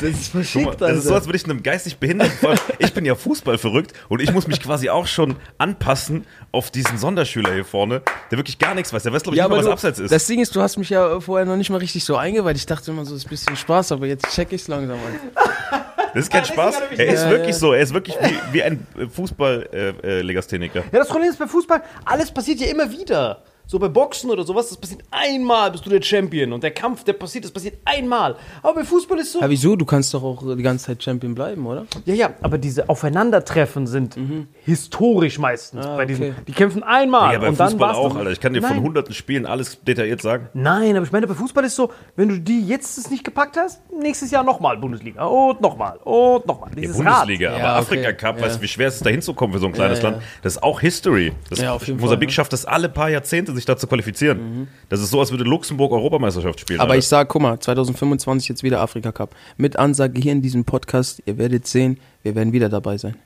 [0.00, 2.36] das ist Guck mal, verschickt, das ist so, als würde ich einem geistig Behinderten.
[2.38, 6.26] vor allem, Ich bin ja Fußball verrückt und ich muss mich quasi auch schon anpassen
[6.52, 9.02] auf diesen Sonderschüler hier vorne, der wirklich gar nichts weiß.
[9.02, 10.10] Der weiß, glaube ich, nicht mal, was du, Abseits ist.
[10.12, 12.56] das Ding ist, du hast mich ja vorher noch nicht mal richtig so eingeweiht.
[12.56, 14.98] Ich dachte immer so, das ist ein bisschen Spaß, aber jetzt check ich es langsam.
[14.98, 15.86] Alter.
[16.14, 16.80] Das ist kein Spaß.
[16.80, 17.58] nämlich Er ist Ja, wirklich ja.
[17.58, 17.72] so.
[17.74, 20.80] Er ist wirklich wie, wie ein Fußball-Legastheniker.
[20.92, 23.42] Ja, das Problem ist bei Fußball, alles passiert ja immer wieder.
[23.68, 26.52] So bei Boxen oder sowas, das passiert einmal, bist du der Champion.
[26.52, 28.36] Und der Kampf, der passiert, das passiert einmal.
[28.62, 29.40] Aber bei Fußball ist so.
[29.40, 29.74] Ja, wieso?
[29.74, 31.84] Du kannst doch auch die ganze Zeit Champion bleiben, oder?
[32.04, 34.16] Ja, ja, aber diese Aufeinandertreffen sind
[34.64, 35.84] historisch meistens.
[35.84, 36.34] Ah, bei diesen, okay.
[36.46, 37.32] die kämpfen einmal.
[37.34, 38.16] Ja, beim und dann Fußball war's auch.
[38.16, 38.30] Alter.
[38.30, 38.82] Ich kann dir von Nein.
[38.82, 40.48] hunderten Spielen alles detailliert sagen.
[40.54, 43.56] Nein, aber ich meine, bei Fußball ist so, wenn du die jetzt es nicht gepackt
[43.56, 45.24] hast, nächstes Jahr nochmal Bundesliga.
[45.24, 45.96] Und nochmal.
[46.04, 46.70] Und nochmal.
[46.70, 47.58] Ja, Dieses Bundesliga, Rad.
[47.60, 48.16] aber Ja, Afrika okay.
[48.16, 48.44] Cup, Ja.
[48.46, 50.10] weißt du, wie schwer es ist, da hinzukommen für so ein kleines Ja, ja.
[50.10, 50.22] Land?
[50.42, 51.32] Das ist auch History.
[51.50, 52.34] Das, Ja, auf jeden Mosambik Fall, ne?
[52.34, 54.68] schafft das alle paar Jahrzehnte, sich da zu qualifizieren.
[54.88, 56.78] Das ist so, als würde Luxemburg Europameisterschaft spielen.
[56.80, 56.98] Aber Alter.
[57.00, 59.34] ich sag, guck mal, 2025 jetzt wieder Afrika Cup.
[59.56, 63.16] Mit Ansage hier in diesem Podcast, ihr werdet sehen, wir werden wieder dabei sein.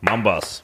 [0.00, 0.62] Mambas.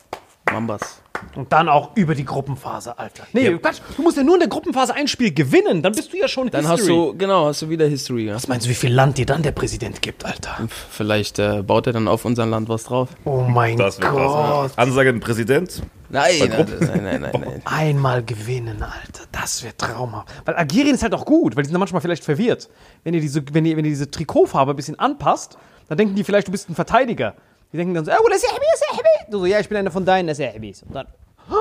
[0.51, 0.99] Mambas.
[1.37, 3.24] Und dann auch über die Gruppenphase, Alter.
[3.33, 3.57] Nee, Ja.
[3.57, 6.26] Quatsch, du musst ja nur in der Gruppenphase ein Spiel gewinnen, dann bist du ja
[6.26, 6.78] schon Dann History.
[6.80, 8.24] hast du, genau, hast du wieder History.
[8.26, 8.35] Ja.
[8.35, 10.66] Was meinst du, wie viel Land dir dann der Präsident gibt, Alter?
[10.91, 13.11] Vielleicht äh, baut er dann auf unser Land was drauf.
[13.24, 14.20] Oh mein Das wird Gott.
[14.20, 14.72] krass.
[14.76, 15.83] Ansage an den Präsident.
[16.13, 16.67] Nein, nein,
[17.03, 17.63] nein, nein, nein.
[17.65, 19.25] Einmal gewinnen, Alter.
[19.33, 20.29] Das wird traumhaft.
[20.45, 22.69] Weil Algerien ist halt auch gut, weil die sind dann manchmal vielleicht verwirrt.
[23.03, 25.57] Wenn ihr diese, wenn ihr, wenn ihr diese Trikotfarbe ein bisschen anpasst,
[25.89, 27.35] dann denken die vielleicht, du bist ein Verteidiger.
[27.73, 29.31] Die denken dann so, oh, das ist Sahbi, das ist Sahbi.
[29.31, 30.83] Du so, ja, ich bin einer von deinen Sahbis.
[30.83, 31.07] Und dann,
[31.51, 31.55] oh,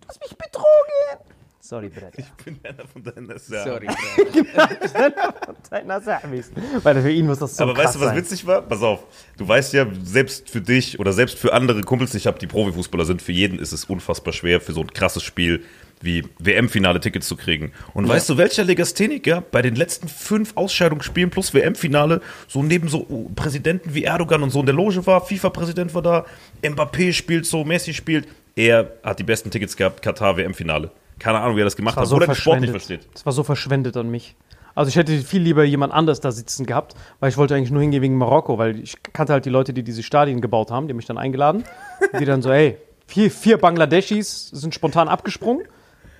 [0.00, 1.28] du hast mich betrogen.
[1.68, 2.14] Sorry, Brett.
[2.16, 3.38] Ich bin einer von deinen ja.
[3.38, 3.88] Sorry.
[5.70, 6.50] Deiner Sahbis.
[6.82, 8.16] Weil für ihn muss das so Aber krass weißt du, was sein.
[8.16, 8.62] witzig war?
[8.62, 9.00] Pass auf.
[9.36, 12.46] Du weißt ja, selbst für dich oder selbst für andere Kumpels, die ich habe, die
[12.46, 15.62] Profifußballer sind, für jeden ist es unfassbar schwer, für so ein krasses Spiel
[16.00, 17.72] wie WM-Finale Tickets zu kriegen.
[17.92, 23.04] Und weißt du, welcher Legastheniker bei den letzten fünf Ausscheidungsspielen plus WM-Finale so neben so
[23.10, 26.24] uh, Präsidenten wie Erdogan und so in der Loge war, FIFA-Präsident war da,
[26.62, 28.26] Mbappé spielt so, Messi spielt.
[28.56, 30.90] Er hat die besten Tickets gehabt, Katar WM-Finale.
[31.18, 33.02] Keine Ahnung, wie er das gemacht war hat, so wo er das sportlich verschwendet.
[33.02, 33.14] versteht.
[33.14, 34.36] Das war so verschwendet an mich.
[34.74, 37.82] Also ich hätte viel lieber jemand anders da sitzen gehabt, weil ich wollte eigentlich nur
[37.82, 40.92] hingehen wegen Marokko, weil ich kannte halt die Leute, die diese Stadien gebaut haben, die
[40.92, 41.64] haben mich dann eingeladen.
[42.20, 45.66] Die dann so, hey, vier, vier Bangladeschis sind spontan abgesprungen,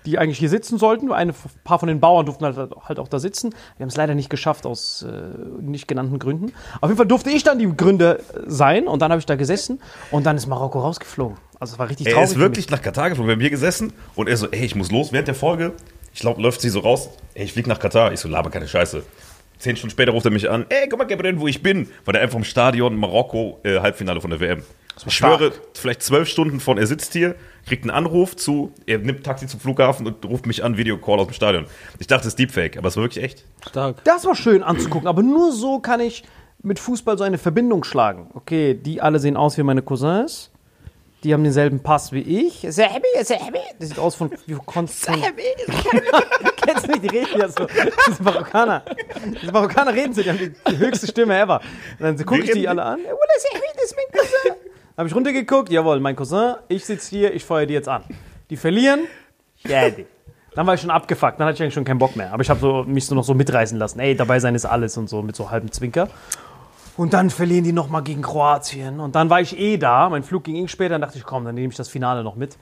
[0.07, 1.12] die eigentlich hier sitzen sollten.
[1.12, 1.32] Ein
[1.62, 3.51] paar von den Bauern durften halt, halt auch da sitzen.
[3.76, 6.53] Wir haben es leider nicht geschafft aus äh, nicht genannten Gründen.
[6.80, 9.80] Auf jeden Fall durfte ich dann die Gründe sein und dann habe ich da gesessen
[10.11, 11.36] und dann ist Marokko rausgeflogen.
[11.61, 12.28] Also es war richtig Er traurig.
[12.28, 13.28] ist für wirklich nach Katar geflogen.
[13.28, 15.12] Wir haben hier gesessen und er so, ey, ich muss los.
[15.12, 15.72] Während der Folge,
[16.14, 18.12] ich glaube, läuft sie so raus, ey, ich flieg nach Katar.
[18.12, 19.02] Ich so, laber keine Scheiße.
[19.59, 21.88] Zehn Stunden später ruft er mich an, ey, guck mal, Gabriel, wo ich bin.
[22.04, 24.62] War der einfach im Stadion Marokko, äh, Halbfinale von der WM.
[25.06, 25.38] Ich stark.
[25.38, 27.34] schwöre, vielleicht zwölf Stunden von, er sitzt hier,
[27.66, 31.26] kriegt einen Anruf zu, er nimmt Taxi zum Flughafen und ruft mich an, Videocall aus
[31.28, 31.66] dem Stadion.
[32.00, 33.44] Ich dachte, es ist Deepfake, aber es war wirklich echt.
[33.68, 34.02] Stark.
[34.04, 36.24] Das war schön anzugucken, aber nur so kann ich
[36.62, 38.28] mit Fußball so eine Verbindung schlagen.
[38.34, 40.50] Okay, die alle sehen aus wie meine Cousins.
[41.24, 42.60] Die haben denselben Pass wie ich.
[42.68, 43.58] Sahbi, Sahbi.
[43.78, 45.20] Das sieht aus von wie Konstant.
[46.64, 47.02] Kennst du nicht?
[47.02, 47.66] Die reden ja so.
[48.08, 48.84] Diese Marokkaner.
[49.42, 51.60] Diese Marokkaner reden so, die haben die, die höchste Stimme ever.
[51.98, 52.68] Und dann gucke ich die die?
[52.68, 53.00] alle an.
[53.00, 54.56] Sahbi, das ist mein Cousin.
[54.96, 55.70] Dann habe ich runtergeguckt.
[55.70, 56.54] Jawohl, mein Cousin.
[56.68, 58.04] Ich sitze hier, ich feuer die jetzt an.
[58.50, 59.00] Die verlieren.
[59.64, 60.06] Ja, die.
[60.54, 62.32] Dann war ich schon abgefuckt, dann hatte ich eigentlich schon keinen Bock mehr.
[62.32, 64.00] Aber ich habe so, mich so noch so mitreißen lassen.
[64.00, 66.08] Ey, dabei sein ist alles und so mit so halbem Zwinker.
[66.99, 68.99] Und dann verlieren die nochmal gegen Kroatien.
[68.99, 70.09] Und dann war ich eh da.
[70.11, 70.90] Mein Flug ging eh später.
[70.90, 72.57] Dann dachte ich, komm, dann nehme ich das Finale noch mit.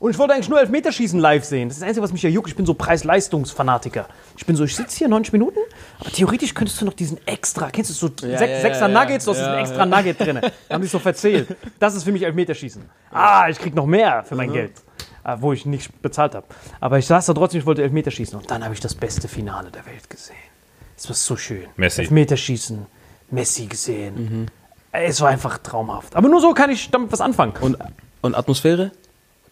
[0.00, 1.68] Und ich wollte eigentlich nur Elfmeterschießen live sehen.
[1.68, 2.48] Das ist das Einzige, was mich ja juckt.
[2.48, 4.08] Ich bin so Preis-Leistungsfanatiker.
[4.36, 5.60] Ich bin so, ich sitze hier 90 Minuten,
[6.00, 9.00] aber theoretisch könntest du noch diesen extra, kennst du so Ja, sech, ja, Sechser ja,
[9.00, 10.40] Nuggets, du hast diesen extra Nugget drin.
[10.68, 11.56] Da haben die so verzählt.
[11.78, 12.82] Das ist für mich Elfmeterschießen.
[13.12, 14.72] Ah, ich krieg noch mehr für mein Geld.
[15.22, 16.46] Ah, Wo ich nicht bezahlt habe.
[16.80, 18.38] Aber ich saß da trotzdem, ich wollte Elfmeterschießen.
[18.38, 20.36] Und dann habe ich das beste Finale der Welt gesehen.
[20.98, 21.64] Es war so schön.
[21.76, 22.02] Messi.
[22.02, 22.86] Elfmeterschießen,
[23.30, 24.50] Messi gesehen.
[24.92, 26.16] Es war einfach traumhaft.
[26.16, 27.52] Aber nur so kann ich damit was anfangen.
[27.60, 27.76] Und,
[28.22, 28.92] und Atmosphäre?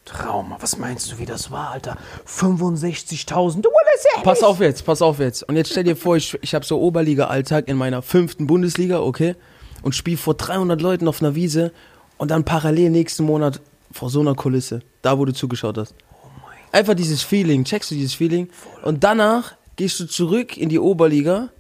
[0.05, 0.55] Traum.
[0.61, 1.97] Was meinst du, wie das war, Alter?
[2.27, 3.63] 65.000.
[3.63, 5.43] Du wolltest ja Pass auf jetzt, pass auf jetzt.
[5.45, 9.35] Und jetzt stell dir vor, ich, ich habe so Oberliga-Alltag in meiner fünften Bundesliga, okay?
[9.83, 11.73] Und spiele vor 300 Leuten auf einer Wiese
[12.19, 13.61] und dann parallel nächsten Monat
[13.93, 14.81] vor so einer Kulisse.
[15.03, 15.95] Da, wo du zugeschaut hast.
[16.73, 18.49] Einfach dieses Feeling, checkst du dieses Feeling?
[18.83, 21.51] Und danach gehst du zurück in die Oberliga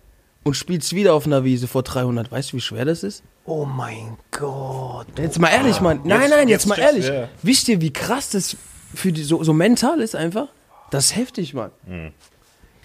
[0.45, 2.30] und spielst wieder auf einer Wiese vor 300.
[2.30, 3.22] Weißt du, wie schwer das ist?
[3.47, 5.07] Oh mein Gott.
[5.18, 6.01] Jetzt mal ehrlich, Mann.
[6.05, 7.07] Nein, jetzt- nein, jetzt, jetzt mal ehrlich.
[7.09, 7.28] ja.
[7.42, 8.57] Wisst ihr, wie krass das
[8.95, 10.49] für die, so, so mental ist einfach?
[10.90, 11.70] Das ist heftig, Mann.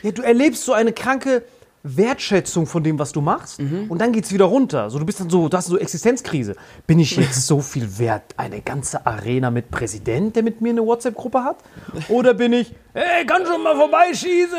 [0.01, 1.43] Ja, du erlebst so eine kranke
[1.83, 3.59] Wertschätzung von dem, was du machst.
[3.59, 4.89] Und dann geht's wieder runter.
[4.89, 6.55] So, du bist dann so, du hast so Existenzkrise.
[6.87, 8.23] Bin ich jetzt so viel wert?
[8.37, 11.57] Eine ganze Arena mit Präsident, der mit mir eine WhatsApp-Gruppe hat?
[12.09, 14.57] Oder bin ich, hey, kann schon mal vorbeischießen?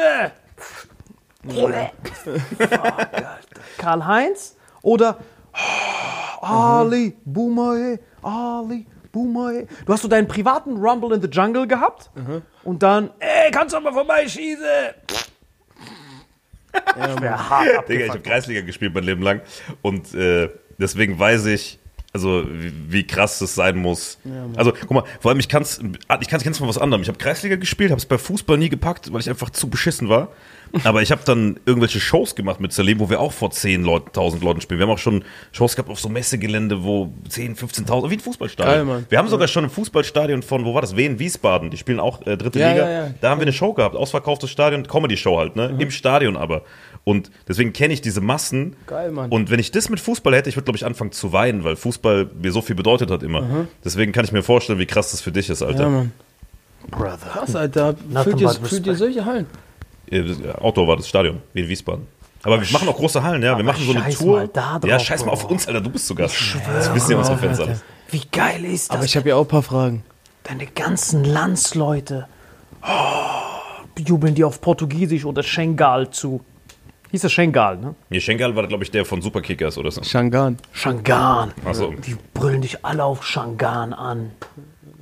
[3.78, 4.56] Karl-Heinz?
[4.82, 5.18] Oder
[6.42, 9.62] oh, Ali, Boomer, Ali, Boomer.
[9.86, 12.10] Du hast so deinen privaten Rumble in the Jungle gehabt
[12.64, 14.64] und dann, ey, kannst du mal vorbeischießen?
[16.72, 19.40] ich wäre hart Digga, ich habe Kreisliga gespielt mein Leben lang
[19.82, 21.79] und äh, deswegen weiß ich,
[22.12, 24.18] also wie, wie krass das sein muss.
[24.56, 25.80] also guck mal, vor allem ich kann's,
[26.20, 27.02] ich kann's, kenn's von was anderem.
[27.02, 30.08] Ich habe Kreisliga gespielt, habe es bei Fußball nie gepackt, weil ich einfach zu beschissen
[30.08, 30.28] war.
[30.84, 34.08] Aber ich habe dann irgendwelche Shows gemacht mit Salim, wo wir auch vor 10 Leuten,
[34.08, 34.78] 1000 Leuten spielen.
[34.78, 38.86] Wir haben auch schon Shows gehabt auf so Messegelände, wo 10, 15.000, wie ein Fußballstadion.
[38.86, 39.04] Geil.
[39.08, 40.96] Wir haben sogar schon ein Fußballstadion von, wo war das?
[40.96, 41.70] Wien, Wiesbaden.
[41.70, 42.88] Die spielen auch äh, dritte Ja, Liga.
[42.88, 43.14] ja, ja.
[43.20, 45.74] Da haben wir eine Show gehabt, ausverkauftes Stadion, Comedy-Show halt, ne?
[45.78, 46.62] Im Stadion aber.
[47.04, 48.76] Und deswegen kenne ich diese Massen.
[48.86, 49.30] Geil, Mann.
[49.30, 51.76] Und wenn ich das mit Fußball hätte, ich würde, glaube ich, anfangen zu weinen, weil
[51.76, 53.66] Fußball mir so viel bedeutet hat immer.
[53.84, 55.84] Deswegen kann ich mir vorstellen, wie krass das für dich ist, Alter.
[55.84, 56.12] Ja, Mann.
[56.90, 57.16] Brother.
[57.32, 57.94] Krass, Alter.
[58.22, 59.46] Fühlt ihr, fühlt solche Hallen?
[60.60, 62.06] Outdoor war das Stadion, wie in Wiesbaden.
[62.42, 63.56] Aber wir machen auch große Hallen, ja.
[63.56, 64.38] Wir machen so eine scheiß Tour.
[64.38, 65.80] mal da drauf, ja, scheiß mal auf uns, Alter.
[65.80, 66.36] Du bist zu Gast.
[66.66, 67.84] Das wissen ja unsere Fans alles.
[68.10, 68.96] Wie geil ist das?
[68.96, 70.02] Aber ich habe ja auch ein paar Fragen.
[70.44, 72.26] Deine ganzen Landsleute
[72.82, 76.40] oh, jubeln dir auf Portugiesisch oder Schengal zu.
[77.10, 77.94] Hieß das Schengal, ne?
[78.08, 80.02] Nee, Schengal war, glaube ich, der von Superkickers oder so.
[80.02, 80.58] Shangan.
[80.72, 81.52] Shangan.
[81.64, 81.92] Ach so.
[81.92, 84.30] Die brüllen dich alle auf Shangan an.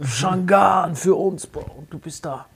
[0.02, 1.84] Shangan für uns, Bro.
[1.90, 2.46] Du bist da.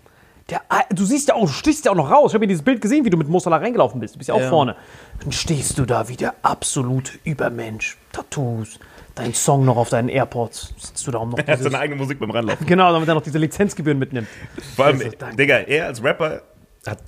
[0.50, 2.30] Der, du siehst ja auch, du stichst ja auch noch raus.
[2.32, 4.14] Ich habe ja dieses Bild gesehen, wie du mit Mosala reingelaufen bist.
[4.14, 4.48] Du bist ja auch Ja.
[4.48, 4.76] vorne.
[5.22, 7.96] Dann stehst du da wie der absolute Übermensch.
[8.12, 8.78] Tattoos,
[9.14, 10.74] dein Song noch auf deinen AirPods.
[10.78, 12.66] Sitzt du da um noch Er hat seine eigene Musik beim Ranlaufen.
[12.66, 14.28] Genau, damit er noch diese Lizenzgebühren mitnimmt.
[14.76, 15.36] Vor allem, Also.
[15.36, 16.42] Digga, er als Rapper
[16.86, 16.98] hat,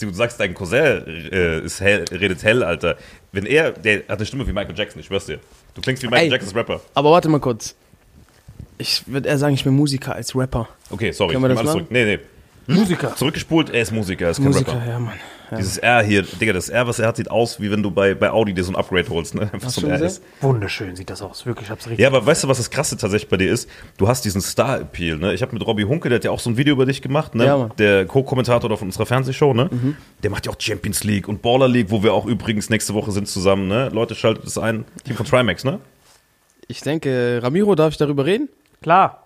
[0.00, 2.96] du sagst, dein Cousin äh, ist hell, redet hell, Alter.
[3.32, 5.38] Wenn er, der hat eine Stimme wie Michael Jackson, ich schwör's dir.
[5.74, 6.30] Du klingst wie Michael Ey.
[6.32, 6.80] Jacksons Rapper.
[6.94, 7.74] Aber warte mal kurz.
[8.78, 10.68] Ich würde eher sagen, ich bin Musiker als Rapper.
[10.90, 11.86] Okay, sorry, Können wir ich das alles machen?
[11.86, 11.92] zurück.
[11.92, 12.16] Nee,
[12.66, 12.74] nee.
[12.74, 13.14] Musiker.
[13.16, 14.86] Zurückgespult, er ist Musiker, er ist kein Musiker, Rapper.
[14.88, 15.14] ja, Mann.
[15.50, 15.56] Ja.
[15.56, 18.14] Dieses R hier, Digga, das R, was er hat, sieht aus, wie wenn du bei,
[18.14, 19.42] bei Audi dir so ein Upgrade holst, ne?
[19.52, 20.22] Einfach Hast so ein R ist.
[20.40, 21.44] Wunderschön sieht das aus.
[21.46, 22.00] Wirklich, ich hab's richtig.
[22.00, 23.68] Ja, aber weißt du, was das Krasse tatsächlich bei dir ist?
[23.96, 25.34] Du hast diesen Star-Appeal, ne?
[25.34, 27.34] Ich habe mit Robbie Hunke, der hat ja auch so ein Video über dich gemacht,
[27.34, 27.46] ne?
[27.46, 27.58] Ja.
[27.58, 27.76] Mhm.
[27.78, 29.68] der Co-Kommentator von unserer Fernsehshow, ne?
[30.22, 33.10] Der macht ja auch Champions League und Baller League, wo wir auch übrigens nächste Woche
[33.12, 33.88] sind zusammen, ne?
[33.92, 34.84] Leute, schaltet es ein.
[35.04, 35.80] Team von Trimax, ne?
[36.68, 38.48] Ich denke, Ramiro, darf ich darüber reden?
[38.82, 39.19] Klar.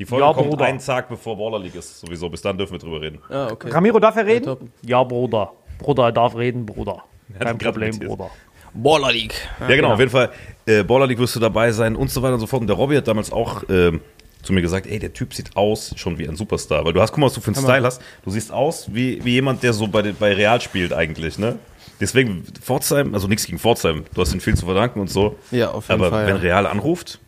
[0.00, 0.64] Die Folge Ja, kommt Bruder.
[0.64, 2.30] einen Tag bevor Baller League ist, sowieso.
[2.30, 3.18] Bis dann dürfen wir drüber reden.
[3.28, 3.70] Ah, okay.
[3.70, 4.72] Ramiro, darf er reden?
[4.82, 5.52] Ja, Bruder.
[5.78, 7.04] Bruder, er darf reden, Bruder.
[7.38, 7.98] Kein ihn Problem.
[7.98, 8.30] Bruder.
[8.72, 9.34] Baller League.
[9.60, 9.92] Ja, genau, genau.
[9.92, 10.30] auf jeden Fall.
[10.64, 12.62] Äh, Baller League wirst du dabei sein und so weiter und so fort.
[12.62, 14.00] Und der Robby hat damals auch ähm,
[14.42, 16.82] zu mir gesagt, ey, der Typ sieht aus schon wie ein Superstar.
[16.86, 18.00] Weil du hast, guck mal, was du für einen Style hast.
[18.24, 21.58] Du siehst aus wie, wie jemand, der so bei, bei Real spielt eigentlich, ne?
[22.00, 25.36] Deswegen, Pforzheim, also nichts gegen Pforzheim, du hast ihnen viel zu verdanken und so.
[25.50, 26.26] Ja, auf jeden Aber Fall.
[26.26, 26.40] wenn ja.
[26.40, 27.20] Real anruft,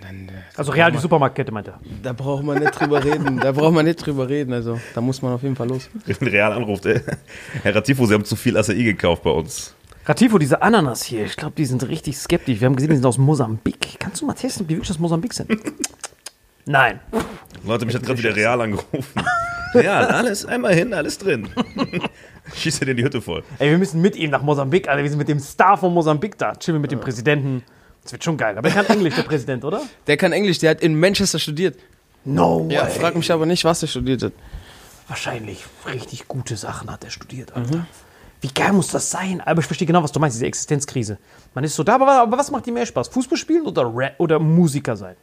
[0.00, 1.80] dann, dann, äh, Also Real, die Supermarktkette, meint er.
[2.02, 3.38] da braucht man nicht drüber reden.
[3.40, 4.52] Da braucht man nicht drüber reden.
[4.52, 5.88] Also, da muss man auf jeden Fall los.
[6.20, 7.00] Real anruft, ey,
[7.62, 9.74] Herr Ratifo, Sie haben zu viel Acai gekauft bei uns.
[10.06, 12.60] Ratifo, diese Ananas hier, ich glaube, die sind richtig skeptisch.
[12.60, 13.98] Wir haben gesehen, die sind aus Mosambik.
[13.98, 15.50] Kannst du mal testen, ob die wirklich aus Mosambik sind?
[16.66, 17.00] Nein.
[17.64, 19.22] Leute, mich hat gerade wieder Real angerufen.
[19.74, 21.48] Real, alles einmal hin, alles drin.
[22.54, 23.42] Schießt dir in die Hütte voll.
[23.58, 25.02] Ey, wir müssen mit ihm nach Mosambik, Alter.
[25.02, 26.54] Wir sind mit dem Star von Mosambik da.
[26.54, 27.62] Chillen wir mit dem Präsidenten.
[28.04, 28.56] Das wird schon geil.
[28.56, 29.82] Aber er kann Englisch, der Präsident, oder?
[30.06, 31.76] Der kann Englisch, der hat in Manchester studiert.
[32.24, 32.90] No Ja, way.
[32.90, 34.32] frag mich aber nicht, was er studiert hat.
[35.08, 37.86] Wahrscheinlich richtig gute Sachen hat er studiert, Alter.
[38.40, 39.40] Wie geil muss das sein?
[39.40, 41.18] Aber ich verstehe genau, was du meinst, diese Existenzkrise.
[41.54, 43.08] Man ist so da, aber, aber was macht dir mehr Spaß?
[43.08, 45.16] Fußball spielen oder, Rap oder Musiker sein?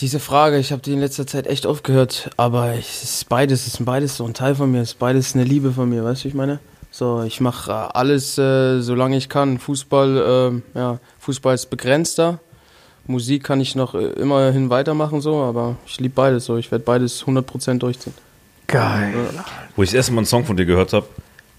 [0.00, 3.66] diese Frage, ich habe die in letzter Zeit echt oft gehört, aber es ist beides,
[3.66, 6.04] es ist beides so ein Teil von mir, es ist beides eine Liebe von mir,
[6.04, 6.60] weißt du, wie ich meine?
[6.94, 9.58] So, ich mache äh, alles, äh, solange ich kann.
[9.58, 12.38] Fußball, äh, ja, Fußball ist begrenzter.
[13.06, 16.58] Musik kann ich noch äh, immerhin weitermachen, so, aber ich liebe beides so.
[16.58, 18.12] Ich werde beides 100% durchziehen.
[18.66, 19.14] Geil.
[19.74, 21.06] Wo ich das erste Mal einen Song von dir gehört habe,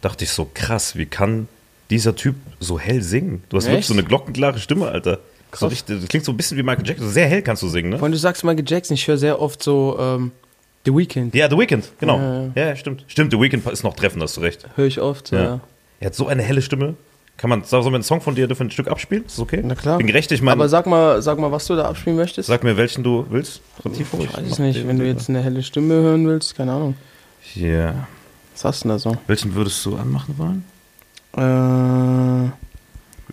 [0.01, 1.47] dachte ich so, krass, wie kann
[1.89, 3.43] dieser Typ so hell singen?
[3.49, 3.87] Du hast wirklich Echt?
[3.87, 5.15] so eine glockenklare Stimme, Alter.
[5.51, 5.71] So Krass.
[5.71, 7.09] richtig, das klingt so ein bisschen wie Michael Jackson.
[7.09, 7.97] Sehr hell kannst du singen, ne?
[7.99, 10.31] Vorhin, du sagst Michael Jackson, ich höre sehr oft so ähm,
[10.85, 11.33] The Weeknd.
[11.33, 12.17] Ja, The Weeknd, genau.
[12.19, 12.75] Ja, Ja, ja.
[12.75, 13.05] stimmt.
[13.07, 14.67] Stimmt, The Weeknd ist noch treffend, hast du recht.
[14.75, 15.59] Höre ich oft, Ja.
[15.99, 16.95] Er hat so eine helle Stimme.
[17.37, 19.23] Kann man, sollen wir einen Song von dir dürfen ein Stück abspielen?
[19.25, 19.61] Ist das okay?
[19.63, 19.97] Na klar.
[19.97, 22.47] Bin gerecht, ich meine, Aber sag mal, sag mal, was du da abspielen möchtest.
[22.47, 23.61] sag mir, welchen du willst.
[23.83, 26.95] Relativ ich weiß es nicht, wenn du jetzt eine helle Stimme hören willst, keine Ahnung.
[27.55, 28.07] Ja.
[28.53, 29.17] Was hast du denn da so?
[29.27, 30.63] Welchen würdest du anmachen wollen?
[31.35, 32.51] Äh,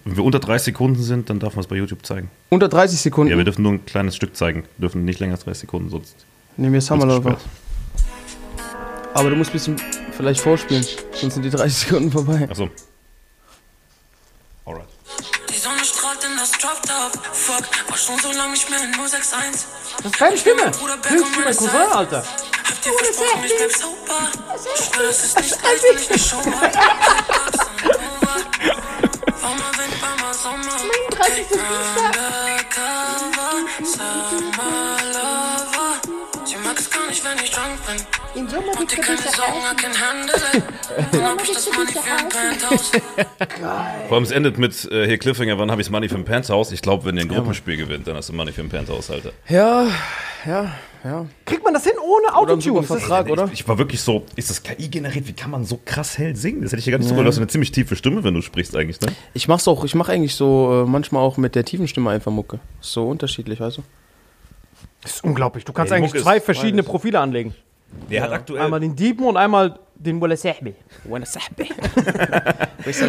[0.05, 2.31] Wenn wir unter 30 Sekunden sind, dann darf man es bei YouTube zeigen.
[2.49, 3.31] unter 30 Sekunden.
[3.31, 4.63] Ja, wir dürfen nur ein kleines Stück zeigen.
[4.79, 6.15] Wir dürfen nicht länger als 30 Sekunden, sonst.
[6.57, 7.39] Nehmen wir Summerlover.
[9.15, 9.77] Aber du musst ein bisschen
[10.17, 12.47] vielleicht vorspielen, sonst sind die 30 Sekunden vorbei.
[12.51, 12.69] Achso.
[14.65, 14.89] Alright.
[15.49, 17.13] Die Sonne strahlt in das Drop Top.
[17.33, 19.67] Fuck, war schon so lange nicht mehr in 061.
[19.97, 20.63] Das ist deine Stimme.
[20.65, 20.87] Hörst du
[21.41, 21.71] mein Cousin.
[21.71, 22.23] Alter?
[22.23, 24.29] Hab dir versprochen, ich bleib sober.
[24.77, 26.71] Ich schwör, es ist nicht leicht, wenn ich nicht schon mal.
[29.41, 30.77] War mal Wind, war mal Sommer.
[31.09, 33.53] Okay, undercover.
[33.83, 35.13] Summer Lover.
[35.13, 35.20] Sie
[36.71, 38.43] mag es gar nicht, wenn ich drunk bin.
[38.43, 39.77] Im Sommer Und gibt die es keine gewisse Sorgen, I Reisen.
[39.77, 41.15] can handle it.
[41.15, 42.91] Dann hab ich das Money für ein Penthouse.
[44.09, 46.71] Vor allem es endet mit äh, hier Cliffhanger, wann habe ich Money für ein Penthouse?
[46.73, 49.33] Ich glaube, wenn ihr ein Gruppenspiel gewinnt, dann hast du Money für ein Penthouse, Alter.
[49.49, 49.89] Ja,
[50.47, 51.27] ja, ja.
[51.45, 52.83] Kriegt man das hin ohne Autotune?
[52.85, 53.47] Vertrag, oder?
[53.47, 55.27] Ich, ich war wirklich so, ist das KI generiert?
[55.27, 56.63] Wie kann man so krass hell singen?
[56.63, 57.27] Das hätte ich ja gar nicht so gehört.
[57.27, 59.09] Du hast eine ziemlich tiefe Stimme, wenn du sprichst eigentlich, ne?
[59.35, 62.31] Ich mach's auch, ich mach eigentlich so äh, manchmal auch mit der tiefen Stimme einfach
[62.31, 62.61] Mucke.
[62.81, 63.83] So unterschiedlich, weißt du?
[65.03, 65.65] Das ist unglaublich.
[65.65, 66.91] Du kannst Ja, eigentlich zwei verschiedene beides.
[66.91, 67.55] Profile anlegen.
[68.11, 68.63] Der hat aktuell.
[68.63, 70.75] Einmal den Diepen und einmal den Walla Sahbi.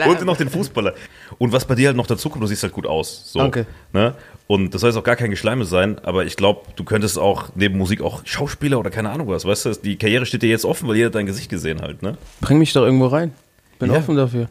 [0.08, 0.94] und noch den Fußballer.
[1.38, 3.32] Und was bei dir halt noch dazu kommt, du siehst halt gut aus.
[3.32, 3.66] So, Danke.
[3.94, 4.16] Ne?
[4.48, 7.50] Und das soll jetzt auch gar kein Geschleime sein, aber ich glaube, du könntest auch
[7.56, 9.74] neben Musik auch Schauspieler oder keine Ahnung was, weißt du?
[9.76, 12.18] Die Karriere steht dir jetzt offen, weil jeder dein Gesicht gesehen halt, ne?
[12.42, 13.34] Bring mich doch irgendwo rein.
[13.80, 14.00] Bin Ja.
[14.00, 14.50] offen dafür.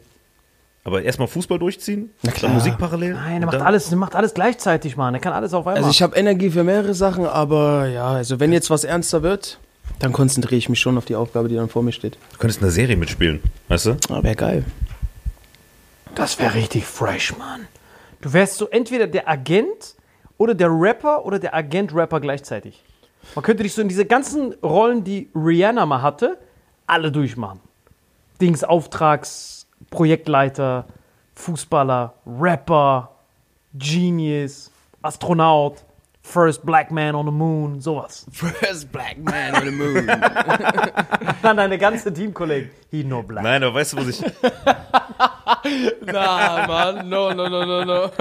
[0.83, 2.49] Aber erstmal Fußball durchziehen, Na klar.
[2.49, 3.13] dann Musik parallel.
[3.13, 5.13] Nein, er macht alles, er macht alles gleichzeitig, Mann.
[5.13, 5.77] Er kann alles auf einmal.
[5.77, 9.59] Also ich habe Energie für mehrere Sachen, aber ja, also wenn jetzt was ernster wird,
[9.99, 12.17] dann konzentriere ich mich schon auf die Aufgabe, die dann vor mir steht.
[12.33, 13.97] Du könntest in einer Serie mitspielen, weißt du?
[14.09, 14.65] Aber wäre geil.
[16.15, 17.67] das wäre richtig fresh, Mann.
[18.21, 19.95] Du wärst so entweder der Agent
[20.37, 22.81] oder der Rapper oder der Agent-Rapper gleichzeitig.
[23.35, 26.39] Man könnte dich so in diese ganzen Rollen, die Rihanna mal hatte,
[26.87, 27.59] alle durchmachen.
[28.39, 29.60] Dings, Auftrags,
[29.91, 30.85] Projektleiter,
[31.35, 33.11] Fußballer, Rapper,
[33.75, 34.71] Genius,
[35.03, 35.83] Astronaut,
[36.23, 38.25] First Black Man on the Moon, sowas.
[38.31, 40.07] First black man on the moon.
[41.41, 42.69] Dann deine ganze Teamkollegen.
[42.89, 43.43] He no black.
[43.43, 44.21] Nein, aber weißt du, was ich.
[46.05, 48.11] Na, Mann, no, no, no, no, no.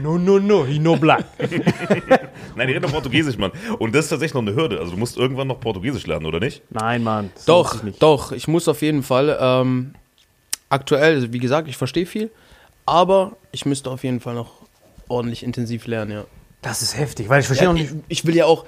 [0.00, 1.24] No, no, no, he no black.
[2.54, 3.50] Nein, die reden doch Portugiesisch, Mann.
[3.78, 4.78] Und das ist tatsächlich noch eine Hürde.
[4.78, 6.62] Also du musst irgendwann noch Portugiesisch lernen, oder nicht?
[6.70, 7.30] Nein, Mann.
[7.46, 8.02] Doch, sich nicht.
[8.02, 9.36] doch, ich muss auf jeden Fall.
[9.40, 9.94] Ähm,
[10.70, 12.30] aktuell, also wie gesagt, ich verstehe viel,
[12.86, 14.52] aber ich müsste auf jeden Fall noch
[15.08, 16.24] ordentlich intensiv lernen, ja.
[16.62, 18.04] Das ist heftig, weil ich verstehe Ja, noch ich, nicht.
[18.08, 18.64] ich will ja auch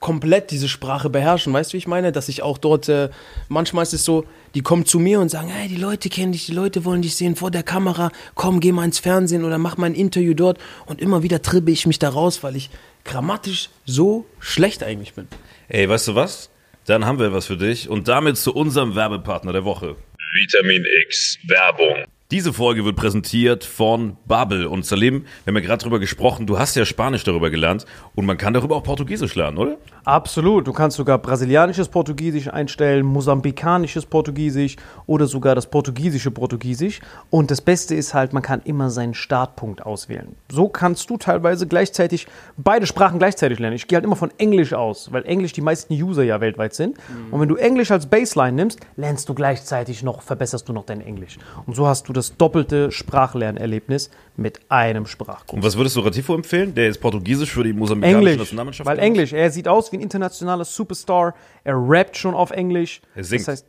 [0.00, 2.12] komplett diese Sprache beherrschen, weißt du, wie ich meine?
[2.12, 3.08] Dass ich auch dort, äh,
[3.48, 4.24] manchmal ist es so,
[4.54, 7.16] die kommen zu mir und sagen, hey, die Leute kennen dich, die Leute wollen dich
[7.16, 10.58] sehen vor der Kamera, komm, geh mal ins Fernsehen oder mach mal ein Interview dort
[10.86, 12.70] und immer wieder tribbe ich mich da raus, weil ich
[13.04, 15.26] grammatisch so schlecht eigentlich bin.
[15.68, 16.50] Ey, weißt du was?
[16.86, 19.96] Dann haben wir was für dich und damit zu unserem Werbepartner der Woche.
[20.34, 22.04] Vitamin X Werbung.
[22.30, 24.66] Diese Folge wird präsentiert von Babbel.
[24.66, 28.26] Und Salim, wir haben ja gerade drüber gesprochen, du hast ja Spanisch darüber gelernt und
[28.26, 29.78] man kann darüber auch Portugiesisch lernen, oder?
[30.08, 30.66] Absolut.
[30.66, 37.00] Du kannst sogar brasilianisches Portugiesisch einstellen, mosambikanisches Portugiesisch oder sogar das portugiesische Portugiesisch.
[37.28, 40.34] Und das Beste ist halt, man kann immer seinen Startpunkt auswählen.
[40.50, 43.76] So kannst du teilweise gleichzeitig beide Sprachen gleichzeitig lernen.
[43.76, 46.96] Ich gehe halt immer von Englisch aus, weil Englisch die meisten User ja weltweit sind.
[47.30, 51.02] Und wenn du Englisch als Baseline nimmst, lernst du gleichzeitig noch, verbesserst du noch dein
[51.02, 51.36] Englisch.
[51.66, 55.52] Und so hast du das doppelte Sprachlernerlebnis mit einem Sprachkurs.
[55.52, 58.98] Und was würdest du Ratifo empfehlen, der jetzt Portugiesisch für die mosambikanische Englisch, Nationalmannschaft weil?
[59.00, 61.34] Englisch, er sieht aus wie ein internationaler Superstar,
[61.64, 63.00] er rappt schon auf Englisch.
[63.14, 63.42] Er singt.
[63.42, 63.66] Das heißt,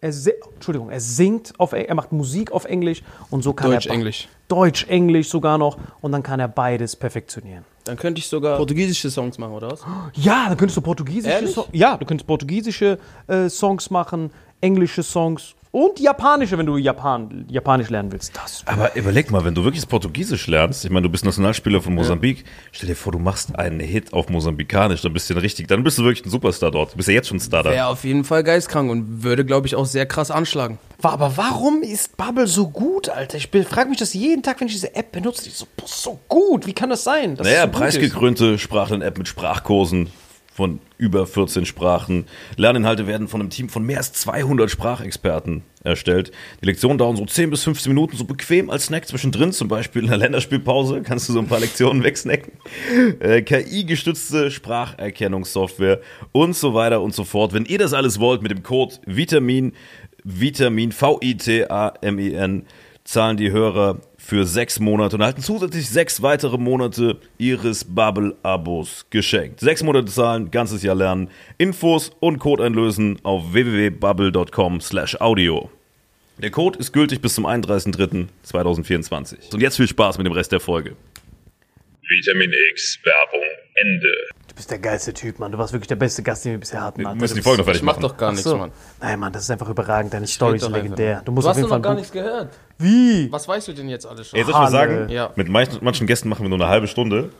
[0.00, 3.86] er si Entschuldigung, er singt auf er macht Musik auf Englisch und so kann Deutsch,
[3.86, 4.28] er Englisch.
[4.48, 7.64] Deutsch, Englisch sogar noch und dann kann er beides perfektionieren.
[7.84, 9.82] Dann könnte ich sogar portugiesische Songs machen, oder was?
[10.14, 11.48] Ja, dann könntest du portugiesische?
[11.48, 14.30] Songs, ja, du könntest portugiesische äh, Songs machen,
[14.60, 18.36] englische Songs, Und Japanische, wenn du Japan, Japanisch lernen willst.
[18.36, 18.62] Das.
[18.66, 22.44] Aber überleg mal, wenn du wirklich Portugiesisch lernst, ich meine, du bist Nationalspieler von Mosambik,
[22.72, 25.96] stell dir vor, du machst einen Hit auf Mosambikanisch, dann bist du richtig, dann bist
[25.96, 26.92] du wirklich ein Superstar dort.
[26.92, 27.70] Du bist ja jetzt schon Star da.
[27.70, 30.78] Wäre auf jeden Fall geistkrank und würde, glaube ich, auch sehr krass anschlagen.
[31.00, 33.38] Aber warum ist Bubble so gut, Alter?
[33.38, 35.44] Ich frage mich das jeden Tag, wenn ich diese App benutze.
[35.44, 36.66] Die ist so, so gut.
[36.66, 37.38] Wie kann das sein?
[37.42, 40.10] Naja, so preisgekrönte Sprachlern-App mit Sprachkursen
[40.54, 42.26] von über 14 Sprachen.
[42.56, 46.30] Lerninhalte werden von einem Team von mehr als 200 Sprachexperten erstellt.
[46.60, 50.02] Die Lektionen dauern so 10 bis 15 Minuten, so bequem als Snack zwischendrin, zum Beispiel
[50.02, 52.52] in der Länderspielpause, kannst du so ein paar Lektionen wegsnacken.
[53.20, 56.00] Äh, KI-gestützte Spracherkennungssoftware
[56.32, 57.52] und so weiter und so fort.
[57.52, 59.72] Wenn ihr das alles wollt mit dem Code Vitamin,
[60.24, 62.66] Vitamin, V-I-T-A-M-I-N,
[63.04, 64.00] zahlen die Hörer
[64.32, 69.60] für sechs Monate und erhalten zusätzlich sechs weitere Monate ihres Bubble-Abos geschenkt.
[69.60, 71.28] Sechs Monate zahlen, ganzes Jahr lernen.
[71.58, 75.68] Infos und Code einlösen auf www.bubble.com slash audio.
[76.38, 79.52] Der Code ist gültig bis zum 31.03.2024.
[79.52, 80.96] Und jetzt viel Spaß mit dem Rest der Folge.
[82.08, 84.08] Vitamin X Werbung Ende.
[84.48, 85.50] Du bist der geilste Typ, Mann.
[85.52, 87.00] Du warst wirklich der beste Gast, den wir bisher hatten.
[87.00, 87.20] Wir Alter.
[87.20, 88.02] müssen Du die Folge noch fertig Ich mach machen.
[88.02, 88.58] doch gar nichts, so.
[88.58, 88.70] Mann.
[89.00, 90.12] Nein, Mann, das ist einfach überragend.
[90.12, 91.12] Deine Story ist legendär.
[91.12, 91.24] einfach.
[91.24, 92.58] Du musst du auf hast jeden doch Fall noch gar nichts gehört.
[92.78, 93.32] Wie?
[93.32, 94.36] Was weißt du denn jetzt alles schon?
[94.38, 95.32] Jetzt soll ich mal sagen, Ja.
[95.36, 97.30] mit manchen, manchen Gästen machen wir nur eine halbe Stunde.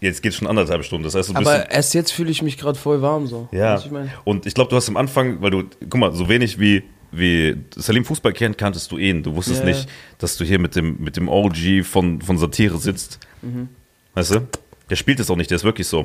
[0.00, 1.04] Jetzt geht es schon anderthalb Stunden.
[1.04, 3.48] Das heißt, du bist Aber erst jetzt fühle ich mich gerade voll warm so.
[3.52, 4.10] Ja, ich mein?
[4.24, 7.56] und ich glaube, du hast am Anfang, weil du, guck mal, so wenig wie, wie
[7.76, 9.22] Salim Fußball kennt, kanntest du ihn.
[9.22, 9.88] Du wusstest Ja, nicht,
[10.18, 13.18] dass du hier mit dem, mit dem OG von, von Satire sitzt.
[13.42, 13.68] Mhm.
[14.18, 14.48] Weißt du?
[14.90, 16.04] Der spielt es auch nicht, der ist wirklich so.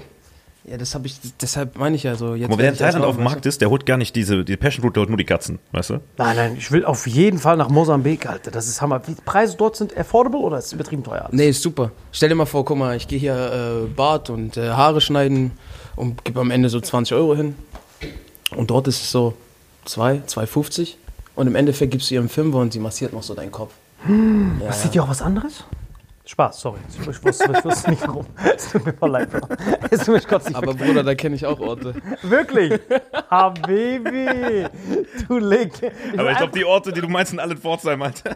[0.66, 2.36] Ja, das habe ich, deshalb meine ich ja so.
[2.36, 4.45] Jetzt in werd ich erst Thailand auf dem Markt ist, der holt gar nicht diese,
[4.45, 5.93] die Passion Fruit, der holt nur die Katzen, weißt du?
[6.20, 8.51] Nein, nein, ich will auf jeden Fall nach Mosambik, Alter.
[8.51, 8.99] Das ist Hammer.
[8.99, 11.28] Die Preise dort sind affordable oder ist es übertrieben teuer?
[11.32, 11.89] Nee, ist super.
[12.11, 15.49] Stell dir mal vor, guck mal, ich gehe hier äh, Bart und äh, Haare schneiden
[15.95, 17.55] und gebe am Ende so 20 Euro hin.
[18.55, 19.34] Und dort ist es so
[19.86, 20.93] 2, 2,50.
[21.34, 23.74] Und im Endeffekt gibst du ihr einen Fünfer und sie massiert noch so deinen Kopf.
[24.07, 25.64] Ja, Was Seht ihr auch was anderes?
[26.34, 26.79] Spaß, sorry.
[26.89, 28.25] Ich wusste, ich wusste nicht warum.
[28.55, 29.29] Es tut mir voll leid.
[29.29, 29.47] Bro.
[29.91, 31.93] Es tut mir Gott nicht Aber Bruder, da kenne ich auch Orte.
[32.23, 32.81] Wirklich?
[33.29, 34.65] Habibi!
[35.27, 35.71] Du leg.
[36.17, 38.36] Aber ich glaube, die Orte, die du meinst, sind alle in Pforzheim, Alter.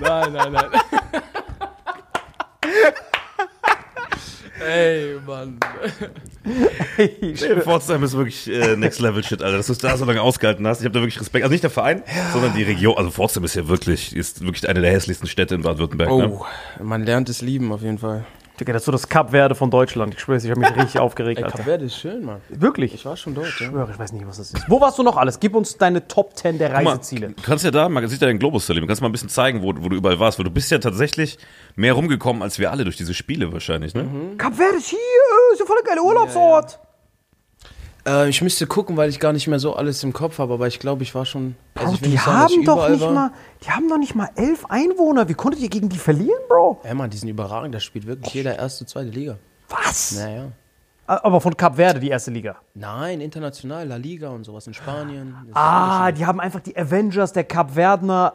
[0.00, 0.70] Nein, nein, nein.
[4.60, 5.60] Ey, Mann.
[7.62, 9.56] Pforzheim ist wirklich äh, Next Level Shit, Alter.
[9.56, 10.80] Dass du es da so lange ausgehalten hast.
[10.80, 11.42] Ich habe da wirklich Respekt.
[11.42, 12.96] Also nicht der Verein, sondern die Region.
[12.96, 16.10] Also Pforzheim ist ja wirklich, ist wirklich eine der hässlichsten Städte in Baden-Württemberg.
[16.10, 16.28] Ne?
[16.30, 16.44] Oh,
[16.82, 18.24] man lernt es lieben auf jeden Fall.
[18.60, 20.14] Digga, das ist so das Kap Verde von Deutschland.
[20.14, 21.56] Ich schwöre, ich habe mich richtig aufgeregt, Ey, Alter.
[21.58, 22.40] Kap Verde ist schön, Mann.
[22.48, 22.94] Wirklich?
[22.94, 23.66] Ich war schon dort, Ich ja.
[23.66, 24.70] schwöre, ich weiß nicht, was das ist.
[24.70, 25.40] Wo warst du noch alles?
[25.40, 27.30] Gib uns deine Top 10 der mal, Reiseziele.
[27.30, 29.28] Du kannst ja da, man sieht ja den Globus, Salim, du kannst mal ein bisschen
[29.28, 31.38] zeigen, wo, wo du überall warst, weil du bist ja tatsächlich
[31.74, 34.06] mehr rumgekommen als wir alle durch diese Spiele wahrscheinlich, ne?
[34.38, 34.98] Kap Verde ist hier,
[35.52, 36.78] ist ja voll der geile Urlaubsort.
[38.06, 40.66] Äh, ich müsste gucken, weil ich gar nicht mehr so alles im Kopf habe, aber
[40.66, 41.56] ich glaube, ich war schon.
[41.74, 43.12] Also Bro, ich will die nicht sagen, dass ich haben doch nicht war.
[43.12, 43.30] mal,
[43.64, 45.28] die haben doch nicht mal elf Einwohner.
[45.28, 46.80] Wie konntet ihr gegen die verlieren, Bro?
[46.84, 47.74] Ja, Mann, die sind überragend.
[47.74, 49.38] Da spielt wirklich jeder erste, zweite Liga.
[49.68, 50.12] Was?
[50.12, 50.52] Naja.
[51.06, 52.56] Aber von Kap Verde, die erste Liga.
[52.74, 55.34] Nein, international, La Liga und sowas in Spanien.
[55.52, 58.32] Ah, die haben einfach die Avengers der Kap Verdener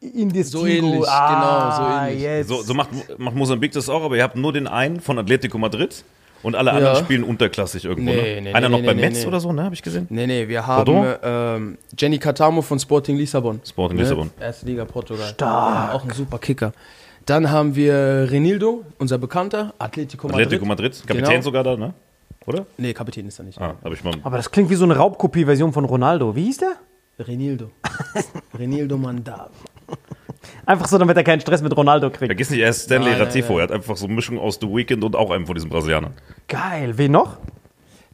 [0.00, 2.22] in das So ähnlich, ah, genau, so ähnlich.
[2.22, 2.48] Jetzt.
[2.48, 5.58] So, so macht, macht Mosambik das auch, aber ihr habt nur den einen von Atletico
[5.58, 6.04] Madrid
[6.42, 7.00] und alle anderen Ja.
[7.02, 8.40] spielen unterklassig irgendwo, Nee, ne?
[8.42, 9.26] nee, Einer nee, noch nee, bei Metz nee.
[9.26, 9.64] oder so, ne?
[9.64, 10.06] Habe ich gesehen.
[10.10, 13.60] Nee, nee, wir haben ähm, Jenny Catamo von Sporting Lissabon.
[13.66, 14.02] Sporting Ne?
[14.04, 14.30] Lissabon.
[14.40, 15.28] Erste Liga Portugal.
[15.28, 15.94] Stark.
[15.94, 16.72] Auch ein super Kicker.
[17.26, 20.46] Dann haben wir Renildo, unser Bekannter, Atletico Madrid.
[20.46, 21.42] Atletico Madrid, Kapitän Genau.
[21.42, 21.92] sogar da, ne?
[22.46, 22.64] Oder?
[22.78, 23.60] Nee, Kapitän ist er nicht.
[23.60, 24.14] Ah, habe ich mal.
[24.22, 26.34] Aber das klingt wie so eine Raubkopie-Version von Ronaldo.
[26.34, 26.72] Wie hieß der?
[27.18, 27.70] Renildo.
[28.58, 29.50] Renildo Mandavi.
[30.66, 32.26] Einfach so, damit er keinen Stress mit Ronaldo kriegt.
[32.26, 33.54] Vergiss nicht, er ist Stanley nein, Ratifo.
[33.54, 33.60] nein.
[33.60, 36.14] Er hat einfach so eine Mischung aus The Weeknd und auch einem von diesen Brasilianern.
[36.46, 36.96] Geil.
[36.96, 37.38] Wen noch?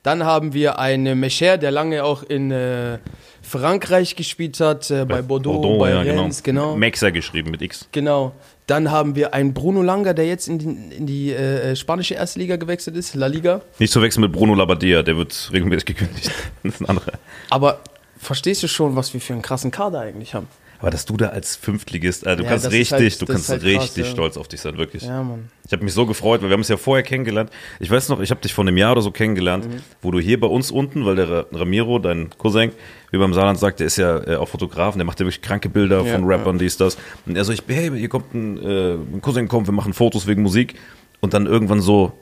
[0.05, 2.99] Dann haben wir einen Mecher, der lange auch in äh,
[3.41, 6.77] Frankreich gespielt hat, äh, bei Bordeaux, bei Rennes, genau.
[6.77, 7.89] Maxer geschrieben mit X.
[7.91, 8.33] Genau.
[8.67, 12.39] Dann haben wir einen Bruno Langa, der jetzt in die, in die äh, spanische Erste
[12.39, 13.63] Liga gewechselt ist, La Liga.
[13.79, 16.31] Nicht zu wechseln mit Bruno Labbadia, der wird regelmäßig gekündigt.
[16.63, 17.13] Das ist ein anderer.
[17.51, 17.81] Aber
[18.19, 20.49] verstehst du schon, was wir für einen krassen Kader eigentlich haben?
[20.85, 23.49] Aber dass du da als Fünftligist, äh, du Ja, kannst ist richtig, halt- du kannst
[23.49, 24.05] halt richtig krass, ja.
[24.05, 25.03] stolz auf dich sein, wirklich.
[25.05, 25.49] Ja, Mann.
[25.67, 27.49] Ich habe mich so gefreut, weil wir haben es ja vorher kennengelernt.
[27.81, 29.77] Ich weiß noch, ich habe dich vor einem Jahr oder so kennengelernt, Mhm.
[30.03, 32.71] wo du hier bei uns unten, weil der Ra- Ramiro, dein Cousin,
[33.11, 35.41] wie beim Saarland sagt, der ist ja äh, auch Fotograf, und der macht ja wirklich
[35.41, 36.99] kranke Bilder Ja, von Rappern, dies, das.
[37.25, 40.27] Und er so, ich, hey, hier kommt ein, äh, ein Cousin kommt, wir machen Fotos
[40.27, 40.75] wegen Musik.
[41.21, 42.13] Und dann irgendwann so,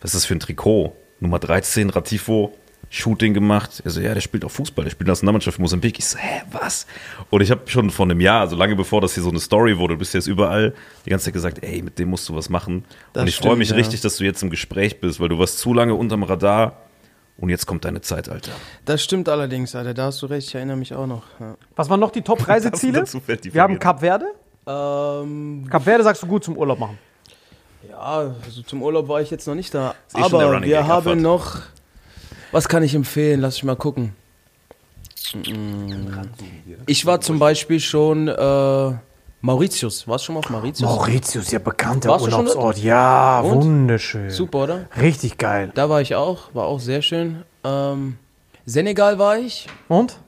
[0.00, 0.96] was ist das für ein Trikot?
[1.20, 2.56] Nummer 13, Ratifo,
[2.92, 3.80] Shooting gemacht.
[3.84, 5.98] Er so, ja, der spielt auch Fußball, der spielt in der Nationalmannschaft Mosambik.
[5.98, 6.86] Ich so, hä, was?
[7.30, 9.78] Und ich habe schon vor einem Jahr, also lange bevor das hier so eine Story
[9.78, 10.74] wurde, du bist jetzt überall,
[11.06, 12.84] die ganze Zeit gesagt, ey, mit dem musst du was machen.
[13.12, 13.76] Das und ich freue mich ja.
[13.76, 16.76] richtig, dass du jetzt im Gespräch bist, weil du warst zu lange unterm Radar
[17.40, 18.52] und jetzt kommt deine Zeit, Alter.
[18.84, 19.94] Das stimmt allerdings, Alter.
[19.94, 20.48] Da hast du recht.
[20.48, 21.22] Ich erinnere mich auch noch.
[21.38, 21.54] Ja.
[21.74, 23.04] Was waren noch die Top-Reiseziele?
[23.52, 23.78] Wir haben.
[23.78, 24.26] Kap Verde.
[24.66, 26.98] Ähm, Kap Verde sagst du gut zum Urlaub machen.
[27.88, 29.94] ja, also zum Urlaub war ich jetzt noch nicht da.
[30.14, 31.60] Eh Aber wir haben noch.
[32.52, 33.40] Was kann ich empfehlen?
[33.40, 34.14] Lass ich mal gucken.
[36.86, 38.92] Ich war zum Beispiel schon äh,
[39.40, 40.08] Mauritius.
[40.08, 40.88] Warst du schon mal auf Mauritius?
[40.90, 42.78] Mauritius, ja bekannter Warst Urlaubsort.
[42.78, 43.64] Ja, Und?
[43.64, 44.30] wunderschön.
[44.30, 44.88] Super, oder?
[45.00, 45.70] Richtig geil.
[45.74, 46.52] Da war ich auch.
[46.54, 47.42] War auch sehr schön.
[47.62, 48.18] Ähm,
[48.66, 49.68] Senegal war ich.
[49.88, 50.18] Und?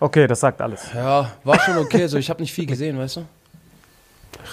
[0.00, 0.86] Okay, das sagt alles.
[0.94, 2.06] Ja, war schon okay.
[2.06, 3.26] So, ich habe nicht viel gesehen, weißt du?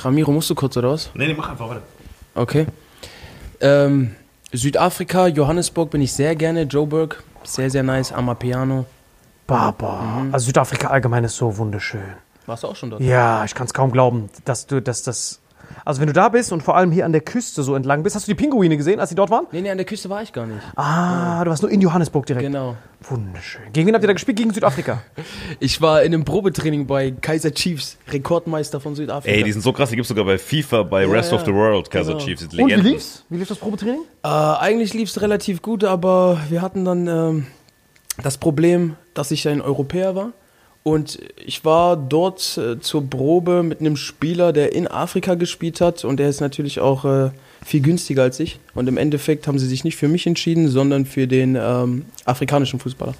[0.03, 1.09] Ramiro, musst du kurz oder was?
[1.13, 1.81] Nee, nee, mach einfach weiter.
[2.35, 2.67] Okay.
[3.61, 4.15] Ähm,
[4.53, 6.63] Südafrika, Johannesburg bin ich sehr gerne.
[6.63, 8.11] Joburg, sehr, sehr nice.
[8.11, 8.85] Amapiano.
[9.45, 10.01] Baba.
[10.01, 10.33] Mhm.
[10.33, 12.01] Also Südafrika allgemein ist so wunderschön.
[12.45, 13.01] Warst du auch schon dort?
[13.01, 15.39] Ja, ich kann es kaum glauben, dass du, dass das.
[15.85, 18.15] Also wenn du da bist und vor allem hier an der Küste so entlang bist,
[18.15, 19.45] hast du die Pinguine gesehen, als sie dort waren?
[19.51, 20.59] Nee, nee, an der Küste war ich gar nicht.
[20.75, 22.45] Ah, du warst nur in Johannesburg direkt.
[22.45, 22.75] Genau.
[23.09, 23.61] Wunderschön.
[23.73, 24.37] Gegen wen habt ihr da gespielt?
[24.37, 25.01] Gegen Südafrika.
[25.59, 29.35] Ich war in einem Probetraining bei Kaiser Chiefs, Rekordmeister von Südafrika.
[29.35, 31.37] Ey, die sind so krass, die gibt's sogar bei FIFA, bei Ja, Rest ja.
[31.37, 32.23] of the World, Kaiser Genau.
[32.25, 32.43] Chiefs.
[32.43, 33.23] Und wie lief's?
[33.29, 34.01] Wie lief das Probetraining?
[34.23, 37.47] Äh, eigentlich lief es relativ gut, aber wir hatten dann ähm,
[38.21, 40.31] das Problem, dass ich ein Europäer war.
[40.87, 46.05] Und ich war dort äh, zur Probe mit einem Spieler, der in Afrika gespielt hat.
[46.05, 47.31] Und der ist natürlich auch äh,
[47.61, 48.57] viel günstiger als ich.
[48.73, 52.79] Und im Endeffekt haben sie sich nicht für mich entschieden, sondern für den ähm, afrikanischen
[52.79, 53.15] Fußballer.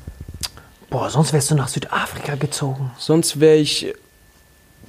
[0.90, 2.92] Boah, sonst wärst du nach Südafrika gezogen.
[2.98, 3.94] Sonst wäre ich,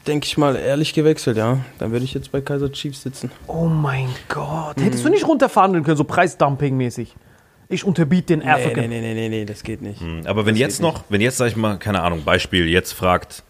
[0.06, 1.58] denke ich mal, ehrlich gewechselt, ja.
[1.80, 3.32] Dann würde ich jetzt bei Kaiser Chiefs sitzen.
[3.48, 4.76] Oh mein Gott.
[4.80, 7.08] Hättest du nicht runterfahren können, so Preisdumping-mäßig?
[7.68, 8.88] Ich unterbiete den African.
[8.88, 10.00] nee, nee, nee, nee, nee, das geht nicht.
[10.00, 13.42] Hm, Aber wenn jetzt noch, wenn jetzt, sag ich mal, keine Ahnung, Beispiel, jetzt fragt,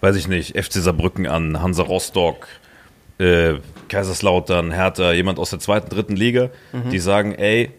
[0.00, 2.46] weiß ich nicht, FC Saarbrücken an, Hansa Rostock,
[3.18, 3.54] äh,
[3.88, 6.50] Kaiserslautern, Hertha, jemand aus der zweiten, dritten Liga,
[6.90, 7.70] die sagen, ey,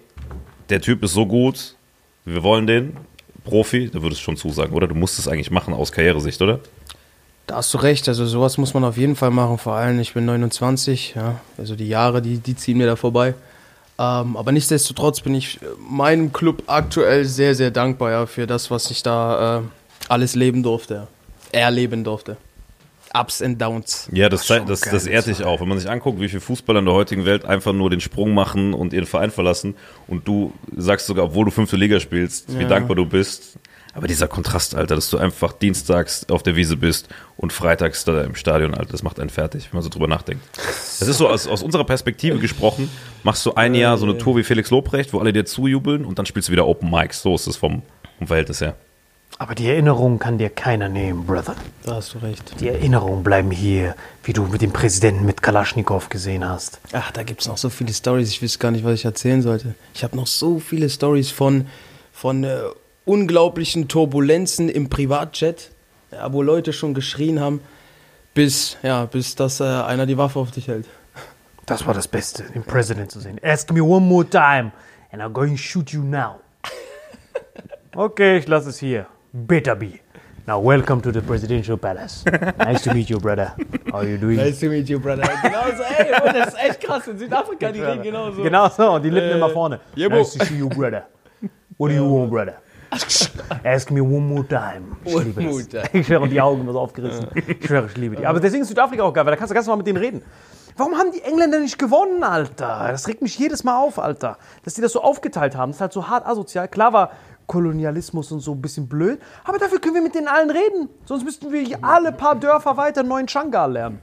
[0.69, 1.75] der Typ ist so gut,
[2.25, 2.97] wir wollen den,
[3.43, 4.87] Profi, da würdest du schon zusagen, oder?
[4.87, 6.59] Du musst es eigentlich machen aus Karrieresicht, oder?
[7.45, 10.13] Da hast du recht, also sowas muss man auf jeden Fall machen, vor allem ich
[10.13, 13.33] bin 29, ja, also die Jahre, die, die ziehen mir da vorbei.
[13.99, 18.71] Ähm, aber nichtsdestotrotz bin ich äh, meinem Club aktuell sehr, sehr dankbar ja, für das,
[18.71, 19.61] was ich da äh,
[20.09, 21.07] alles leben durfte,
[21.51, 22.37] erleben durfte.
[23.15, 24.09] Ups and Downs.
[24.11, 25.61] Ja, das, zeigt, das, das ehrt dich auch.
[25.61, 28.33] Wenn man sich anguckt, wie viele Fußballer in der heutigen Welt einfach nur den Sprung
[28.33, 29.75] machen und ihren Verein verlassen
[30.07, 32.67] und du sagst sogar, obwohl du fünfte Liga spielst, wie Ja.
[32.67, 33.59] dankbar du bist.
[33.93, 38.23] Aber dieser Kontrast, Alter, dass du einfach dienstags auf der Wiese bist und freitags da
[38.23, 40.43] im Stadion, Alter, das macht einen fertig, wenn man so drüber nachdenkt.
[40.99, 42.89] Das ist so, aus, aus unserer Perspektive gesprochen,
[43.21, 46.17] machst du ein Jahr so eine Tour wie Felix Lobrecht, wo alle dir zujubeln und
[46.17, 47.21] dann spielst du wieder Open Mics.
[47.21, 47.83] So ist es vom,
[48.17, 48.75] vom Verhältnis her.
[49.37, 51.55] Aber die Erinnerung kann dir keiner nehmen, Brother.
[51.83, 52.59] Da hast du recht.
[52.59, 56.79] Die Erinnerungen bleiben hier, wie du mit dem Präsidenten mit Kalaschnikow gesehen hast.
[56.93, 59.41] Ach, da gibt es noch so viele Stories, ich wüsste gar nicht, was ich erzählen
[59.41, 59.75] sollte.
[59.93, 61.67] Ich habe noch so viele Stories von,
[62.11, 62.59] von äh,
[63.05, 65.71] unglaublichen Turbulenzen im Privatjet,
[66.11, 67.61] ja, wo Leute schon geschrien haben,
[68.33, 70.85] bis, ja, bis dass äh, einer die Waffe auf dich hält.
[71.65, 73.39] Das war das Beste, den Präsidenten zu sehen.
[73.43, 74.71] Ask me one more time
[75.11, 76.39] and I'm going to shoot you now.
[77.95, 79.05] Okay, ich lasse es hier.
[79.31, 79.99] Better be.
[80.47, 82.25] Now welcome to the presidential palace.
[82.57, 83.55] Nice to meet you, brother.
[83.91, 84.37] How are you doing?
[84.37, 85.23] to meet you, brother.
[85.43, 87.07] Genau so, ey, das ist echt krass.
[87.07, 88.41] In Südafrika, die reden genau so.
[88.41, 89.79] Genau so, und die Lippen immer vorne.
[89.95, 90.15] Jebo.
[90.15, 91.05] Nice to see you, brother.
[91.77, 92.57] What do you want, brother?
[93.63, 94.95] Ask me one more time.
[95.03, 95.83] Ich One liebe more time.
[95.93, 97.27] Ich schwöre, die Augen immer so aufgerissen.
[97.35, 98.25] Ich schwöre, ich liebe die.
[98.25, 100.21] Aber deswegen ist Südafrika auch geil, weil da kannst du ganz normal mit denen reden.
[100.75, 102.87] Warum haben die Engländer nicht gewonnen, Alter?
[102.89, 104.37] Das regt mich jedes Mal auf, Alter.
[104.63, 105.71] Dass die das so aufgeteilt haben.
[105.71, 106.67] Das ist halt so hart asozial.
[106.67, 107.11] Klar war
[107.47, 110.89] Kolonialismus und so ein bisschen blöd, aber dafür können wir mit denen allen reden.
[111.05, 114.01] Sonst müssten wir alle paar Dörfer weiter neuen Changal lernen.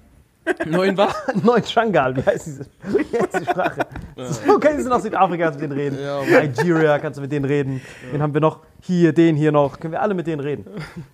[0.67, 1.15] Neun was?
[1.43, 3.87] Neuen Changal, wie heißt diese wie heißt die Sprache?
[4.17, 5.99] So kannst du nach Südafrika kannst du mit denen reden.
[6.29, 7.81] Nigeria kannst du mit denen reden.
[8.11, 8.61] Wen haben wir noch?
[8.83, 9.79] Hier, den hier noch.
[9.79, 10.65] Können wir alle mit denen reden.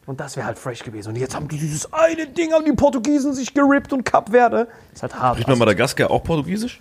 [0.06, 1.10] Und das wäre halt fresh gewesen.
[1.10, 4.68] Und jetzt haben die dieses eine Ding, haben die Portugiesen sich gerippt und Kap Verde.
[4.92, 5.34] Ist halt hart.
[5.34, 6.80] Spricht man Madagaskar auch Portugiesisch?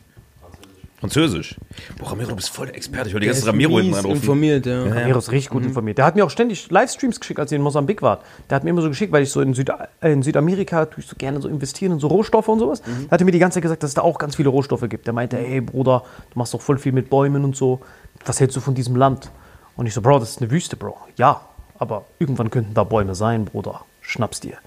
[1.00, 1.58] Französisch.
[2.00, 3.10] Boah, Ramiro, du bist voll der Experte.
[3.10, 4.16] Ich wollte die ganze Ramiro hinten anrufen.
[4.16, 4.84] informiert, ja.
[4.84, 5.98] Ramiro ist richtig gut informiert.
[5.98, 8.22] Der hat mir auch ständig Livestreams geschickt, als ich in Mosambik war.
[8.50, 9.70] Der hat mir immer so geschickt, weil ich so in, Süd
[10.02, 12.82] äh, in Südamerika tue ich so gerne so investieren in so Rohstoffe und sowas.
[12.82, 14.88] Da hat er mir die ganze Zeit gesagt, dass es da auch ganz viele Rohstoffe
[14.88, 15.06] gibt.
[15.06, 17.82] Der meinte, ey Bruder, du machst doch voll viel mit Bäumen und so.
[18.26, 19.30] Was hältst du von diesem Land?
[19.76, 20.98] Und ich so, Bro, das ist eine Wüste, Bro.
[21.18, 21.42] Ja,
[21.78, 23.82] aber irgendwann könnten da Bäume sein, Bruder.
[24.00, 24.58] Schnapp's dir.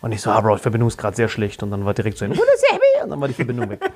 [0.00, 1.62] Und ich so, ah, Bro, die Verbindung ist gerade sehr schlecht.
[1.62, 2.32] Und dann war direkt so ein,
[3.02, 3.80] und dann war die Verbindung weg.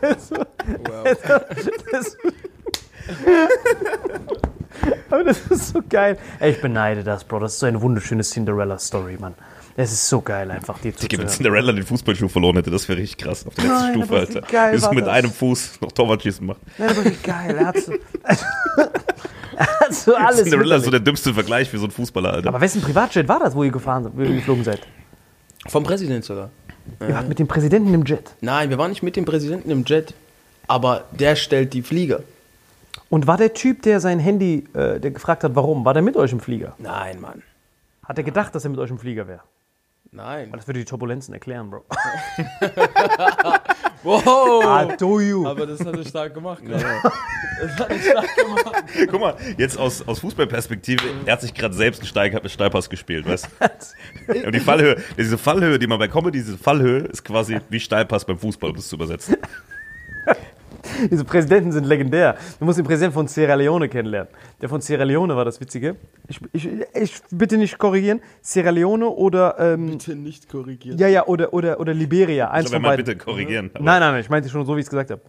[0.00, 0.32] Das,
[5.10, 6.18] aber das ist so geil.
[6.40, 7.40] Ey, ich beneide das, Bro.
[7.40, 9.34] Das ist so eine wunderschöne Cinderella-Story, Mann.
[9.78, 11.28] Es ist so geil, einfach die Digga, wenn.
[11.28, 13.46] Cinderella den Fußballschuh verloren hätte, das wäre richtig krass.
[13.46, 14.40] Auf der letzten Nein, Stufe, Alter.
[14.40, 15.12] geil Wie war mit das?
[15.14, 16.60] einem Fuß noch Torwartschießen macht.
[16.78, 17.56] Nein, aber wie geil.
[17.58, 17.92] Er hat so,
[19.56, 20.42] er hat so alles.
[20.44, 22.48] Cinderella ist so der dümmste Vergleich für so einen Fußballer, Alter.
[22.48, 24.80] aber wessen Privatjet war das, wo ihr gefahren seid, wo ihr geflogen seid?
[25.68, 26.50] Vom Präsident sogar.
[27.00, 28.32] Ihr wart mit dem Präsidenten im Jet.
[28.40, 30.14] Nein, wir waren nicht mit dem Präsidenten im Jet.
[30.68, 32.22] Aber der stellt die Flieger.
[33.08, 36.16] Und war der Typ, der sein Handy, äh, der gefragt hat, warum, war der mit
[36.16, 36.74] euch im Flieger?
[36.78, 37.42] Nein, Mann.
[38.02, 39.40] Hat er gedacht, dass er mit euch im Flieger wäre?
[40.16, 40.50] Nein.
[40.52, 41.84] Das würde die Turbulenzen erklären, Bro.
[44.02, 44.62] Wow.
[44.64, 45.44] I do you.
[45.46, 46.62] Aber das hat er stark gemacht.
[46.62, 46.76] Ne?
[47.58, 48.84] Das hat er stark gemacht.
[49.10, 53.26] Guck mal, jetzt aus, aus Fußballperspektive, er hat sich gerade selbst einen Steig, Steilpass gespielt,
[53.26, 53.48] weißt
[54.28, 54.44] du?
[54.46, 58.26] Und die Fallhöhe, diese Fallhöhe, die man bei Comedy, diese Fallhöhe ist quasi wie Steilpass
[58.26, 59.36] beim Fußball, um das zu übersetzen.
[61.10, 62.36] Diese Präsidenten sind legendär.
[62.58, 64.32] Du musst den Präsidenten von Sierra Leone kennenlernen.
[64.60, 65.96] Der von Sierra Leone war das Witzige.
[66.28, 68.20] Ich, ich, ich bitte nicht korrigieren.
[68.40, 70.98] Sierra Leone oder ähm, Bitte nicht korrigieren.
[70.98, 72.46] ja ja oder oder oder Liberia.
[72.46, 73.70] Ich Eins glaube, von bitte korrigieren.
[73.74, 75.20] aber- Nein, nein, nein, ich meinte schon so, wie ich es gesagt habe.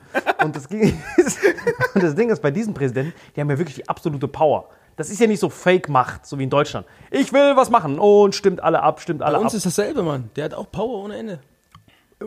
[0.44, 0.82] Und das, ging,
[1.94, 4.70] und das Ding ist, bei diesen Präsidenten, die haben ja wirklich die absolute Power.
[4.96, 6.88] Das ist ja nicht so Fake-Macht, so wie in Deutschland.
[7.12, 9.58] Ich will was machen und stimmt alle ab, stimmt alle Bei uns ab.
[9.58, 10.30] ist dasselbe, Mann.
[10.36, 11.40] Der hat auch Power ohne Ende.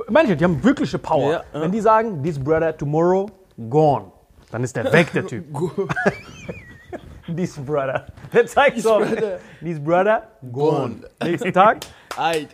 [0.09, 1.33] Manche, die haben wirkliche Power.
[1.33, 1.61] Ja, ja.
[1.63, 3.29] Wenn die sagen, this brother tomorrow,
[3.69, 4.13] gone,
[4.51, 5.45] dann ist der weg, der Typ.
[7.37, 8.07] this brother.
[8.33, 8.99] Der zeigt so.
[8.99, 9.41] brother.
[9.61, 11.01] This brother, gone.
[11.23, 11.79] Nächsten Tag,
[12.17, 12.49] Eid.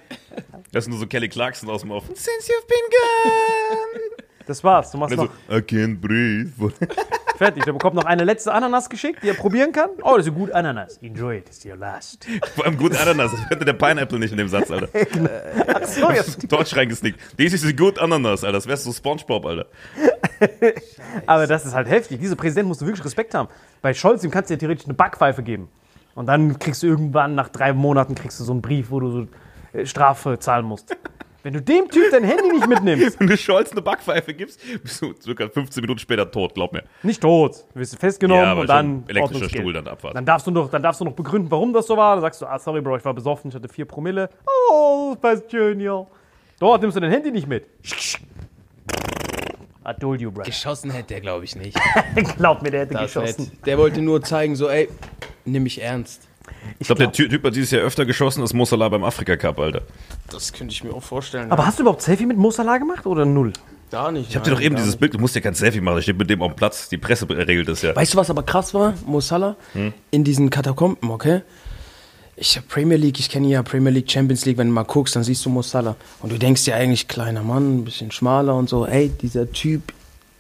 [0.73, 2.05] Das ist nur so Kelly Clarkson aus dem Off.
[2.07, 4.01] Since you've been gone.
[4.47, 4.91] das war's.
[4.91, 6.53] Du machst Also, noch I can't breathe.
[7.37, 7.65] fertig.
[7.65, 9.91] Der bekommt noch eine letzte Ananas geschickt, die er probieren kann.
[10.03, 10.99] Oh, das ist gut Ananas.
[10.99, 12.27] Enjoy it, it's your last.
[12.55, 13.33] Vor allem gut Ananas.
[13.33, 14.89] Das könnte der Pineapple nicht in dem Satz, Alter.
[15.87, 16.51] So, jetzt.
[16.51, 17.21] Deutsch reingesnickt.
[17.37, 18.59] This is a good Ananas, Alter.
[18.59, 19.67] Das wär's so Spongebob, Alter.
[21.27, 22.21] Aber das ist halt heftig.
[22.21, 23.49] Dieser Präsident musst du wirklich Respekt haben.
[23.83, 25.69] Bei Scholz, dem kannst du ja theoretisch eine Backpfeife geben.
[26.15, 29.11] Und dann kriegst du irgendwann, nach drei Monaten, kriegst du so einen Brief, wo du
[29.11, 29.27] so
[29.73, 30.97] äh, Strafe zahlen musst.
[31.47, 35.01] Wenn du dem Typ dein Handy nicht mitnimmst, Wenn du Scholz eine Backpfeife gibst, bist
[35.01, 36.83] du circa 15 Minuten später tot, glaub mir.
[37.05, 39.49] nicht tot, du wirst festgenommen Ja, aber und dann elektrischer.
[39.49, 40.17] Stuhl dann abwarten.
[40.17, 42.17] Dann darfst, du noch, dann darfst du noch begründen, warum das so war.
[42.17, 44.29] Dann sagst du, ah, sorry, Bro, ich war besoffen, ich hatte vier Promille.
[44.73, 46.05] Oh, passt schön, ja.
[46.59, 47.65] Dort nimmst du dein Handy nicht mit.
[49.89, 50.43] I told you, bro.
[50.43, 51.79] Geschossen hätte er, glaube ich, nicht.
[52.39, 53.45] Glaub mir, der hätte Das geschossen.
[53.45, 54.89] hätte- Der wollte nur zeigen, so, ey,
[55.45, 56.27] nimm mich ernst.
[56.79, 59.37] Ich glaube, der Ty- Typ hat dieses Jahr öfter geschossen als Mo Salah beim Afrika
[59.37, 59.83] Cup, Alter.
[60.31, 61.51] Das könnte ich mir auch vorstellen.
[61.51, 63.53] Aber hast du überhaupt Selfie mit Mo Salah gemacht oder null?
[63.89, 64.29] gar nicht.
[64.31, 66.19] Ich habe dir doch eben dieses Bild, du musst ja kein Selfie machen, ich stehe
[66.19, 67.95] mit dem auf dem Platz, die Presse regelt das ja.
[67.95, 68.95] Weißt du, was aber krass war?
[69.07, 69.57] Mo Salah
[70.11, 71.43] in diesen Katakomben, okay?
[72.35, 75.15] Ich hab Premier League, ich kenne ja Premier League, Champions League, wenn du mal guckst,
[75.17, 75.95] dann siehst du Mo Salah.
[76.21, 79.93] Und du denkst dir eigentlich, kleiner Mann, ein bisschen schmaler und so, ey, dieser Typ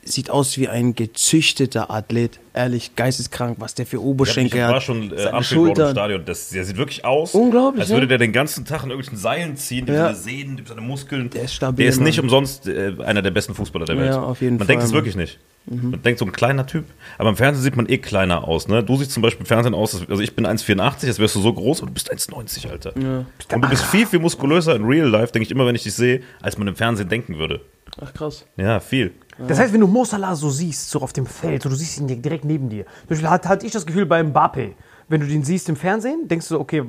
[0.06, 2.38] sieht aus wie ein gezüchteter Athlet.
[2.54, 4.82] Ehrlich, geisteskrank, was der für Ich Oberschenkel war hat.
[4.82, 5.90] schon äh, seine Anfield Road im Schultern.
[5.92, 6.24] Stadion.
[6.24, 9.56] Das, der sieht wirklich aus, Unglaublich, als würde der den ganzen Tag in irgendwelchen Seilen
[9.56, 10.04] ziehen, die Ja.
[10.06, 11.28] seine Sehnen, die seine Muskeln.
[11.30, 12.24] Der ist stabil, Der ist nicht Mann.
[12.24, 14.10] umsonst äh, einer der besten Fußballer der Welt.
[14.12, 15.38] Ja, auf jeden man Fall, denkt es wirklich nicht.
[15.68, 16.84] Man denkt so ein kleiner Typ,
[17.18, 18.68] aber im Fernsehen sieht man eh kleiner aus.
[18.68, 18.84] Ne?
[18.84, 21.40] Du siehst zum Beispiel im Fernsehen aus, als- also ich bin 1,84, jetzt wärst du
[21.40, 22.94] so groß und du bist 1,90, Alter.
[22.94, 25.94] Und du bist viel, viel muskulöser in Real Life, denke ich immer, wenn ich dich
[25.94, 27.60] sehe, als man im Fernsehen denken würde.
[28.00, 28.44] Ach krass.
[28.56, 29.12] Ja, viel.
[29.38, 31.98] Das heißt, wenn du Mo Salah so siehst, so auf dem Feld, so du siehst
[31.98, 32.84] ihn direkt neben dir.
[32.84, 34.74] Zum Beispiel hatte halt ich das Gefühl bei Mbappe.
[35.08, 36.82] Wenn du den siehst im Fernsehen, denkst du, okay,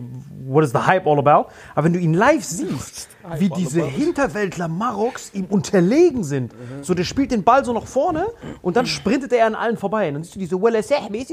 [0.47, 1.49] what is the hype all about?
[1.75, 6.51] Aber wenn du ihn live siehst, wie diese Hinterwäldler Maroks ihm unterlegen sind,
[6.81, 8.25] so der spielt den Ball so nach vorne
[8.61, 10.07] und dann sprintet er an allen vorbei.
[10.07, 11.25] Und dann siehst du diese Welle Sehmi,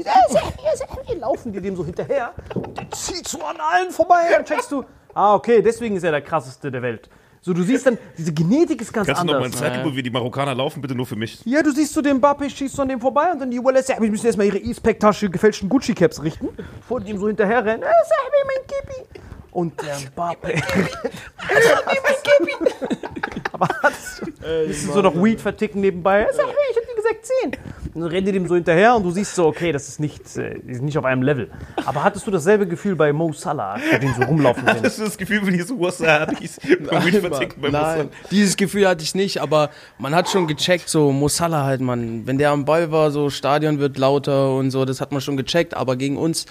[1.19, 4.25] laufen die dem so hinterher und der zieht so an allen vorbei.
[4.27, 4.83] Und dann checkst du,
[5.13, 7.09] ah, okay, deswegen ist er der krasseste der Welt.
[7.45, 9.59] So, du siehst dann, diese Genetik ist ganz Kannst du noch mal ein anders.
[9.59, 11.45] Zeitgebiet, wie die Marokkaner laufen, bitte nur für mich?
[11.45, 13.89] Ja, du siehst so den Mbappe, schießt so an dem vorbei und dann die Wallace,
[13.89, 16.49] ja, wir müssen erstmal ihre E-Spec-Tasche gefälschten Gucci-Caps richten.
[16.87, 17.83] Vor ihm so hinterher rennen.
[17.83, 19.19] Äh, sag mir mein Kippi.
[19.51, 20.55] Und der Mbappe.
[20.57, 22.97] sag mir mein Kippi.
[23.51, 24.31] Aber hast du,
[24.67, 26.25] müssen so noch Weed verticken nebenbei.
[26.31, 27.91] Sag mir, ich gesagt 10.
[27.93, 30.35] Und dann rennen die dem so hinterher und du siehst so, okay, das ist nicht,
[30.37, 31.49] äh, nicht auf einem Level.
[31.85, 34.83] Aber hattest du dasselbe Gefühl bei Mo Salah, als du den so rumlaufen sehen?
[34.83, 38.09] Hast du das Gefühl, Weed verticken beim Nein, Wasser?
[38.31, 42.37] dieses Gefühl hatte ich nicht, aber man hat schon gecheckt, so Mosala halt, man, wenn
[42.37, 45.73] der am Ball war, so Stadion wird lauter und so, das hat man schon gecheckt,
[45.73, 46.45] aber gegen uns,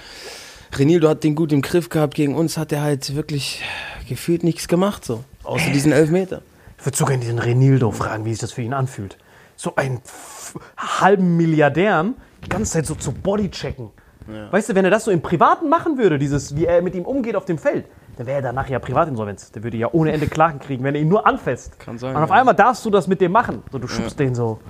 [0.77, 3.63] Renildo hat den gut im Griff gehabt, gegen uns hat er halt wirklich
[4.09, 6.43] gefühlt nichts gemacht, so, außer diesen Elfmeter.
[6.79, 9.17] Ich würde sogar den Renildo fragen, wie sich das für ihn anfühlt.
[9.57, 10.34] So einen f-
[10.77, 12.15] halben Milliardären
[12.45, 13.91] die ganze Zeit so zu Bodychecken.
[14.51, 17.05] Weißt du, wenn er das so im Privaten machen würde, dieses, wie er mit ihm
[17.05, 17.85] umgeht auf dem Feld,
[18.17, 19.53] dann wäre er danach ja Privatinsolvenz.
[19.53, 21.79] Der würde ja ohne Ende Klagen kriegen, wenn er ihn nur anfasst.
[21.79, 22.37] Kann sein, Und auf ja.
[22.37, 23.63] einmal darfst du das mit dem machen.
[23.71, 24.61] So, du schubst den so,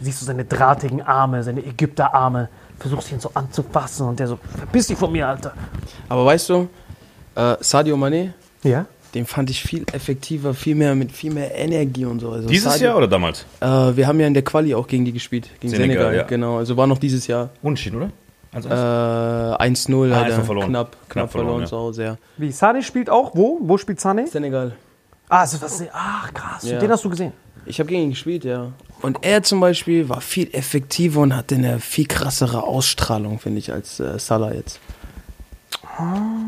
[0.00, 2.48] siehst du seine drahtigen Arme, seine Ägypterarme,
[2.78, 5.54] versuchst ihn so anzufassen und der so, verpiss dich von mir, Alter.
[6.08, 6.68] Aber weißt du,
[7.34, 8.30] äh, Sadio Mané,
[8.62, 8.86] Ja?
[9.14, 12.30] Den fand ich viel effektiver, viel mehr mit viel mehr Energie und so.
[12.30, 13.44] Also Dieses Sadio- Jahr oder damals?
[13.60, 16.14] Äh, wir haben ja in der Quali auch gegen die gespielt, gegen Senegal, Senegal.
[16.16, 16.22] ja.
[16.24, 17.50] Genau, also war noch dieses Jahr.
[17.62, 18.10] Unentschieden, oder?
[18.52, 20.68] Äh, 1-0, Ah, einfach verloren.
[20.68, 21.66] Knapp, knapp, Knapp verloren, verloren ja.
[21.68, 22.16] zu Hause, ja.
[22.36, 23.34] Wie, Sane spielt auch?
[23.34, 23.58] Wo?
[23.62, 24.26] Wo spielt Sane?
[24.26, 24.72] Senegal.
[25.28, 26.78] Ah, also was, ach krass, Ja.
[26.78, 27.32] den hast du gesehen.
[27.66, 28.72] Ich habe gegen ihn gespielt, ja.
[29.02, 33.72] Und er zum Beispiel war viel effektiver und hatte eine viel krassere Ausstrahlung, finde ich,
[33.72, 34.80] als äh, Salah jetzt.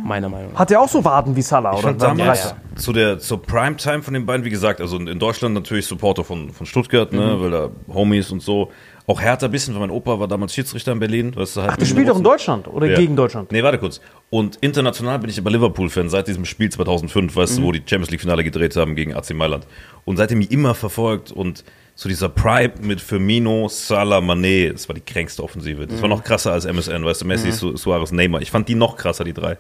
[0.05, 0.61] Meiner Meinung nach.
[0.61, 1.73] Hat der auch so Waden wie Salah?
[1.73, 2.57] Ich oder fand damals breiter?
[2.77, 6.51] zu der zur Primetime von den beiden, wie gesagt, also in Deutschland natürlich Supporter von,
[6.51, 8.71] von Stuttgart, ne, weil da Homies und so.
[9.07, 11.35] Auch Hertha ein bisschen, weil mein Opa war damals Schiedsrichter in Berlin.
[11.35, 12.97] Weißt du, halt Ach, der spielt doch in Deutschland oder Ja.
[12.97, 13.51] gegen Deutschland?
[13.51, 14.01] Nee, warte kurz.
[14.31, 18.11] Und international bin ich aber Liverpool-Fan seit diesem Spiel 2005, weißt du, wo die Champions
[18.11, 19.67] League-Finale gedreht haben gegen AC Mailand.
[20.05, 21.65] Und seitdem ich immer verfolgt und
[21.95, 25.87] zu dieser Prime mit Firmino, Salah, Mané, das war die kränkste Offensive.
[25.87, 28.41] Das war noch krasser als MSN, weißt du, Messi, Su Suarez, Neymar.
[28.43, 29.59] Ich fand die noch krasser, die drei.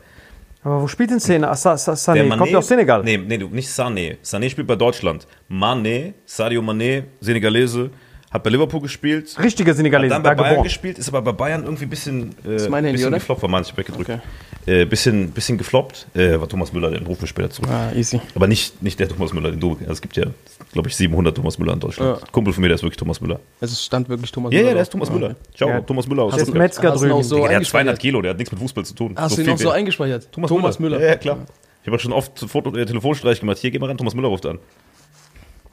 [0.65, 1.49] Aber wo spielt denn Szene?
[1.49, 3.03] Ah, Sa Sa Sané, Der kommt aus Senegal?
[3.03, 4.17] Nee, nee, du, nicht Sané.
[4.25, 5.27] Sané spielt bei Deutschland.
[5.51, 7.91] Mané, Sadio Mané, Senegalese,
[8.31, 9.37] hat bei Liverpool gespielt.
[9.43, 10.65] Richtiger Hat Senegalese, dann da bei Bayern geboren.
[10.65, 13.19] gespielt, ist aber bei Bayern irgendwie ein bisschen, äh, ist mein Handy, bisschen oder?
[13.19, 14.09] gefloppt, war manchmal weggedrückt.
[14.09, 14.21] Okay.
[14.65, 16.07] Äh, bisschen, bisschen gefloppt.
[16.15, 17.69] Äh, war Thomas Müller, den rufen wir später zurück.
[17.69, 18.21] Ah, easy.
[18.37, 19.73] Aber nicht, nicht der Thomas Müller, den du.
[19.81, 20.27] Also es gibt ja,
[20.73, 22.21] glaube ich, 700 Thomas Müller in Deutschland.
[22.21, 22.27] Ja.
[22.31, 23.41] Kumpel von mir, der ist wirklich Thomas Müller.
[23.61, 24.93] Also es stand wirklich Thomas Ja, ja, Müller der ist.
[24.93, 25.37] Thomas Ah, Müller.
[25.57, 25.81] Ciao, Ja.
[25.81, 26.63] Thomas Müller aus Der ist Stuttgart.
[26.63, 27.23] Metzger Hast noch drüben.
[27.25, 27.87] so der hat eingespeichert?
[27.87, 29.15] 200 Kilo, der hat nichts mit Fußball zu tun.
[29.17, 30.29] Hast So du ihn noch so eingespeichert?
[30.31, 31.01] Thomas, Müller.
[31.01, 31.39] Ja, ja, klar.
[31.83, 33.59] Ich habe schon oft Foto, äh, Telefonstreich gemacht.
[33.59, 34.61] Hier, geh mal ran, Thomas Müller ruft an.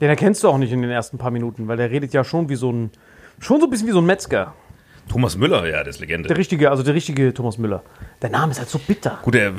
[0.00, 2.48] Den erkennst du auch nicht in den ersten paar Minuten, weil der redet ja schon
[2.48, 2.90] wie so ein,
[3.38, 4.54] schon so ein bisschen wie so ein Metzger.
[5.10, 6.28] Thomas Müller, ja, der ist Legende.
[6.28, 7.82] Der richtige, also der richtige Thomas Müller.
[8.22, 9.18] Der Name ist halt so bitter.
[9.22, 9.50] Gut, der,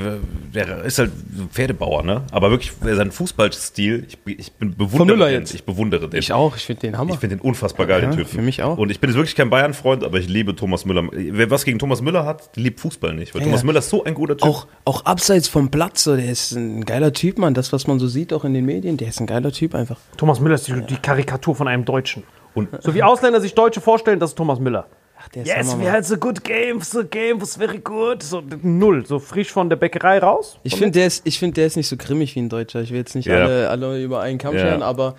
[0.54, 2.24] der ist halt so ein Pferdebauer, ne?
[2.32, 5.42] Aber wirklich, sein Fußballstil, ich, bin- ich bin bewundere Müller den.
[5.42, 5.54] jetzt?
[5.54, 6.20] Ich bewundere den.
[6.20, 7.14] Ich auch, ich finde den Hammer.
[7.14, 8.30] Ich finde den unfassbar geil, den Ja, Typen.
[8.30, 8.78] für mich auch.
[8.78, 11.04] Und ich bin jetzt wirklich kein Bayern-Freund, aber ich liebe Thomas Müller.
[11.12, 13.34] Wer was gegen Thomas Müller hat, liebt Fußball nicht.
[13.36, 13.66] Weil Ja, Thomas ja.
[13.68, 14.48] Müller ist so ein guter Typ.
[14.48, 17.54] auch, auch abseits vom Platz, so, der ist ein geiler Typ, Mann.
[17.54, 19.98] Das, was man so sieht, auch in den Medien, der ist ein geiler Typ einfach.
[20.16, 22.24] Thomas Müller ist die, die Karikatur von einem Deutschen.
[22.54, 24.86] Und So wie Ausländer sich Deutsche vorstellen, das ist Thomas Müller.
[25.24, 28.24] Ach, der ist Yes, we had a good game, the game was very good.
[28.24, 30.58] So null, so frisch von der Bäckerei raus.
[30.64, 32.82] Ich finde, der, ist- ich find, der ist nicht so grimmig wie ein Deutscher.
[32.82, 33.36] Ich will jetzt nicht Ja.
[33.36, 34.62] alle, alle über einen Kamm Ja.
[34.62, 35.16] scheren, aber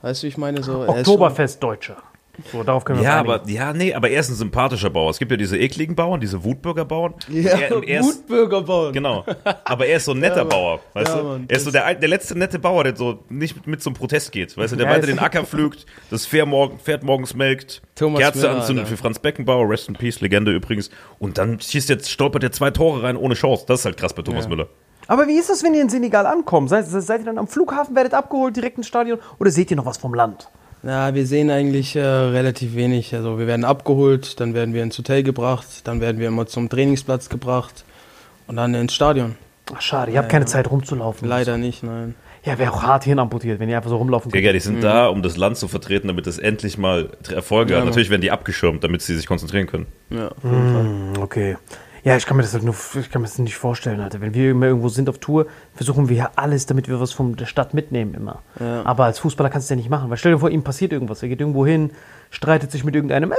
[0.00, 0.62] weißt du, ich meine?
[0.62, 1.04] So, er
[2.50, 5.10] So, darauf können wir ja, aber ja, nee, aber er ist ein sympathischer Bauer.
[5.10, 7.14] Es gibt ja diese ekligen Bauern, diese Wutbürger-Bauern.
[7.28, 8.92] Ja, er, und er ist, Wutbürger bauen.
[8.94, 9.24] Genau.
[9.64, 10.44] Aber er ist so ein netter Ja.
[10.44, 11.24] Bauer, weißt Ja, du?
[11.24, 13.92] Mann, er ist so der, der letzte nette Bauer, der so nicht mit, mit zum
[13.92, 14.76] Protest geht, weißt du?
[14.76, 18.50] Der Ja, weiter den Acker pflügt, das Pferd, morgen, Pferd morgens melkt, Thomas Kerze Müller,
[18.60, 18.96] anzündet Alter.
[18.96, 20.90] für Franz Beckenbauer, Rest in Peace, Legende übrigens.
[21.18, 23.64] Und dann schießt jetzt, stolpert er zwei Tore rein ohne Chance.
[23.68, 24.48] Das ist halt krass bei Thomas Ja.
[24.50, 24.68] Müller.
[25.06, 26.70] Aber wie ist das, wenn ihr in Senegal ankommt?
[26.70, 29.18] Seid, seid ihr dann am Flughafen, werdet abgeholt, direkt ins Stadion?
[29.38, 30.48] Oder seht ihr noch was vom Land?
[30.84, 33.14] Na, wir sehen eigentlich äh, relativ wenig.
[33.14, 36.68] Also wir werden abgeholt, dann werden wir ins Hotel gebracht, dann werden wir immer zum
[36.68, 37.84] Trainingsplatz gebracht
[38.48, 39.36] und dann ins Stadion.
[39.72, 41.28] Ach, schade, ihr habt keine Zeit rumzulaufen.
[41.28, 42.16] Leider nicht, nein.
[42.44, 44.40] Ja, wäre auch hart hirnamputiert, wenn ihr einfach so rumlaufen könnt.
[44.40, 47.78] Digga, die sind da, um das Land zu vertreten, damit es endlich mal Erfolge Ja,
[47.78, 47.86] hat.
[47.86, 49.86] Natürlich werden die abgeschirmt, damit sie sich konzentrieren können.
[50.10, 50.82] Ja, auf jeden Fall.
[50.82, 51.56] Hm, Okay.
[52.04, 54.20] Ja, ich kann mir das halt nur, ich kann mir das nicht vorstellen, Alter.
[54.20, 57.36] Wenn wir immer irgendwo sind auf Tour, versuchen wir ja alles, damit wir was von
[57.36, 58.42] der Stadt mitnehmen immer.
[58.58, 58.82] Ja.
[58.84, 60.92] Aber als Fußballer kannst du es ja nicht machen, weil stell dir vor, ihm passiert
[60.92, 61.22] irgendwas.
[61.22, 61.92] Er geht irgendwo hin,
[62.30, 63.32] streitet sich mit irgendeinem,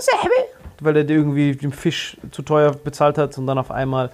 [0.80, 4.12] weil er dir irgendwie den Fisch zu teuer bezahlt hat und dann auf einmal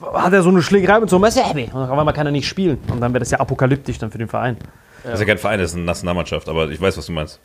[0.00, 2.78] hat er so eine Schlägerei mit so einem und auf einmal kann er nicht spielen.
[2.88, 4.58] Und dann wäre das ja apokalyptisch dann für den Verein.
[5.04, 7.40] Das ist ja kein Verein, das ist eine Nationalmannschaft, aber ich weiß, was du meinst.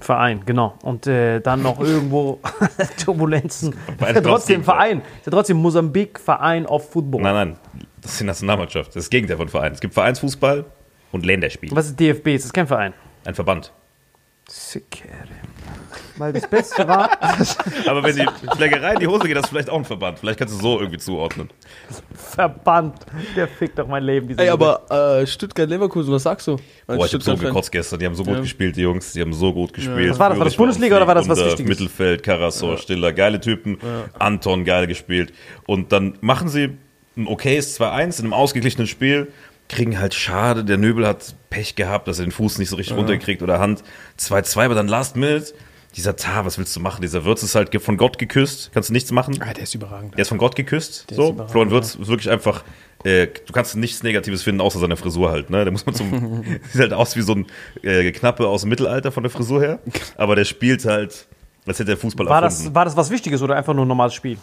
[0.00, 0.74] Verein, genau.
[0.82, 2.40] Und äh, dann noch irgendwo
[3.04, 3.72] Turbulenzen.
[3.72, 4.64] Verein Ist ja trotzdem.
[4.64, 4.98] Verein.
[4.98, 7.22] Ist ja trotzdem Mosambik Verein of Football.
[7.22, 7.56] Nein, nein,
[8.00, 8.88] das ist die Nationalmannschaft.
[8.88, 9.72] Das ist das Gegenteil von Verein.
[9.72, 10.64] Es gibt Vereinsfußball
[11.12, 11.70] und Länderspiel.
[11.72, 12.28] Was ist DFB?
[12.28, 12.92] Ist das kein Verein?
[13.24, 13.72] Ein Verband.
[16.16, 17.10] Weil das Beste war,
[17.86, 18.26] Aber wenn die
[18.56, 20.18] Schlägerei in die Hose geht, das ist vielleicht auch ein Verband.
[20.20, 21.50] Vielleicht kannst du so irgendwie zuordnen.
[22.14, 22.94] Verband.
[23.36, 24.28] Der fickt doch mein Leben.
[24.28, 24.80] diese Ey, Nummer.
[24.88, 26.56] aber äh, Stuttgart-Leverkusen, was sagst du?
[26.86, 27.98] Boah, ich hab so gekotzt gestern.
[27.98, 28.40] Die haben so gut Ja.
[28.40, 29.12] gespielt, die Jungs.
[29.12, 30.10] Die haben so gut gespielt.
[30.10, 30.38] Was war das?
[30.38, 31.68] War das Bundesliga oder war das was Wichtiges?
[31.68, 33.78] Mittelfeld, Karasor, Stiller, geile Typen.
[34.18, 35.32] Anton, geil gespielt.
[35.66, 36.76] Und dann machen sie
[37.16, 39.32] ein okayes 2-1 in einem ausgeglichenen Spiel.
[39.68, 42.96] Kriegen halt schade, der Nöbel hat Pech gehabt, dass er den Fuß nicht so richtig
[42.96, 43.82] runterkriegt oder Hand.
[44.20, 45.54] 2-2, aber dann Last Minute.
[45.96, 47.02] Dieser Tar, was willst du machen?
[47.02, 48.70] Dieser Wirtz ist halt von Gott geküsst.
[48.74, 49.38] Kannst du nichts machen.
[49.40, 50.14] Ah, der ist überragend.
[50.14, 51.10] Der ist von Gott geküsst.
[51.10, 51.34] ist so.
[51.48, 52.64] Florian Wirtz ist wirklich einfach.
[53.04, 55.50] Äh, du kannst nichts Negatives finden, außer seine Frisur halt.
[55.50, 55.64] Ne?
[55.64, 56.42] Der muss man zum.
[56.72, 57.46] sieht halt aus wie so ein
[57.82, 59.78] äh, Knappe aus dem Mittelalter von der Frisur her.
[60.16, 61.26] Aber der spielt halt,
[61.66, 62.64] als hätte er Fußball war, erfunden.
[62.66, 64.38] das, war das was Wichtiges oder einfach nur ein normales Spiel?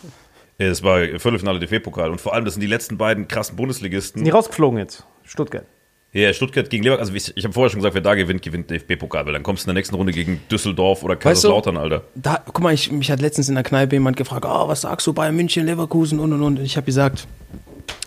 [0.58, 2.12] Äh, Es war Viertelfinale DFB-Pokal.
[2.12, 4.20] Und vor allem, das sind die letzten beiden krassen Bundesligisten.
[4.20, 5.06] Sind die rausgeflogen jetzt?
[5.24, 5.66] Stuttgart.
[6.14, 7.16] Ja, Stuttgart gegen Leverkusen.
[7.16, 9.26] Also ich, habe vorher schon gesagt, wer da gewinnt, gewinnt DFB-Pokal.
[9.26, 12.04] Weil dann kommst du in der nächsten Runde gegen Düsseldorf oder Weißt du- Kaiserslautern, Alter.
[12.16, 15.08] Da, guck mal, ich, mich hat letztens in der Kneipe jemand gefragt, oh, was sagst
[15.08, 16.60] du Bayern München, Leverkusen und und und.
[16.60, 17.28] Ich habe gesagt,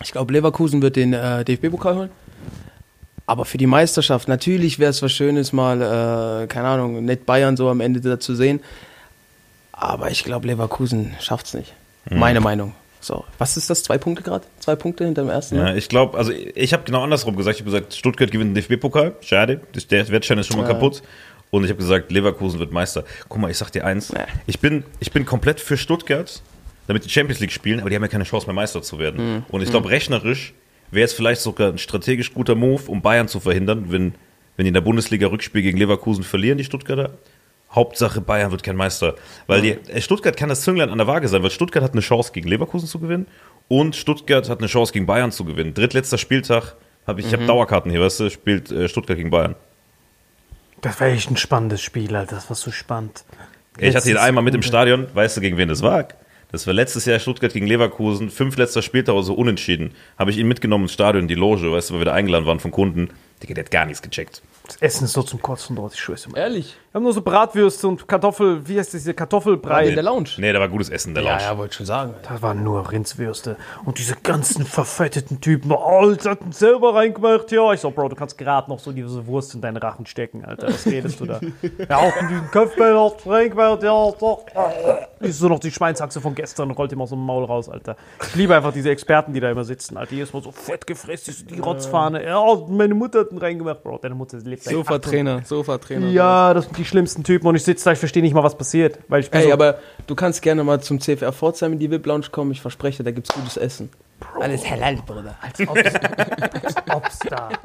[0.03, 2.11] ich glaube, Leverkusen wird den äh, DFB-Pokal holen.
[3.27, 7.57] Aber für die Meisterschaft, natürlich wäre es was Schönes, mal, äh, keine Ahnung, nicht Bayern
[7.57, 8.61] so am Ende da zu sehen.
[9.73, 11.73] Aber ich glaube, Leverkusen schafft es nicht.
[12.11, 12.19] Mhm.
[12.19, 12.75] Meine Meinung.
[13.05, 13.83] So, was ist das?
[13.83, 14.47] Zwei Punkte gerade?
[14.61, 15.57] Zwei Punkte hinter dem ersten?
[15.57, 17.57] Ja, ich glaube, also ich habe genau andersrum gesagt.
[17.57, 19.17] Ich habe gesagt, Stuttgart gewinnt den DFB-Pokal.
[19.21, 19.61] Schade,
[19.91, 21.03] der Wettschein ist schon mal kaputt.
[21.51, 23.05] Und ich habe gesagt, Leverkusen wird Meister.
[23.29, 24.09] Guck mal, ich sag dir eins.
[24.09, 24.27] Ja.
[24.47, 26.43] Ich bin, ich bin komplett für Stuttgart,
[26.87, 29.45] damit die Champions League spielen, aber die haben ja keine Chance mehr Meister zu werden.
[29.51, 30.55] Und ich glaube, rechnerisch
[30.91, 34.15] wäre es vielleicht sogar ein strategisch guter Move, um Bayern zu verhindern, wenn,
[34.57, 37.19] wenn die in der Bundesliga Rückspiel gegen Leverkusen verlieren, die Stuttgarter.
[37.75, 39.15] Hauptsache Bayern wird kein Meister.
[39.47, 42.01] Weil die, äh, Stuttgart kann das Zünglein an der Waage sein, weil Stuttgart hat eine
[42.01, 43.27] Chance gegen Leverkusen zu gewinnen
[43.69, 45.75] und Stuttgart hat eine Chance gegen Bayern zu gewinnen.
[45.75, 46.77] Drittletzter Spieltag,
[47.07, 49.55] hab ich, ich habe Dauerkarten hier, weißt du, spielt äh, Stuttgart gegen Bayern.
[50.81, 52.37] Das wäre echt ein spannendes Spiel, Alter.
[52.37, 53.25] Das war so spannend.
[53.79, 56.07] Ich hatte ihn Letztes- einmal mit im Stadion, weißt du, gegen wen das war?
[56.53, 59.91] Das war letztes Jahr Stuttgart gegen Leverkusen, fünf letzter Spieltag oder so unentschieden.
[60.17, 62.61] Habe ich ihn mitgenommen ins Stadion, die Loge, weißt du, weil wir da eingeladen waren
[62.61, 63.09] von Kunden.
[63.45, 64.41] Digga, der hat gar nichts gecheckt.
[64.67, 66.39] Das Essen ist so zum Kotzen dort, ich schwör's dir mal.
[66.39, 66.75] Ehrlich?
[66.91, 69.89] Wir haben nur so Bratwürste und Kartoffel, wie heißt das, diese Kartoffelbrei.
[69.89, 70.31] In der Lounge?
[70.39, 71.43] Nee, da war gutes Essen in der Lounge.
[71.43, 72.15] Ja, ja, wollte schon sagen.
[72.27, 73.57] Das waren nur Rindswürste.
[73.85, 77.73] Und diese ganzen verfetteten Typen, oh, das hat ihn selber reingemacht, ja.
[77.75, 80.69] Ich so, Bro, du kannst gerade noch so diese Wurst in deinen Rachen stecken, Alter.
[80.69, 81.41] Was redest du da?
[81.91, 84.47] ja, auch in diesen Köpfbein hat reingemacht, ja, doch.
[85.21, 87.97] Ist so noch die Schweinshaxe von gestern und rollt ihm aus dem Maul raus, Alter.
[88.23, 90.15] Ich liebe einfach diese Experten, die da immer sitzen, Alter.
[90.15, 92.25] Jedes Mal so fett gefressen, die Rotzfahne.
[92.25, 93.99] Ja, meine Mutter hat ihn reingemacht, Bro.
[93.99, 96.09] Deine Mutter lebt seit 800 Sofa-Trainer, Sofa-Trainer.
[96.09, 98.57] Ja, das sind die schlimmsten Typen und ich sitze da, ich verstehe nicht mal, was
[98.57, 98.99] passiert.
[99.09, 102.27] Weil ich Ey, so, aber du kannst gerne mal zum CFR Pforzheim in die VIP-Lounge
[102.31, 102.53] kommen.
[102.53, 103.91] Ich verspreche, da gibt's gutes Essen.
[104.41, 105.37] Alles halal, Bruder.
[105.41, 107.49] als ob's, als ob's da.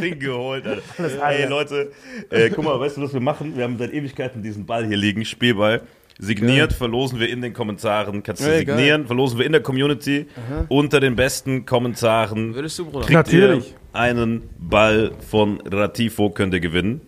[0.00, 0.82] Ding geholt, Alter.
[0.98, 1.28] Alter.
[1.28, 1.92] Ey, Leute,
[2.30, 3.56] äh, guck mal, weißt du, was wir machen?
[3.56, 5.82] Wir haben seit Ewigkeiten diesen Ball hier liegen, Spielball.
[6.18, 8.22] Signiert verlosen wir in den Kommentaren.
[8.22, 8.60] Kannst du geil.
[8.60, 10.26] signieren, verlosen wir in der Community.
[10.68, 13.10] Unter den besten Kommentaren Würdest du, Bruder?
[13.10, 13.70] Natürlich.
[13.70, 17.02] ihr einen Ball von Ratifo, könnt ihr gewinnen.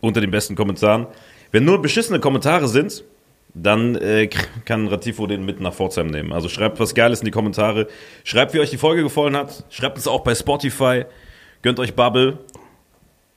[0.00, 1.06] Unter den besten Kommentaren.
[1.50, 3.04] Wenn nur beschissene Kommentare sind,
[3.54, 4.26] dann äh,
[4.64, 6.32] kann Ratifo den mit nach Pforzheim nehmen.
[6.32, 7.86] Also schreibt was Geiles in die Kommentare.
[8.24, 9.64] Schreibt, wie euch die Folge gefallen hat.
[9.70, 11.04] Schreibt es auch bei Spotify.
[11.62, 12.38] Gönnt euch Bubble.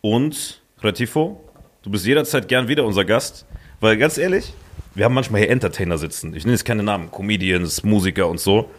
[0.02, 1.42] Und Ratifo,
[1.84, 3.46] du bist jederzeit gern wieder unser Gast.
[3.80, 4.54] Weil ganz ehrlich,
[4.96, 6.34] wir haben manchmal hier Entertainer sitzen.
[6.36, 7.12] Ich nenne jetzt keine Namen.
[7.12, 8.70] Comedians, Musiker und so.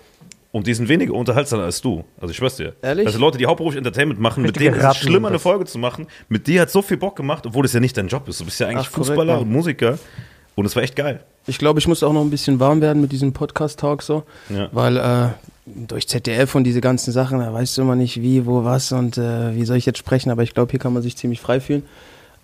[0.50, 2.04] Und die sind weniger unterhaltsamer als du.
[2.20, 2.74] Also ich schwör's dir.
[2.82, 3.08] Ehrlich?
[3.10, 4.42] Sind Leute, die hauptberuflich Entertainment machen.
[4.42, 5.38] Mit Richtige denen ist es Ratten schlimm, eine.
[5.38, 6.06] Folge zu machen.
[6.28, 8.40] Mit dir hat so viel Bock gemacht, obwohl das ja nicht dein Job ist.
[8.40, 9.42] Du bist ja eigentlich Ach, korrekt, Fußballer Mann.
[9.42, 9.98] und Musiker.
[10.54, 11.20] Und es war echt geil.
[11.46, 14.24] Ich glaube, ich muss auch noch ein bisschen warm werden mit diesem Podcast-Talk so.
[14.48, 14.68] Ja.
[14.72, 15.28] Weil äh,
[15.66, 19.18] durch ZDF und diese ganzen Sachen, da weißt du immer nicht wie, wo, was und
[19.18, 20.30] äh, wie soll ich jetzt sprechen.
[20.30, 21.84] Aber ich glaube, hier kann man sich ziemlich frei fühlen.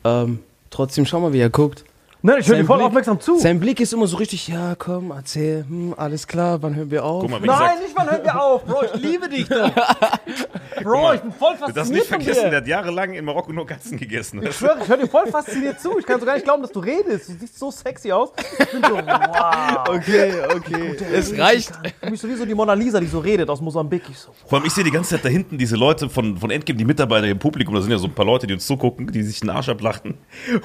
[0.04, 0.40] Ähm,
[0.70, 1.84] trotzdem, schau mal, wie er guckt.
[2.26, 3.38] Nein, ich höre dir voll Blick- aufmerksam zu.
[3.38, 7.04] Sein Blick ist immer so richtig, ja, komm, erzähl, hm, alles klar, wann hören wir
[7.04, 7.20] auf?
[7.20, 9.70] Guck mal, wie Nein, nicht mal, hör mir auf, Bro, ich liebe dich doch.
[10.82, 13.66] Bro, ich bin voll du darfst fasziniert nicht vergessen, der hat jahrelang in Marokko nur
[13.66, 14.42] Katzen gegessen.
[14.42, 15.98] Ich schwöre, ich höre dir voll fasziniert zu.
[15.98, 17.28] Ich kann so gar nicht glauben, dass du redest.
[17.28, 18.30] Du siehst so sexy aus.
[18.58, 19.88] Ich bin so, wow.
[19.90, 21.72] Okay, okay, es reicht.
[22.02, 24.02] Für mich sowieso die Mona Lisa, die so redet aus Mosambik.
[24.10, 26.50] Ich so, Vor allem, ich sehe die ganze Zeit da hinten diese Leute von, von
[26.50, 29.12] Endgame, die Mitarbeiter im Publikum, da sind ja so ein paar Leute, die uns zugucken,
[29.12, 30.14] die sich den Arsch ablachten.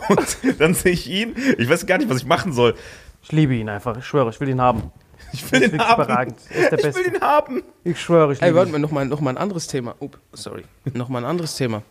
[0.08, 2.76] Und dann sehe ich ihn, ich weiß gar nicht, was ich machen soll.
[3.24, 3.98] ich liebe ihn einfach.
[3.98, 4.92] Ich schwöre, ich will ihn haben.
[5.34, 6.02] Ich will wirklich haben.
[6.04, 6.38] überragend.
[6.50, 7.04] Er ist der ich Beste.
[7.06, 7.64] will den haben.
[7.84, 8.74] Ich schwöre, ich Ey, liebe warte ihn.
[8.74, 9.96] mal, nochmal noch mal ein anderes Thema.
[10.02, 10.64] Up, sorry.
[10.94, 11.84] Nochmal ein anderes Thema.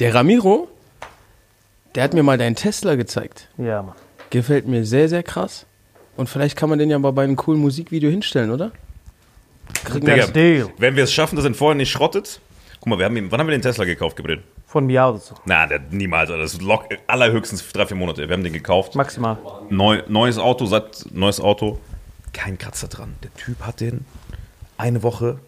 [0.00, 0.68] Der Ramiro,
[1.94, 3.48] der hat mir mal deinen Tesla gezeigt.
[3.56, 3.94] Ja, Mann.
[4.30, 5.66] Gefällt mir sehr, sehr krass.
[6.16, 8.72] Und vielleicht kann man den ja mal bei einem coolen Musikvideo hinstellen, oder?
[9.84, 12.40] Kriegen wir Digga, wenn wir es schaffen, dass er vorher nicht schrottet.
[12.80, 14.42] Guck mal, wir haben ihn, wann haben wir den Tesla gekauft, Gabriel?
[14.68, 15.34] Von mir so.
[15.46, 16.42] Na, der, niemals, Alter.
[16.42, 18.28] das ist lock, allerhöchstens drei, vier Monate.
[18.28, 18.94] Wir haben den gekauft.
[18.94, 19.38] Maximal.
[19.70, 21.78] Neu, neues Auto, seit neues Auto.
[22.34, 23.14] Kein Kratzer dran.
[23.22, 24.04] Der Typ hat den
[24.76, 25.38] eine Woche.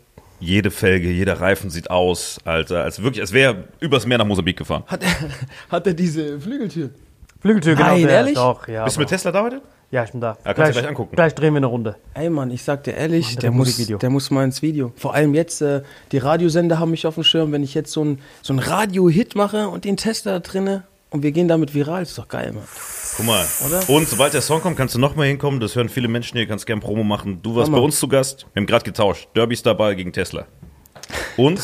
[0.41, 4.25] Jede Felge, jeder Reifen sieht aus, Alter, als wirklich, als wäre er übers Meer nach
[4.25, 4.85] Mosambik gefahren.
[4.87, 5.11] Hat er,
[5.71, 6.89] hat er diese Flügeltür?
[7.43, 7.91] Flügeltür, genau.
[7.91, 8.11] Nein, der.
[8.11, 8.35] ehrlich?
[8.37, 8.85] Doch, ja.
[8.85, 9.11] Bist du mit.
[9.11, 9.61] Tesla da heute?
[9.91, 10.39] Ja, ich bin da.
[10.45, 11.17] Ja, kannst du gleich angucken.
[11.17, 11.97] Gleich drehen wir eine Runde.
[12.15, 13.99] Ey Mann, ich sag dir ehrlich, der muss, Musikvideo.
[13.99, 14.93] der muss mal ins Video.
[14.97, 18.05] Vor allem jetzt, äh, die Radiosender haben mich auf dem Schirm, wenn ich jetzt so
[18.05, 22.03] ein, so ein Radio-Hit mache und den Tester da drinne und wir gehen damit viral,
[22.03, 22.63] ist doch geil, Mann.
[23.17, 23.45] Guck mal.
[23.67, 23.91] Oder?
[23.91, 25.59] Und sobald der Song kommt, kannst du nochmal hinkommen.
[25.59, 27.43] Das hören viele Menschen hier, kannst gerne Promo machen.
[27.43, 27.79] Du warst Hammer.
[27.79, 28.47] bei uns zu Gast.
[28.53, 29.29] Wir haben gerade getauscht.
[29.35, 30.47] Derby Star Ball gegen Tesla.
[31.37, 31.61] Und,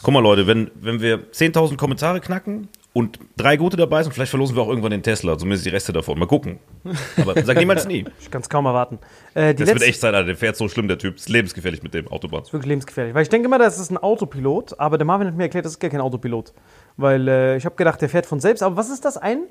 [0.00, 2.68] guck mal Leute, wenn, wenn wir 10.000 Kommentare knacken
[2.98, 5.92] und drei gute dabei sind, vielleicht verlosen wir auch irgendwann den Tesla, zumindest die Reste
[5.92, 6.18] davon.
[6.18, 6.58] Mal gucken.
[7.16, 8.04] Aber sag niemals nie.
[8.20, 8.98] Ich kann es kaum erwarten.
[9.34, 10.26] Äh, die Das wird echt sein, Alter.
[10.26, 11.16] Der fährt so schlimm, der Typ.
[11.16, 12.42] Ist lebensgefährlich mit dem Autobahn.
[12.42, 13.14] ist wirklich lebensgefährlich.
[13.14, 15.72] Weil ich denke immer, das ist ein Autopilot, aber der Marvin hat mir erklärt, das
[15.72, 16.52] ist gar kein Autopilot.
[16.96, 18.62] Weil äh, ich habe gedacht, der fährt von selbst.
[18.62, 19.16] Aber was ist das?
[19.16, 19.44] Ein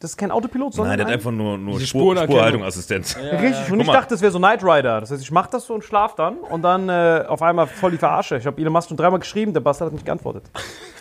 [0.00, 2.16] Das ist kein Autopilot, sondern Nein, der hat ein- einfach nur, nur Spur.
[2.16, 3.16] Spurhaltungsassistenz.
[3.16, 5.00] Richtig, und ich dachte, das wäre so Knight Rider.
[5.00, 7.92] Das heißt, ich mache das so und schlaf dann und dann äh, auf einmal voll
[7.92, 8.36] die Verarsche.
[8.38, 10.44] Ich habe Elon Musk schon dreimal geschrieben, der Bastard hat nicht geantwortet.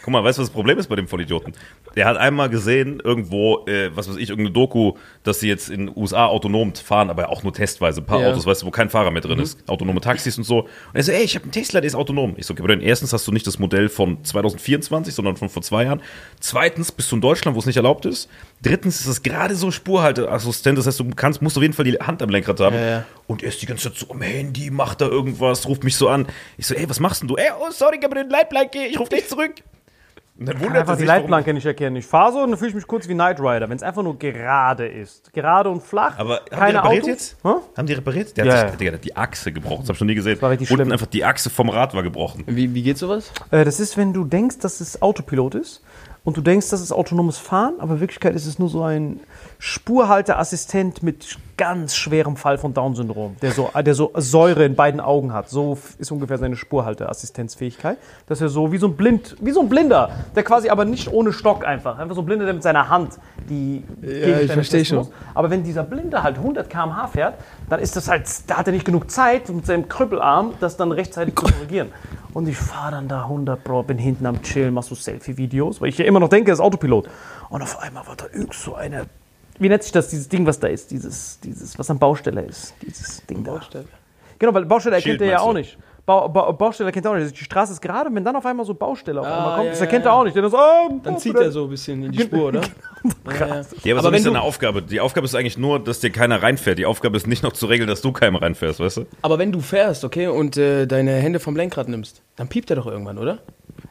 [0.04, 1.54] Guck mal, weißt du, was das Problem ist bei dem Vollidioten?
[1.96, 5.88] Der hat einmal gesehen, irgendwo, äh, was weiß ich, irgendeine Doku, dass sie jetzt in
[5.88, 8.02] den USA autonom fahren, aber auch nur testweise.
[8.02, 8.30] Ein paar Ja.
[8.30, 9.60] Autos, weißt du, wo kein Fahrer mehr drin ist.
[9.70, 10.62] Autonome Taxis und so.
[10.62, 12.34] Und er so, ey, ich habe einen Tesla, der ist autonom.
[12.38, 15.50] Ich so, okay, aber dann erstens hast du nicht das Modell von 2024, sondern von
[15.50, 16.02] vor zwei Jahren.
[16.40, 18.30] Zweitens bist du in Deutschland, wo es nicht erlaubt ist.
[18.64, 21.98] Drittens ist es gerade so Spurhalteassistent, das heißt, du kannst, musst auf jeden Fall die
[21.98, 22.76] Hand am Lenkrad haben.
[22.76, 23.06] Ja, ja.
[23.28, 26.10] Und er ist die ganze Zeit so am Handy, macht da irgendwas, ruft mich so
[26.10, 26.28] an.
[26.58, 27.36] Ich so, ey, was machst denn du?
[27.36, 29.52] Ey, oh, sorry, ich habe den Leitplanke, ich rufe dich zurück.
[30.42, 31.96] Und dann Ich kann wundert einfach die sich, warum- Leitplanke nicht erkennen.
[31.98, 34.02] Ich fahre so und dann fühle ich mich kurz wie Knight Rider, wenn es einfach
[34.02, 35.32] nur gerade ist.
[35.34, 36.18] Gerade und flach.
[36.18, 37.08] Aber haben die keine repariert Autos.
[37.08, 37.38] jetzt?
[37.44, 37.50] Hä?
[37.78, 38.38] Haben die repariert?
[38.38, 39.82] Der Ja, hat, sich, Digga, der hat die Achse gebrochen.
[39.82, 40.42] Das hab ich noch nie gesehen.
[40.42, 40.92] war richtig Unten schlimm.
[40.94, 42.44] einfach die Achse vom Rad war gebrochen.
[42.48, 43.32] Wie, wie geht sowas?
[43.52, 45.84] Äh, das ist, wenn du denkst, dass es Autopilot ist
[46.24, 49.20] und du denkst, dass es autonomes Fahren, aber in Wirklichkeit ist es nur so ein
[49.64, 55.34] Spurhalteassistent mit ganz schwerem Fall von Down-Syndrom, der so, der so Säure in beiden Augen
[55.34, 55.50] hat.
[55.50, 58.00] So ist ungefähr seine Spurhalteassistenzfähigkeit.
[58.26, 61.14] Dass er so wie so ein Blind, wie so ein Blinder, der quasi aber nicht
[61.14, 64.86] ohne Stock einfach, einfach so ein Blinder, der mit seiner Hand die Gegenstände versteh testen
[64.86, 64.98] schon.
[64.98, 65.12] muss.
[65.36, 67.36] Aber wenn dieser Blinde halt 100 km/h fährt,
[67.70, 70.92] dann ist das halt, da hat er nicht genug Zeit mit seinem Krüppelarm, das dann
[70.92, 71.90] rechtzeitig zu korrigieren.
[72.34, 75.90] Und ich fahre dann da 100 Bro, bin hinten am Chillen, mach so Selfie-Videos, weil
[75.90, 77.08] ich ja immer noch denke, das ist Autopilot.
[77.50, 79.06] Und auf einmal war da irgend so eine,
[79.62, 82.74] wie nennt sich das, dieses Ding, was da ist, dieses, dieses, was am Baustelle ist,
[82.82, 83.62] dieses Ding da.
[84.40, 85.78] Genau, weil Baustelle erkennt er ja auch nicht.
[86.12, 87.40] Ba ba Baustelle erkennt er auch nicht.
[87.40, 89.66] Die Straße ist gerade, und wenn dann auf einmal so Baustelle auf Ah, einmal kommt,
[89.66, 90.12] ja, das erkennt ja.
[90.12, 90.36] er auch nicht.
[90.36, 92.62] So, oh, Dann oh, zieht er so ein bisschen in die Spur, oder?
[93.26, 93.48] Ja, ja.
[93.48, 93.62] Ja, aber,
[93.94, 94.84] Aber so wenn ist deine Aufgabe.
[94.84, 96.78] Die Aufgabe ist eigentlich nur, dass dir keiner reinfährt.
[96.78, 99.06] Die Aufgabe ist nicht noch zu regeln, dass du keinem reinfährst, weißt du?
[99.24, 102.76] Aber wenn du fährst, okay, und äh, deine Hände vom Lenkrad nimmst, dann piept er
[102.76, 103.40] doch irgendwann, oder?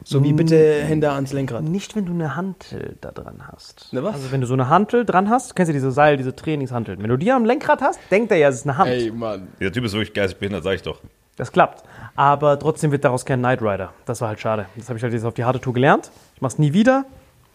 [0.05, 1.63] So wie bitte Hände ans Lenkrad.
[1.63, 3.91] Nicht, wenn du eine Hantel da dran hast.
[3.91, 4.15] Ne, was?
[4.15, 7.01] Also wenn du so eine Hantel dran hast, kennst du diese Seil, diese Trainingshanteln.
[7.01, 8.89] Wenn du die am Lenkrad hast, denkt er ja, es ist eine Hand.
[8.89, 9.49] Ey, Mann.
[9.59, 11.01] Der Typ ist wirklich geistig behindert, sag ich doch.
[11.37, 11.83] Das klappt.
[12.15, 13.93] Aber trotzdem wird daraus kein Knight Rider.
[14.05, 14.65] Das war halt schade.
[14.75, 16.11] Das habe ich halt jetzt auf die harte Tour gelernt.
[16.35, 17.05] Ich mach's nie wieder.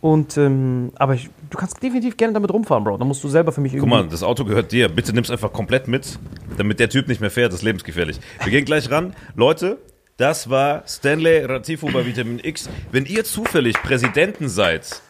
[0.00, 2.98] Und, ähm, aber ich, du kannst definitiv gerne damit rumfahren, Bro.
[2.98, 3.96] Da musst du selber für mich Guck irgendwie.
[4.04, 4.88] mal, das Auto gehört dir.
[4.88, 6.18] Bitte nimm's einfach komplett mit,
[6.56, 7.52] damit der Typ nicht mehr fährt.
[7.52, 8.20] Das ist lebensgefährlich.
[8.42, 9.14] Wir gehen gleich ran.
[9.34, 9.78] Leute,
[10.16, 12.68] das war Stanley Ratifo bei Vitamin X.
[12.92, 15.02] Wenn ihr zufällig Präsidenten seid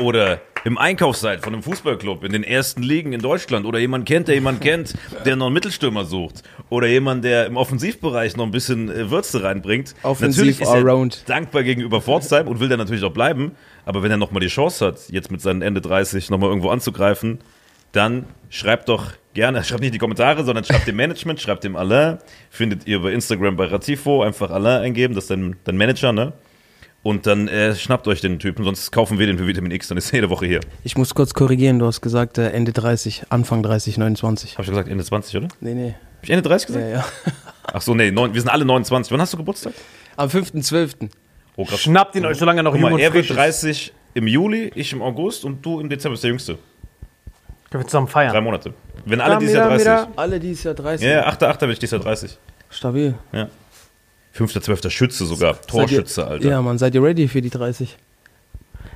[0.00, 4.06] oder im Einkauf seid von einem Fußballclub in den ersten Ligen in Deutschland oder jemand
[4.06, 4.94] kennt, der jemand kennt,
[5.26, 9.42] der noch einen Mittelstürmer sucht oder jemand, der im Offensivbereich noch ein bisschen äh, Würze
[9.42, 11.22] reinbringt, Offensiv natürlich ist er allround.
[11.26, 13.52] dankbar gegenüber Pforzheim und will dann natürlich auch bleiben.
[13.84, 17.40] Aber wenn er nochmal die Chance hat, jetzt mit seinen Ende 30 nochmal irgendwo anzugreifen,
[17.92, 21.76] dann schreibt doch gerne, schreibt nicht in die Kommentare, sondern schreibt dem Management, schreibt dem
[21.76, 22.18] Alain.
[22.50, 26.32] Findet ihr bei Instagram bei Ratifo, einfach Alain eingeben, das ist dein, dein Manager, ne?
[27.04, 29.98] Und dann äh, schnappt euch den Typen, sonst kaufen wir den für Vitamin X, dann
[29.98, 30.60] ist er jede Woche hier.
[30.84, 34.54] Ich muss kurz korrigieren, du hast gesagt äh, Ende 30, Anfang 30, 29.
[34.54, 35.46] Hab ich gesagt Ende 20, oder?
[35.48, 35.94] Hab Nee, nee.
[36.22, 36.84] ich Ende 30 gesagt?
[36.86, 37.04] Ja, ja.
[37.64, 39.12] Ach so, nee, neun, wir sind alle 29.
[39.12, 39.74] Wann hast du Geburtstag?
[40.16, 41.10] Am 5.12.
[41.56, 41.80] Oh, krass.
[41.80, 43.62] Schnappt ihn euch, solange er noch jung mal, und er wird frisch ist.
[43.62, 46.58] 30 im Juli, ich im August und du im Dezember bist der Jüngste.
[47.70, 48.32] Können wir zusammen feiern.
[48.32, 48.72] Drei Monate.
[49.04, 50.08] Wenn alle Ja, dieses Jahr wieder, 30.
[50.08, 50.18] wieder.
[50.18, 51.06] Alle dieses Jahr 30.
[51.06, 51.42] Ja, ja, 8.
[51.42, 51.60] 8.
[51.60, 52.38] werde ich dieses Jahr 30.
[52.70, 53.14] Stabil.
[53.32, 53.48] Ja.
[54.36, 54.90] 5.12.
[54.90, 55.60] Schütze sogar.
[55.62, 56.48] Torschütze, ihr- Alter.
[56.48, 57.96] Ja, Mann, seid ihr ready für die 30?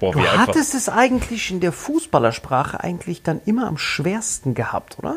[0.01, 5.17] Boah, Du hattest es eigentlich in der Fußballersprache eigentlich dann immer am schwersten gehabt, oder?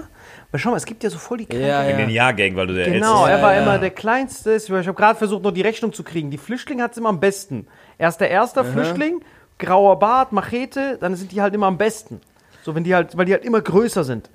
[0.50, 1.70] Weil schau mal, es gibt ja so voll die Krankheit.
[1.70, 1.98] Ja, In ja.
[1.98, 3.62] den Jahrgängen, weil du der Genau, Älteste er war ja.
[3.62, 4.56] immer der Kleinste.
[4.56, 6.32] Ich habe gerade versucht, noch die Rechnung zu kriegen.
[6.32, 7.68] Die Flüchtlinge hat es immer am besten.
[7.98, 9.22] Erst der erste Flüchtling,
[9.60, 12.22] grauer Bart, Machete, dann sind die halt immer am besten.
[12.64, 14.30] So, wenn die halt, weil die halt immer größer sind.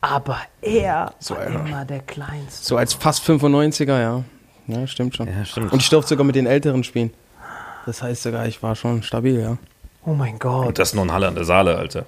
[0.00, 1.60] Aber er war ja.
[1.60, 2.64] immer der Kleinste.
[2.64, 4.24] So als fast 95er, ja.
[4.66, 5.28] Ja, stimmt schon.
[5.28, 5.72] Ja, stimmt.
[5.72, 7.10] Und ich durfte sogar mit den Älteren spielen.
[7.86, 9.58] Das heißt sogar, ich war schon stabil, ja.
[10.06, 10.66] Oh mein Gott.
[10.66, 12.04] Und das noch in Halle an der Saale, Alter.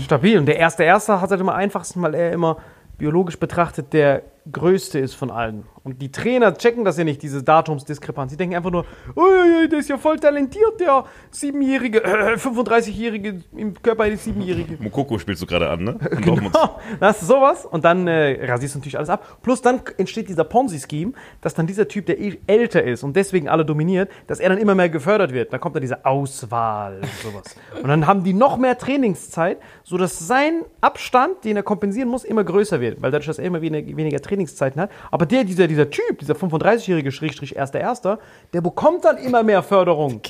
[0.00, 0.38] Stabil.
[0.38, 2.58] Und der erste Erste hat halt immer am einfachsten, weil er immer
[2.98, 5.64] biologisch betrachtet der größte ist von allen.
[5.82, 8.30] Und die Trainer checken das ja nicht, diese Datumsdiskrepanz.
[8.32, 13.74] Die denken einfach nur, "Uiuiui, der ist ja voll talentiert, der Siebenjährige, äh, 35-Jährige im
[13.82, 14.78] Körper eines Siebenjährigen.
[14.80, 15.98] Mokoko spielst du gerade an, ne?
[16.26, 19.38] Oh, dann hast du sowas und dann äh, rasierst du natürlich alles ab.
[19.42, 23.48] Plus dann entsteht dieser Ponzi-Scheme, dass dann dieser Typ, der eh älter ist und deswegen
[23.48, 25.52] alle dominiert, dass er dann immer mehr gefördert wird.
[25.52, 27.56] Dann kommt dann diese Auswahl und sowas.
[27.82, 32.44] Und dann haben die noch mehr Trainingszeit, sodass sein Abstand, den er kompensieren muss, immer
[32.44, 33.02] größer wird.
[33.02, 34.90] Weil dadurch, dass er immer weniger, weniger Trainingszeiten hat.
[35.10, 38.18] Aber der, dieser, dieser Typ, dieser 35-jährige Schrägstrich erster Erster,
[38.52, 40.20] der bekommt dann immer mehr Förderung.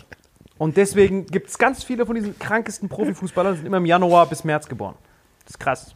[0.58, 4.26] Und deswegen gibt es ganz viele von diesen krankesten Profifußballern, die sind immer im Januar
[4.26, 4.94] bis März geboren.
[5.44, 5.94] Das ist krass.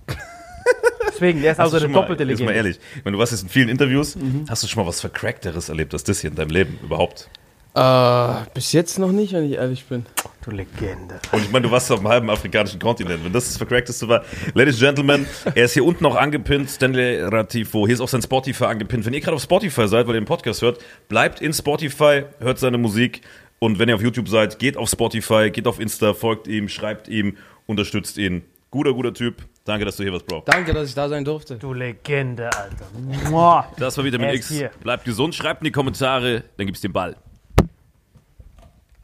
[1.08, 2.52] Deswegen, der ist also Hast du eine mal- doppelte Jetzt Legende.
[2.52, 4.16] mal ehrlich, wenn du warst jetzt in vielen Interviews,
[4.48, 7.28] hast du schon mal was Vercrackteres erlebt als das hier in deinem Leben überhaupt?
[7.74, 10.04] Äh, bis jetzt noch nicht, wenn ich ehrlich bin.
[10.44, 11.20] Du Legende.
[11.32, 13.24] Und ich meine, du warst auf dem halben afrikanischen Kontinent.
[13.24, 14.24] Wenn das das Vercrackteste war.
[14.54, 17.86] Ladies and Gentlemen, er ist hier unten auch angepinnt, Stanley Ratifo.
[17.86, 19.04] Hier ist auch sein Spotify angepinnt.
[19.04, 20.78] Wenn ihr gerade auf Spotify seid, weil ihr den Podcast hört,
[21.08, 23.20] bleibt in Spotify, hört seine Musik.
[23.58, 27.08] Und wenn ihr auf YouTube seid, geht auf Spotify, geht auf Insta, folgt ihm, schreibt
[27.08, 27.36] ihm,
[27.66, 28.42] unterstützt ihn.
[28.70, 29.36] Guter, guter Typ.
[29.64, 30.42] Danke, dass du hier warst, Bro.
[30.46, 31.56] Danke, dass ich da sein durfte.
[31.56, 32.86] Du Legende, Alter.
[33.30, 33.70] Mua.
[33.78, 34.48] Das war Vitamin Er ist X.
[34.50, 34.70] hier.
[34.82, 37.16] Bleibt gesund, schreibt in die Kommentare, dann gibt's den Ball.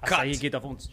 [0.05, 0.89] Asahi geht auf uns.